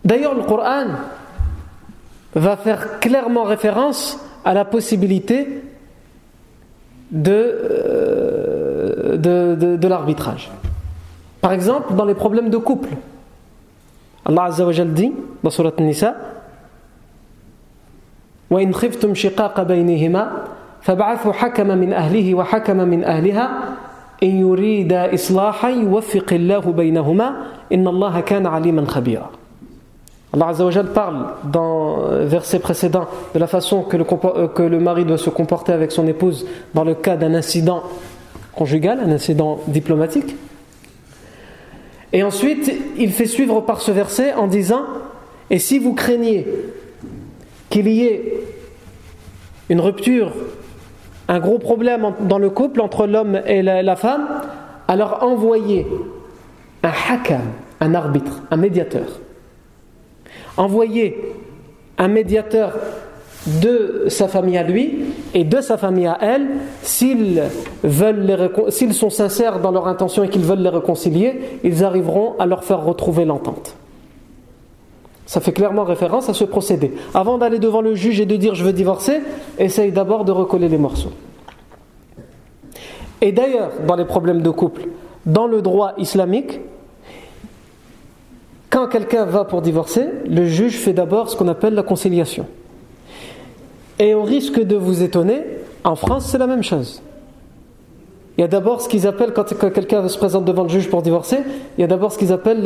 D'ailleurs, 0.03 0.35
le 0.35 0.43
Coran 0.43 0.87
va 2.35 2.57
faire 2.57 2.99
clairement 2.99 3.45
référence 3.45 4.19
à 4.43 4.53
la 4.53 4.65
possibilité 4.65 5.47
euh, 7.27 8.08
de, 8.88 9.54
de, 9.54 9.76
de, 9.76 9.88
l'arbitrage. 9.88 10.50
Par 11.40 11.52
exemple, 11.52 11.94
dans 11.94 12.04
les 12.04 12.14
problèmes 12.14 12.50
de 12.50 12.56
couple, 12.56 12.88
Allah 14.24 14.44
Azza 14.44 14.64
wa 14.64 14.72
Jal 14.72 14.92
dit 14.92 15.12
dans 15.42 15.50
Surat 15.50 15.72
Nisa 15.78 16.14
وإن 18.50 18.74
خفتم 18.74 19.14
شقاق 19.14 19.62
بينهما 19.62 20.30
فابعثوا 20.82 21.32
حكما 21.32 21.74
من 21.74 21.92
أهله 21.92 22.34
وحكما 22.34 22.84
من 22.84 23.04
أهلها 23.04 23.50
إن 24.22 24.28
يريد 24.28 24.92
إصلاحا 24.92 25.68
يوفق 25.70 26.32
الله 26.32 26.60
بينهما 26.60 27.36
إن 27.72 27.88
الله 27.88 28.20
كان 28.20 28.46
عليما 28.46 28.84
خبيرا 28.86 29.30
Allah 30.34 30.48
Azzawajal 30.48 30.86
parle 30.86 31.26
dans 31.44 32.10
le 32.10 32.24
verset 32.24 32.58
précédent 32.58 33.06
de 33.34 33.38
la 33.38 33.46
façon 33.46 33.82
que 33.82 33.96
le, 33.96 34.04
euh, 34.24 34.48
que 34.48 34.62
le 34.64 34.80
mari 34.80 35.04
doit 35.04 35.16
se 35.16 35.30
comporter 35.30 35.72
avec 35.72 35.92
son 35.92 36.08
épouse 36.08 36.44
dans 36.74 36.82
le 36.82 36.94
cas 36.94 37.16
d'un 37.16 37.34
incident 37.34 37.84
conjugal, 38.53 38.99
un 38.99 39.11
incident 39.11 39.59
diplomatique. 39.67 40.35
Et 42.11 42.23
ensuite, 42.23 42.71
il 42.97 43.11
fait 43.11 43.25
suivre 43.25 43.61
par 43.61 43.81
ce 43.81 43.91
verset 43.91 44.33
en 44.33 44.47
disant 44.47 44.83
Et 45.49 45.59
si 45.59 45.79
vous 45.79 45.93
craignez 45.93 46.47
qu'il 47.69 47.87
y 47.87 48.05
ait 48.05 48.33
une 49.69 49.79
rupture, 49.79 50.33
un 51.27 51.39
gros 51.39 51.59
problème 51.59 52.13
dans 52.21 52.39
le 52.39 52.49
couple 52.49 52.81
entre 52.81 53.05
l'homme 53.05 53.39
et 53.45 53.61
la, 53.61 53.95
femme, 53.95 54.27
alors 54.87 55.19
envoyez 55.21 55.85
un 56.81 56.91
hakam, 57.09 57.41
un 57.79 57.93
arbitre, 57.93 58.41
un 58.49 58.57
médiateur 58.57 59.19
envoyer 60.59 61.17
un 61.97 62.09
médiateur 62.09 62.73
de 63.47 64.05
sa 64.07 64.27
famille 64.27 64.57
à 64.57 64.63
lui 64.63 65.05
et 65.33 65.43
de 65.43 65.61
sa 65.61 65.77
famille 65.77 66.07
à 66.07 66.17
elle, 66.21 66.47
s'ils 66.81 67.41
veulent 67.83 68.51
s'ils 68.69 68.93
sont 68.93 69.09
sincères 69.09 69.59
dans 69.59 69.71
leur 69.71 69.87
intention 69.87 70.23
et 70.23 70.29
qu'ils 70.29 70.43
veulent 70.43 70.61
les 70.61 70.69
réconcilier, 70.69 71.39
ils 71.63 71.83
arriveront 71.83 72.35
à 72.39 72.45
leur 72.45 72.63
faire 72.63 72.83
retrouver 72.83 73.25
l'entente. 73.25 73.75
Ça 75.25 75.41
fait 75.41 75.51
clairement 75.51 75.83
référence 75.83 76.27
à 76.27 76.33
ce 76.33 76.43
procédé. 76.43 76.91
Avant 77.13 77.37
d'aller 77.37 77.59
devant 77.59 77.81
le 77.81 77.93
juge 77.93 78.19
et 78.19 78.25
de 78.25 78.35
dire 78.35 78.55
je 78.55 78.63
veux 78.63 78.73
divorcer, 78.73 79.21
essaye 79.57 79.91
d'abord 79.91 80.25
de 80.25 80.31
recoller 80.31 80.67
les 80.67 80.77
morceaux. 80.77 81.11
Et 83.21 83.31
d'ailleurs, 83.31 83.71
dans 83.85 83.95
les 83.95 84.05
problèmes 84.05 84.41
de 84.41 84.49
couple, 84.49 84.87
dans 85.25 85.45
le 85.45 85.61
droit 85.61 85.93
islamique, 85.97 86.59
quand 88.69 88.87
quelqu'un 88.87 89.25
va 89.25 89.45
pour 89.45 89.61
divorcer, 89.61 90.05
le 90.25 90.45
juge 90.45 90.77
fait 90.77 90.93
d'abord 90.93 91.29
ce 91.29 91.35
qu'on 91.35 91.47
appelle 91.47 91.73
la 91.73 91.83
conciliation. 91.83 92.45
Et 93.99 94.13
au 94.13 94.23
risque 94.23 94.59
de 94.61 94.75
vous 94.75 95.03
étonner, 95.03 95.41
en 95.83 95.95
France, 95.95 96.27
c'est 96.31 96.37
la 96.37 96.47
même 96.47 96.63
chose. 96.63 97.01
Il 98.37 98.41
y 98.41 98.43
a 98.45 98.47
d'abord 98.47 98.81
ce 98.81 98.87
qu'ils 98.87 99.05
appellent, 99.05 99.33
quand 99.33 99.53
quelqu'un 99.71 100.07
se 100.07 100.17
présente 100.17 100.45
devant 100.45 100.63
le 100.63 100.69
juge 100.69 100.89
pour 100.89 101.01
divorcer, 101.01 101.39
il 101.77 101.81
y 101.81 101.83
a 101.83 101.87
d'abord 101.87 102.13
ce 102.13 102.17
qu'ils 102.17 102.31
appellent 102.31 102.63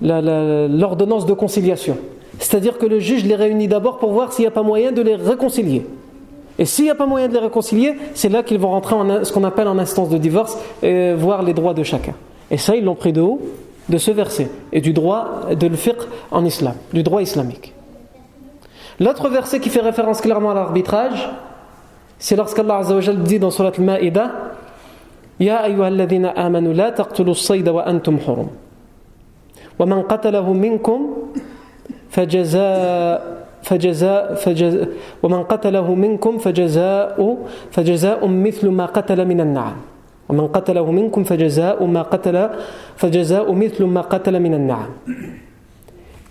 l'ordonnance 0.00 1.24
de 1.24 1.32
conciliation. 1.34 1.96
C'est-à-dire 2.40 2.78
que 2.78 2.86
le 2.86 2.98
juge 2.98 3.24
les 3.24 3.36
réunit 3.36 3.68
d'abord 3.68 3.98
pour 3.98 4.10
voir 4.10 4.32
s'il 4.32 4.42
n'y 4.42 4.48
a 4.48 4.52
pas 4.52 4.64
moyen 4.64 4.90
de 4.90 5.00
les 5.00 5.14
réconcilier. 5.14 5.86
Et 6.58 6.64
s'il 6.64 6.86
n'y 6.86 6.90
a 6.90 6.96
pas 6.96 7.06
moyen 7.06 7.28
de 7.28 7.34
les 7.34 7.38
réconcilier, 7.38 7.94
c'est 8.14 8.28
là 8.28 8.42
qu'ils 8.42 8.58
vont 8.58 8.70
rentrer 8.70 8.96
en 8.96 9.24
ce 9.24 9.32
qu'on 9.32 9.44
appelle 9.44 9.68
en 9.68 9.78
instance 9.78 10.08
de 10.08 10.18
divorce 10.18 10.58
et 10.82 11.14
voir 11.14 11.44
les 11.44 11.54
droits 11.54 11.74
de 11.74 11.84
chacun. 11.84 12.14
Et 12.50 12.56
ça, 12.56 12.74
ils 12.74 12.84
l'ont 12.84 12.96
pris 12.96 13.12
de 13.12 13.20
haut 13.20 13.40
de 13.88 13.98
ce 13.98 14.10
verset 14.10 14.48
et 14.72 14.80
du 14.80 14.92
droit 14.92 15.42
de 15.58 15.66
le 15.66 15.76
fiqh 15.76 15.96
en 16.32 16.44
islam, 16.44 16.74
du 16.92 17.04
droit 17.04 17.22
islamique. 17.22 17.72
L'autre 18.99 19.29
verset 19.29 19.59
qui 19.59 19.69
fait 19.69 19.81
référence 19.81 20.21
clairement 20.21 20.51
à 20.51 20.53
l'arbitrage, 20.53 21.29
c'est 22.19 22.35
lorsqu'Allah 22.35 22.77
Azzawajal 22.77 23.23
dit 23.23 23.39
dans 23.39 23.51
Surat 23.51 23.71
Al-Ma'ida 23.77 24.31
Ya 25.39 25.59
ayyuhalladhina 25.61 26.31
amanu 26.31 26.73
la 26.73 26.91
taqtulu 26.91 27.31
as-sayda 27.31 27.71
wa 27.71 27.83
antum 27.85 28.17
hurum. 28.17 28.49
Wa 29.77 29.85
man 29.85 30.03
qatalahu 30.03 30.53
minkum 30.53 31.01
فجزاء 32.09 33.37
فجزاء 33.63 34.35
فجزاء 34.35 34.87
ومن 35.23 35.41
قتله 35.43 35.95
منكم 35.95 36.37
فجزاء 36.37 37.37
فجزاء 37.71 38.27
مثل 38.27 38.65
ما 38.69 38.85
قتل 38.85 39.19
من 39.25 39.39
النعم 39.41 39.77
ومن 40.29 40.47
قتله 40.47 40.91
منكم 40.91 41.23
فجزاء 41.23 41.85
ما 41.85 42.01
قتل 42.01 42.49
فجزاء 42.95 43.53
مثل 43.53 43.81
ما 43.85 44.01
قتل 44.01 44.39
من 44.39 44.53
النعم 44.53 44.89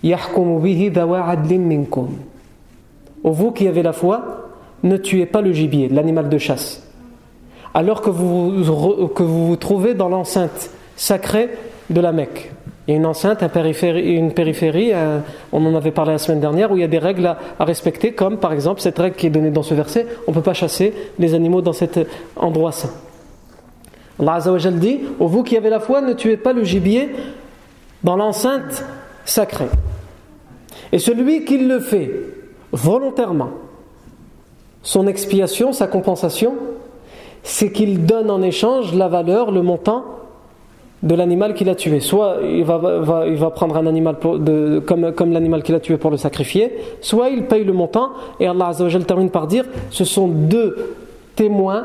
يحكم 0.03 0.59
به 0.59 0.91
ذوى 0.95 1.19
عدل 1.19 1.57
منكم 1.57 2.07
vous 3.24 3.52
qui 3.52 3.68
avez 3.68 3.82
la 3.82 3.92
foi, 3.92 4.50
ne 4.82 4.96
tuez 4.96 5.26
pas 5.26 5.40
le 5.40 5.52
gibier, 5.52 5.88
l'animal 5.88 6.28
de 6.28 6.38
chasse. 6.38 6.82
Alors 7.74 8.02
que 8.02 8.10
vous, 8.10 8.62
vous 8.64 9.56
trouvez 9.56 9.94
dans 9.94 10.08
l'enceinte 10.08 10.70
sacrée 10.96 11.50
de 11.88 12.00
la 12.00 12.12
Mecque. 12.12 12.52
Il 12.86 12.90
y 12.90 12.94
a 12.94 12.96
une 12.96 13.06
enceinte, 13.06 13.42
une 13.42 14.32
périphérie, 14.32 14.92
on 15.52 15.64
en 15.64 15.74
avait 15.76 15.92
parlé 15.92 16.12
la 16.12 16.18
semaine 16.18 16.40
dernière, 16.40 16.72
où 16.72 16.76
il 16.76 16.80
y 16.80 16.84
a 16.84 16.88
des 16.88 16.98
règles 16.98 17.26
à, 17.26 17.64
respecter, 17.64 18.12
comme 18.12 18.38
par 18.38 18.52
exemple 18.52 18.80
cette 18.80 18.98
règle 18.98 19.14
qui 19.14 19.28
est 19.28 19.30
donnée 19.30 19.50
dans 19.50 19.62
ce 19.62 19.74
verset, 19.74 20.06
on 20.26 20.32
ne 20.32 20.34
peut 20.34 20.42
pas 20.42 20.52
chasser 20.52 20.92
les 21.18 21.34
animaux 21.34 21.62
dans 21.62 21.72
cet 21.72 22.00
endroit 22.34 22.72
saint. 22.72 22.90
Allah 24.18 24.40
dit, 24.72 25.00
vous 25.18 25.42
qui 25.44 25.56
avez 25.56 25.70
la 25.70 25.80
foi, 25.80 26.00
ne 26.00 26.12
tuez 26.12 26.36
pas 26.36 26.52
le 26.52 26.64
gibier 26.64 27.10
dans 28.02 28.16
l'enceinte 28.16 28.84
sacrée. 29.24 29.70
Et 30.90 30.98
celui 30.98 31.44
qui 31.44 31.58
le 31.58 31.78
fait 31.78 32.10
volontairement, 32.72 33.50
son 34.82 35.06
expiation, 35.06 35.72
sa 35.72 35.86
compensation, 35.86 36.54
c'est 37.42 37.70
qu'il 37.72 38.04
donne 38.04 38.30
en 38.30 38.42
échange 38.42 38.94
la 38.94 39.08
valeur, 39.08 39.50
le 39.50 39.62
montant 39.62 40.04
de 41.02 41.14
l'animal 41.14 41.54
qu'il 41.54 41.68
a 41.68 41.74
tué. 41.74 42.00
Soit 42.00 42.38
il 42.42 42.64
va, 42.64 43.50
prendre 43.50 43.76
un 43.76 43.86
animal 43.86 44.16
comme 44.18 45.32
l'animal 45.32 45.62
qu'il 45.62 45.74
a 45.74 45.80
tué 45.80 45.96
pour 45.96 46.10
le 46.10 46.16
sacrifier, 46.16 46.72
soit 47.00 47.30
il 47.30 47.46
paye 47.46 47.64
le 47.64 47.72
montant. 47.72 48.10
Et 48.40 48.46
Allah 48.46 48.68
Azzawajal 48.68 49.04
termine 49.04 49.30
par 49.30 49.46
dire 49.46 49.64
ce 49.90 50.04
sont 50.04 50.28
deux 50.28 50.94
témoins, 51.34 51.84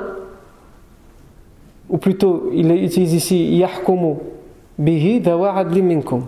ou 1.89 1.97
plutôt 1.97 2.49
il 2.53 2.71
utilise 2.71 3.13
ici 3.13 3.57
yahkumu 3.57 4.15
bihi 4.77 5.21
minkum, 5.81 6.25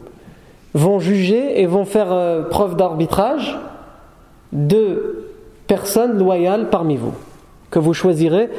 vont 0.74 1.00
juger 1.00 1.62
et 1.62 1.66
vont 1.66 1.86
faire 1.86 2.12
euh, 2.12 2.44
preuve 2.44 2.76
d'arbitrage 2.76 3.58
deux 4.52 5.32
personnes 5.68 6.18
loyales 6.18 6.70
parmi 6.70 6.98
vous, 6.98 7.14
que 7.70 7.80
vous 7.80 7.94
choisirez 7.94 8.50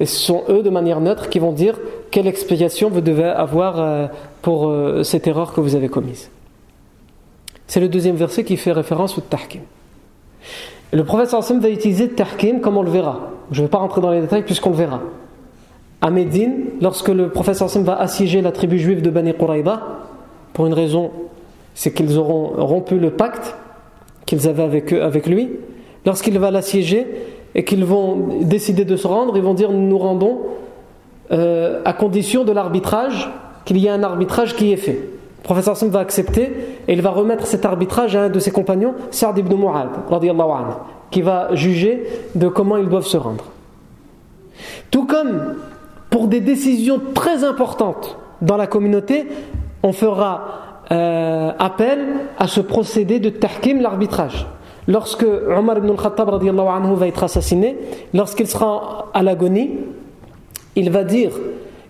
et 0.00 0.06
ce 0.06 0.18
sont 0.18 0.42
eux, 0.48 0.62
de 0.62 0.70
manière 0.70 1.00
neutre, 1.00 1.28
qui 1.28 1.38
vont 1.38 1.52
dire 1.52 1.78
quelle 2.10 2.26
explication 2.26 2.90
vous 2.90 3.00
devez 3.00 3.24
avoir 3.24 3.78
euh, 3.78 4.06
pour 4.40 4.68
euh, 4.68 5.02
cette 5.02 5.26
erreur 5.26 5.52
que 5.52 5.60
vous 5.60 5.76
avez 5.76 5.88
commise. 5.88 6.30
C'est 7.66 7.80
le 7.80 7.88
deuxième 7.88 8.16
verset 8.16 8.44
qui 8.44 8.56
fait 8.56 8.72
référence 8.72 9.16
au 9.16 9.20
tahkim. 9.20 9.60
Le 10.92 11.04
prophète 11.04 11.28
sallam 11.28 11.60
va 11.60 11.70
utiliser 11.70 12.08
tahkim 12.08 12.60
comme 12.60 12.76
on 12.76 12.82
le 12.82 12.90
verra. 12.90 13.30
Je 13.50 13.60
ne 13.60 13.66
vais 13.66 13.70
pas 13.70 13.78
rentrer 13.78 14.00
dans 14.00 14.10
les 14.10 14.20
détails 14.20 14.42
puisqu'on 14.42 14.70
le 14.70 14.76
verra. 14.76 15.00
À 16.00 16.10
Médine, 16.10 16.64
lorsque 16.80 17.08
le 17.08 17.28
prophète 17.28 17.54
sallam 17.54 17.86
va 17.86 17.96
assiéger 17.96 18.42
la 18.42 18.50
tribu 18.50 18.78
juive 18.78 19.02
de 19.02 19.10
Bani 19.10 19.34
Quraïba, 19.34 20.00
pour 20.52 20.66
une 20.66 20.74
raison, 20.74 21.12
c'est 21.74 21.92
qu'ils 21.94 22.18
auront 22.18 22.52
rompu 22.56 22.98
le 22.98 23.10
pacte 23.10 23.54
qu'ils 24.32 24.48
avaient 24.48 24.62
avec, 24.62 24.94
eux, 24.94 25.02
avec 25.02 25.26
lui. 25.26 25.50
Lorsqu'il 26.06 26.38
va 26.38 26.50
l'assiéger, 26.50 27.06
et 27.54 27.64
qu'ils 27.64 27.84
vont 27.84 28.40
décider 28.40 28.86
de 28.86 28.96
se 28.96 29.06
rendre, 29.06 29.36
ils 29.36 29.42
vont 29.42 29.52
dire 29.52 29.70
nous 29.70 29.86
nous 29.86 29.98
rendons 29.98 30.40
euh, 31.32 31.82
à 31.84 31.92
condition 31.92 32.44
de 32.44 32.52
l'arbitrage, 32.52 33.30
qu'il 33.66 33.76
y 33.76 33.86
ait 33.86 33.90
un 33.90 34.02
arbitrage 34.02 34.56
qui 34.56 34.72
est 34.72 34.76
fait. 34.78 34.98
Le 35.38 35.44
professeur 35.44 35.76
Sam 35.76 35.90
va 35.90 36.00
accepter 36.00 36.50
et 36.88 36.92
il 36.94 37.02
va 37.02 37.10
remettre 37.10 37.46
cet 37.46 37.66
arbitrage 37.66 38.16
à 38.16 38.22
un 38.22 38.28
de 38.30 38.38
ses 38.38 38.50
compagnons, 38.50 38.94
Sa'd 39.10 39.36
ibn 39.36 39.54
Mu'ad, 39.54 39.88
qui 41.10 41.20
va 41.20 41.54
juger 41.54 42.04
de 42.34 42.48
comment 42.48 42.78
ils 42.78 42.88
doivent 42.88 43.06
se 43.06 43.18
rendre. 43.18 43.44
Tout 44.90 45.06
comme 45.06 45.56
pour 46.08 46.26
des 46.28 46.40
décisions 46.40 47.00
très 47.12 47.44
importantes 47.44 48.16
dans 48.40 48.56
la 48.56 48.66
communauté, 48.66 49.26
on 49.82 49.92
fera 49.92 50.71
euh, 50.92 51.52
appel 51.58 52.00
à 52.38 52.46
ce 52.46 52.60
procédé 52.60 53.18
de 53.18 53.30
tahkim, 53.30 53.80
l'arbitrage 53.80 54.46
lorsque 54.88 55.24
Omar 55.24 55.78
ibn 55.78 55.90
al-Khattab 55.90 56.28
anhu 56.30 56.94
va 56.94 57.06
être 57.06 57.22
assassiné, 57.22 57.76
lorsqu'il 58.14 58.46
sera 58.46 59.10
à 59.14 59.22
l'agonie, 59.22 59.70
il 60.76 60.90
va 60.90 61.04
dire, 61.04 61.32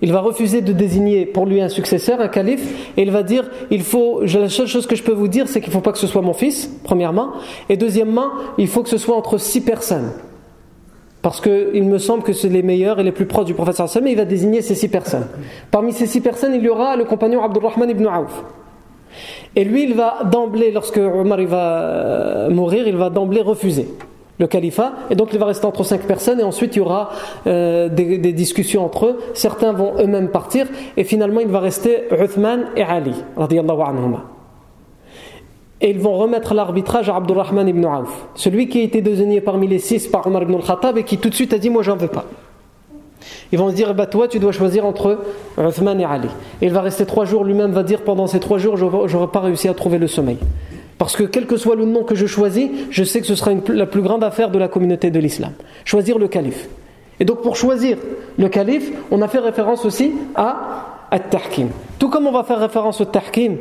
il 0.01 0.13
va 0.13 0.21
refuser 0.21 0.63
de 0.63 0.73
désigner 0.73 1.27
pour 1.27 1.47
lui 1.47 1.61
un 1.61 1.69
successeur, 1.69 2.21
un 2.21 2.29
calife, 2.29 2.93
et 2.97 3.03
il 3.03 3.11
va 3.11 3.23
dire, 3.23 3.49
il 3.71 3.83
faut, 3.83 4.23
la 4.23 4.49
seule 4.49 4.67
chose 4.67 4.87
que 4.87 4.97
je 4.97 5.03
peux 5.03 5.13
vous 5.13 5.29
dire, 5.29 5.49
c'est 5.49 5.61
qu'il 5.61 5.71
ne 5.71 5.75
faut 5.75 5.81
pas 5.81 5.93
que 5.93 5.99
ce 5.99 6.07
soit 6.07 6.23
mon 6.23 6.33
fils, 6.33 6.69
premièrement, 6.85 7.33
et 7.69 7.77
deuxièmement, 7.77 8.31
il 8.59 8.69
faut 8.69 8.83
que 8.83 8.89
ce 8.89 8.99
soit 8.99 9.17
entre 9.17 9.39
six 9.39 9.61
personnes. 9.61 10.13
Parce 11.23 11.41
qu'il 11.41 11.85
me 11.85 11.99
semble 11.99 12.25
que 12.25 12.33
c'est 12.33 12.49
les 12.49 12.65
meilleurs 12.65 12.99
et 12.99 13.05
les 13.05 13.13
plus 13.13 13.27
proches 13.27 13.45
du 13.45 13.55
professeur 13.55 13.89
mais 14.03 14.11
il 14.11 14.17
va 14.17 14.25
désigner 14.25 14.61
ces 14.61 14.75
six 14.75 14.89
personnes. 14.89 15.29
Parmi 15.71 15.93
ces 15.93 16.09
six 16.09 16.21
personnes, 16.21 16.53
il 16.53 16.65
y 16.65 16.69
aura 16.69 16.97
le 16.97 17.05
compagnon 17.05 17.45
Abdurrahman 17.45 17.89
ibn 17.89 18.09
Auf. 18.09 18.43
Et 19.57 19.65
lui, 19.65 19.85
il 19.85 19.95
va 19.95 20.25
d'emblée, 20.25 20.71
lorsque 20.71 20.99
Omar 20.99 21.41
va 21.43 21.83
euh, 21.83 22.51
mourir, 22.51 22.87
il 22.87 22.97
va 22.97 23.11
d'emblée 23.11 23.43
refuser 23.43 23.89
le 24.39 24.47
califat, 24.47 24.93
et 25.11 25.15
donc 25.15 25.29
il 25.33 25.39
va 25.39 25.47
rester 25.47 25.67
entre 25.67 25.85
cinq 25.85 26.03
personnes, 26.03 26.41
et 26.41 26.43
ensuite 26.43 26.75
il 26.75 26.79
y 26.79 26.83
aura 26.83 27.11
euh, 27.47 27.89
des, 27.89 28.33
discussions 28.33 28.85
entre 28.85 29.07
eux. 29.07 29.19
Certains 29.35 29.73
vont 29.73 29.95
eux-mêmes 29.99 30.31
partir, 30.31 30.67
et 30.97 31.05
finalement 31.05 31.41
il 31.41 31.49
va 31.49 31.61
rester 31.61 32.05
Uthman 32.11 32.67
et 32.77 32.83
Ali, 32.83 33.15
Et 35.81 35.91
ils 35.91 36.01
vont 36.01 36.15
remettre 36.15 36.55
l'arbitrage 36.55 37.09
à 37.09 37.17
Abdurrahman 37.17 37.69
ibn 37.69 37.85
Auf, 37.85 38.27
celui 38.35 38.69
qui 38.69 38.81
a 38.81 38.83
été 38.83 39.01
désigné 39.01 39.41
parmi 39.41 39.69
les 39.69 39.79
six 39.79 40.09
par 40.09 40.27
Omar 40.27 40.43
ibn 40.43 40.55
al-Khattab 40.55 40.99
et 40.99 41.05
qui 41.05 41.19
tout 41.19 41.29
de 41.29 41.35
suite 41.35 41.53
a 41.53 41.59
dit 41.59 41.71
Moi 41.71 41.83
j'en 41.83 41.97
veux 41.97 42.09
pas. 42.09 42.25
Ils 43.53 43.59
vont 43.59 43.71
se 43.71 43.75
dire, 43.75 43.95
bah, 43.95 44.07
toi, 44.07 44.29
tu 44.29 44.39
dois 44.39 44.53
choisir 44.53 44.87
entre 44.87 45.19
Uthman 45.59 46.01
et 46.01 46.05
Ali. 46.05 46.29
Et 46.61 46.67
il 46.67 46.73
va 46.73 46.81
rester 46.81 47.07
trois 47.07 47.25
jours, 47.25 47.45
lui-même 47.45 47.73
va 47.73 47.83
dire, 47.83 48.03
pendant 48.03 48.27
ces 48.27 48.41
trois 48.41 48.59
jours, 48.59 48.77
je 48.77 48.85
n'aurai 48.85 49.29
pas 49.29 49.41
réussi 49.41 49.69
à 49.69 49.75
trouver 49.75 49.99
le 49.99 50.07
sommeil. 50.07 50.39
Parce 50.99 51.17
que 51.17 51.25
quel 51.25 51.47
que 51.47 51.57
soit 51.57 51.75
le 51.75 51.85
nom 51.85 52.05
que 52.05 52.15
je 52.15 52.27
choisis, 52.27 52.71
je 52.91 53.03
sais 53.03 53.21
que 53.21 53.27
ce 53.27 53.35
sera 53.35 53.51
la 53.69 53.87
plus 53.87 54.03
grande 54.03 54.23
affaire 54.23 54.51
de 54.51 54.59
la 54.59 54.69
communauté 54.69 55.11
de 55.11 55.19
l'islam. 55.19 55.53
Choisir 55.85 56.19
le 56.19 56.29
calife. 56.29 56.69
Et 57.19 57.25
donc 57.25 57.43
pour 57.43 57.57
choisir 57.57 57.97
le 58.39 58.49
calife, 58.49 58.93
on 59.11 59.21
a 59.23 59.29
fait 59.29 59.39
référence 59.39 59.85
aussi 59.85 60.13
à 60.35 61.07
At-Tahkim. 61.11 61.69
Tout 61.99 62.09
comme 62.09 62.27
on 62.27 62.33
va 62.33 62.45
faire 62.45 62.59
référence 62.59 63.01
au 63.01 63.05
Tahkim 63.05 63.57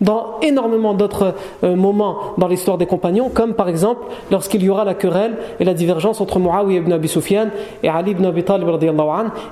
dans 0.00 0.40
énormément 0.42 0.94
d'autres 0.94 1.34
euh, 1.64 1.76
moments 1.76 2.16
dans 2.38 2.48
l'histoire 2.48 2.78
des 2.78 2.86
compagnons, 2.86 3.30
comme 3.30 3.54
par 3.54 3.68
exemple 3.68 4.06
lorsqu'il 4.30 4.62
y 4.62 4.68
aura 4.68 4.84
la 4.84 4.94
querelle 4.94 5.36
et 5.60 5.64
la 5.64 5.74
divergence 5.74 6.20
entre 6.20 6.38
Muawiyah 6.38 6.80
ibn 6.80 6.92
Abi 6.92 7.08
Sufyan 7.08 7.48
et 7.82 7.88
Ali 7.88 8.12
ibn 8.12 8.24
Abi 8.24 8.42
Talib, 8.42 8.68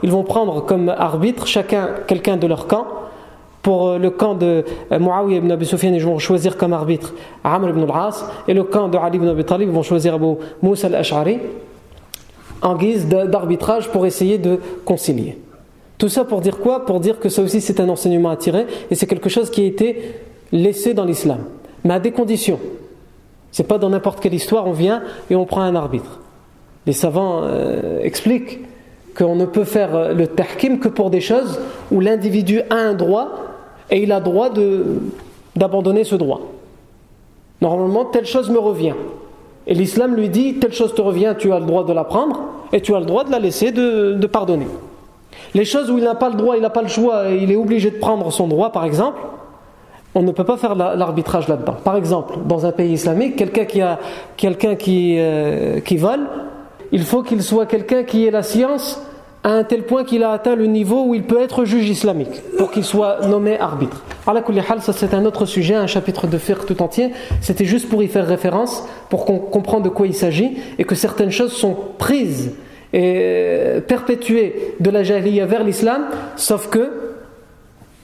ils 0.02 0.10
vont 0.10 0.22
prendre 0.22 0.64
comme 0.64 0.88
arbitre 0.88 1.46
chacun 1.46 1.90
quelqu'un 2.06 2.36
de 2.36 2.46
leur 2.46 2.66
camp. 2.66 2.86
Pour 3.62 3.88
euh, 3.88 3.98
le 3.98 4.10
camp 4.10 4.34
de 4.34 4.64
euh, 4.92 4.98
Muawiyah 4.98 5.38
ibn 5.38 5.50
Abi 5.50 5.64
Sufyan, 5.64 5.92
ils 5.94 6.04
vont 6.04 6.18
choisir 6.18 6.58
comme 6.58 6.74
arbitre 6.74 7.14
Amr 7.42 7.70
ibn 7.70 7.82
al-As, 7.84 8.30
et 8.46 8.52
le 8.52 8.64
camp 8.64 8.88
de 8.88 8.98
Ali 8.98 9.16
ibn 9.16 9.28
Abi 9.28 9.44
Talib, 9.44 9.68
ils 9.70 9.74
vont 9.74 9.82
choisir 9.82 10.14
Abu 10.14 10.34
Moussa 10.62 10.88
al-Ash'ari 10.88 11.38
en 12.60 12.74
guise 12.76 13.06
d'arbitrage 13.06 13.88
pour 13.88 14.04
essayer 14.04 14.38
de 14.38 14.58
concilier. 14.84 15.38
Tout 15.98 16.08
ça 16.08 16.24
pour 16.24 16.40
dire 16.40 16.58
quoi? 16.58 16.84
Pour 16.84 17.00
dire 17.00 17.20
que 17.20 17.28
ça 17.28 17.42
aussi 17.42 17.60
c'est 17.60 17.80
un 17.80 17.88
enseignement 17.88 18.30
à 18.30 18.36
tirer 18.36 18.66
et 18.90 18.94
c'est 18.94 19.06
quelque 19.06 19.28
chose 19.28 19.50
qui 19.50 19.62
a 19.62 19.64
été 19.64 20.14
laissé 20.54 20.94
dans 20.94 21.04
l'islam, 21.04 21.40
mais 21.84 21.94
à 21.94 22.00
des 22.00 22.12
conditions. 22.12 22.60
C'est 23.50 23.66
pas 23.68 23.76
dans 23.76 23.90
n'importe 23.90 24.20
quelle 24.20 24.34
histoire, 24.34 24.66
on 24.66 24.72
vient 24.72 25.02
et 25.28 25.36
on 25.36 25.44
prend 25.44 25.60
un 25.60 25.74
arbitre. 25.74 26.20
Les 26.86 26.92
savants 26.92 27.40
euh, 27.42 28.00
expliquent 28.00 28.60
qu'on 29.16 29.36
ne 29.36 29.46
peut 29.46 29.64
faire 29.64 29.94
euh, 29.94 30.14
le 30.14 30.28
tahkim 30.28 30.78
que 30.78 30.88
pour 30.88 31.10
des 31.10 31.20
choses 31.20 31.60
où 31.90 32.00
l'individu 32.00 32.60
a 32.70 32.76
un 32.76 32.94
droit 32.94 33.30
et 33.90 34.02
il 34.02 34.12
a 34.12 34.20
droit 34.20 34.50
d'abandonner 35.56 36.04
ce 36.04 36.14
droit. 36.14 36.40
Normalement, 37.60 38.04
telle 38.04 38.26
chose 38.26 38.48
me 38.50 38.58
revient. 38.58 38.94
Et 39.66 39.74
l'islam 39.74 40.14
lui 40.14 40.28
dit, 40.28 40.54
telle 40.54 40.72
chose 40.72 40.94
te 40.94 41.02
revient, 41.02 41.34
tu 41.38 41.52
as 41.52 41.58
le 41.58 41.66
droit 41.66 41.84
de 41.84 41.92
la 41.92 42.04
prendre 42.04 42.42
et 42.72 42.80
tu 42.80 42.94
as 42.94 43.00
le 43.00 43.06
droit 43.06 43.24
de 43.24 43.30
la 43.30 43.38
laisser, 43.38 43.72
de 43.72 44.26
pardonner. 44.26 44.66
Les 45.54 45.64
choses 45.64 45.90
où 45.90 45.98
il 45.98 46.04
n'a 46.04 46.14
pas 46.14 46.28
le 46.28 46.36
droit, 46.36 46.56
il 46.56 46.62
n'a 46.62 46.70
pas 46.70 46.82
le 46.82 46.88
choix, 46.88 47.28
il 47.28 47.50
est 47.50 47.56
obligé 47.56 47.90
de 47.90 47.96
prendre 47.96 48.30
son 48.32 48.48
droit, 48.48 48.72
par 48.72 48.84
exemple, 48.84 49.20
on 50.14 50.22
ne 50.22 50.32
peut 50.32 50.44
pas 50.44 50.56
faire 50.56 50.74
l'arbitrage 50.74 51.48
là-dedans. 51.48 51.76
Par 51.82 51.96
exemple, 51.96 52.34
dans 52.46 52.66
un 52.66 52.72
pays 52.72 52.92
islamique, 52.92 53.36
quelqu'un 53.36 53.64
qui, 53.64 53.80
a, 53.80 53.98
quelqu'un 54.36 54.76
euh, 54.86 55.80
qui 55.80 55.96
vole, 55.96 56.26
il 56.92 57.02
faut 57.02 57.22
qu'il 57.22 57.42
soit 57.42 57.66
quelqu'un 57.66 58.04
qui 58.04 58.26
ait 58.26 58.30
la 58.30 58.42
science 58.42 59.00
à 59.42 59.50
un 59.50 59.64
tel 59.64 59.82
point 59.82 60.04
qu'il 60.04 60.22
a 60.22 60.30
atteint 60.30 60.54
le 60.54 60.66
niveau 60.66 61.04
où 61.04 61.14
il 61.14 61.24
peut 61.24 61.40
être 61.40 61.64
juge 61.66 61.90
islamique 61.90 62.42
pour 62.56 62.70
qu'il 62.70 62.84
soit 62.84 63.26
nommé 63.26 63.58
arbitre. 63.58 64.02
ça 64.80 64.92
c'est 64.94 65.12
un 65.12 65.26
autre 65.26 65.44
sujet, 65.44 65.74
un 65.74 65.86
chapitre 65.86 66.26
de 66.26 66.38
fiqh 66.38 66.64
tout 66.64 66.80
entier. 66.80 67.10
C'était 67.42 67.66
juste 67.66 67.90
pour 67.90 68.02
y 68.02 68.08
faire 68.08 68.26
référence, 68.26 68.88
pour 69.10 69.26
qu'on 69.26 69.38
comprenne 69.38 69.82
de 69.82 69.90
quoi 69.90 70.06
il 70.06 70.14
s'agit 70.14 70.56
et 70.78 70.84
que 70.84 70.94
certaines 70.94 71.30
choses 71.30 71.52
sont 71.52 71.76
prises 71.98 72.54
et 72.94 73.80
perpétuées 73.86 74.76
de 74.80 74.88
la 74.88 75.02
jahiliya 75.02 75.46
vers 75.46 75.64
l'islam, 75.64 76.04
sauf 76.36 76.68
que 76.68 76.90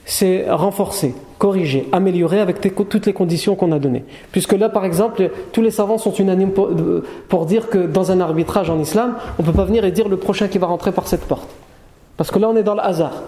c'est 0.05 0.45
renforcé, 0.49 1.15
corrigé, 1.41 1.89
amélioré 1.91 2.39
avec 2.39 2.61
toutes 2.61 3.07
les 3.07 3.13
conditions 3.13 3.55
qu'on 3.55 3.71
a 3.71 3.79
données. 3.79 4.05
Puisque 4.31 4.53
là, 4.53 4.69
par 4.69 4.85
exemple, 4.85 5.31
tous 5.51 5.63
les 5.63 5.71
savants 5.71 5.97
sont 5.97 6.13
unanimes 6.13 6.51
pour, 6.51 7.45
dire 7.47 7.67
que 7.67 7.79
dans 7.79 8.11
un 8.11 8.21
arbitrage 8.21 8.69
en 8.69 8.79
islam, 8.79 9.15
on 9.39 9.41
ne 9.41 9.47
peut 9.47 9.53
pas 9.53 9.65
venir 9.65 9.83
et 9.83 9.91
dire 9.91 10.07
le 10.07 10.17
prochain 10.17 10.47
qui 10.47 10.59
va 10.59 10.67
rentrer 10.67 10.91
par 10.91 11.07
cette 11.07 11.25
porte. 11.25 11.49
Parce 12.15 12.29
que 12.29 12.37
là, 12.37 12.47
on 12.47 12.55
est 12.55 12.61
dans 12.61 12.75
le 12.75 12.81
hasard. 12.81 13.23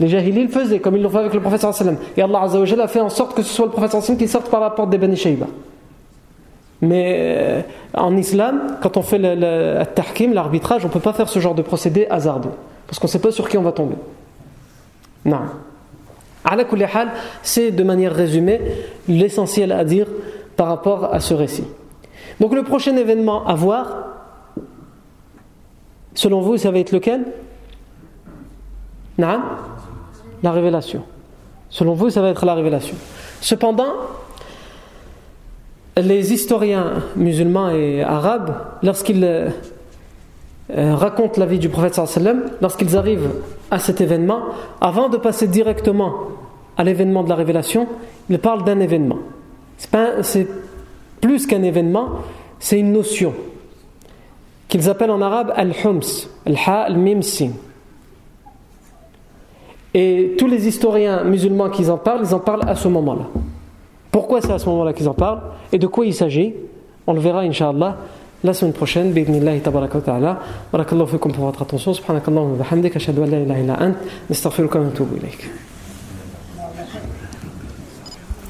Les 0.00 0.08
jahili 0.08 0.44
le 0.44 0.48
faisaient, 0.48 0.78
comme 0.78 0.96
ils 0.96 1.02
l'ont 1.02 1.10
fait 1.10 1.18
avec 1.18 1.34
le 1.34 1.40
prophète 1.40 1.60
sallam. 1.60 1.98
Et 2.16 2.22
Allah 2.22 2.40
a 2.40 2.88
fait 2.88 3.00
en 3.00 3.10
sorte 3.10 3.36
que 3.36 3.42
ce 3.42 3.52
soit 3.52 3.66
le 3.66 3.72
prophète 3.72 4.00
sallam 4.00 4.18
qui 4.18 4.28
sorte 4.28 4.48
par 4.48 4.60
la 4.60 4.70
porte 4.70 4.88
des 4.88 4.96
Bani 4.96 5.16
Shayba. 5.16 5.46
Mais 6.80 7.16
euh, 7.18 7.62
en 7.92 8.16
islam, 8.16 8.78
quand 8.80 8.96
on 8.96 9.02
fait 9.02 9.18
le, 9.18 9.34
le, 9.34 10.32
l'arbitrage, 10.32 10.86
on 10.86 10.88
ne 10.88 10.92
peut 10.92 11.00
pas 11.00 11.12
faire 11.12 11.28
ce 11.28 11.38
genre 11.38 11.54
de 11.54 11.60
procédé 11.60 12.06
hasardeux. 12.08 12.56
Parce 12.86 12.98
qu'on 12.98 13.08
ne 13.08 13.12
sait 13.12 13.18
pas 13.18 13.30
sur 13.30 13.46
qui 13.46 13.58
on 13.58 13.62
va 13.62 13.72
tomber. 13.72 13.96
Non 15.26 15.40
c'est 17.42 17.70
de 17.70 17.82
manière 17.82 18.14
résumée 18.14 18.60
l'essentiel 19.08 19.72
à 19.72 19.84
dire 19.84 20.06
par 20.56 20.68
rapport 20.68 21.12
à 21.12 21.20
ce 21.20 21.34
récit. 21.34 21.64
Donc 22.40 22.54
le 22.54 22.62
prochain 22.62 22.96
événement 22.96 23.46
à 23.46 23.54
voir, 23.54 24.08
selon 26.14 26.40
vous, 26.40 26.56
ça 26.56 26.70
va 26.70 26.78
être 26.78 26.92
lequel? 26.92 27.24
La 30.42 30.52
révélation. 30.52 31.02
Selon 31.70 31.94
vous, 31.94 32.10
ça 32.10 32.20
va 32.20 32.28
être 32.28 32.46
la 32.46 32.54
révélation. 32.54 32.96
Cependant, 33.40 33.92
les 35.96 36.32
historiens 36.32 37.02
musulmans 37.16 37.70
et 37.70 38.02
arabes, 38.02 38.54
lorsqu'ils 38.82 39.24
euh, 39.24 39.50
racontent 40.70 41.40
la 41.40 41.46
vie 41.46 41.58
du 41.58 41.68
prophète 41.68 41.94
lorsqu'ils 42.60 42.96
arrivent 42.96 43.30
à 43.70 43.78
cet 43.78 44.00
événement, 44.00 44.40
avant 44.80 45.08
de 45.08 45.16
passer 45.16 45.48
directement 45.48 46.14
à 46.76 46.84
l'événement 46.84 47.22
de 47.22 47.28
la 47.28 47.34
révélation, 47.34 47.88
il 48.28 48.38
parle 48.38 48.64
d'un 48.64 48.80
événement. 48.80 49.18
C'est 49.78 50.46
plus 51.20 51.46
qu'un 51.46 51.62
événement, 51.62 52.08
c'est 52.58 52.78
une 52.78 52.92
notion 52.92 53.34
qu'ils 54.68 54.88
appellent 54.88 55.10
en 55.10 55.22
arabe 55.22 55.52
al-hums, 55.56 56.28
al-ha, 56.44 56.82
al-mim, 56.82 57.22
sin. 57.22 57.50
Et 59.94 60.34
tous 60.38 60.46
les 60.46 60.68
historiens 60.68 61.24
musulmans 61.24 61.70
qui 61.70 61.88
en 61.88 61.96
parlent, 61.96 62.20
ils 62.22 62.34
en 62.34 62.40
parlent 62.40 62.68
à 62.68 62.76
ce 62.76 62.88
moment-là. 62.88 63.28
Pourquoi 64.10 64.40
c'est 64.40 64.52
à 64.52 64.58
ce 64.58 64.68
moment-là 64.68 64.92
qu'ils 64.92 65.08
en 65.08 65.14
parlent 65.14 65.40
et 65.72 65.78
de 65.78 65.86
quoi 65.86 66.04
il 66.04 66.14
s'agit 66.14 66.54
On 67.06 67.12
le 67.12 67.20
verra, 67.20 67.40
inshallah 67.40 67.96
la 68.44 68.52
semaine 68.52 68.72
prochaine 68.72 69.12
باذن 69.12 69.60
tabarak 69.62 69.94
wa 69.94 70.00
ta'ala 70.00 70.38
barakallahu 70.72 71.08
fikum 71.08 71.32
pour 71.32 71.44
votre 71.46 71.62
attention 71.62 71.94
subhanakallahu 71.94 72.52
wa 72.52 72.64
bihamdika 72.64 72.96
ashhadu 72.96 73.22
an 73.22 73.30
la 73.30 73.38
ilaha 73.38 73.60
illa 73.60 73.74
ant 73.80 73.96
nastaghfiruka 74.28 74.78
wa 74.78 74.84
natubu 74.84 75.16
ilayk 75.16 75.48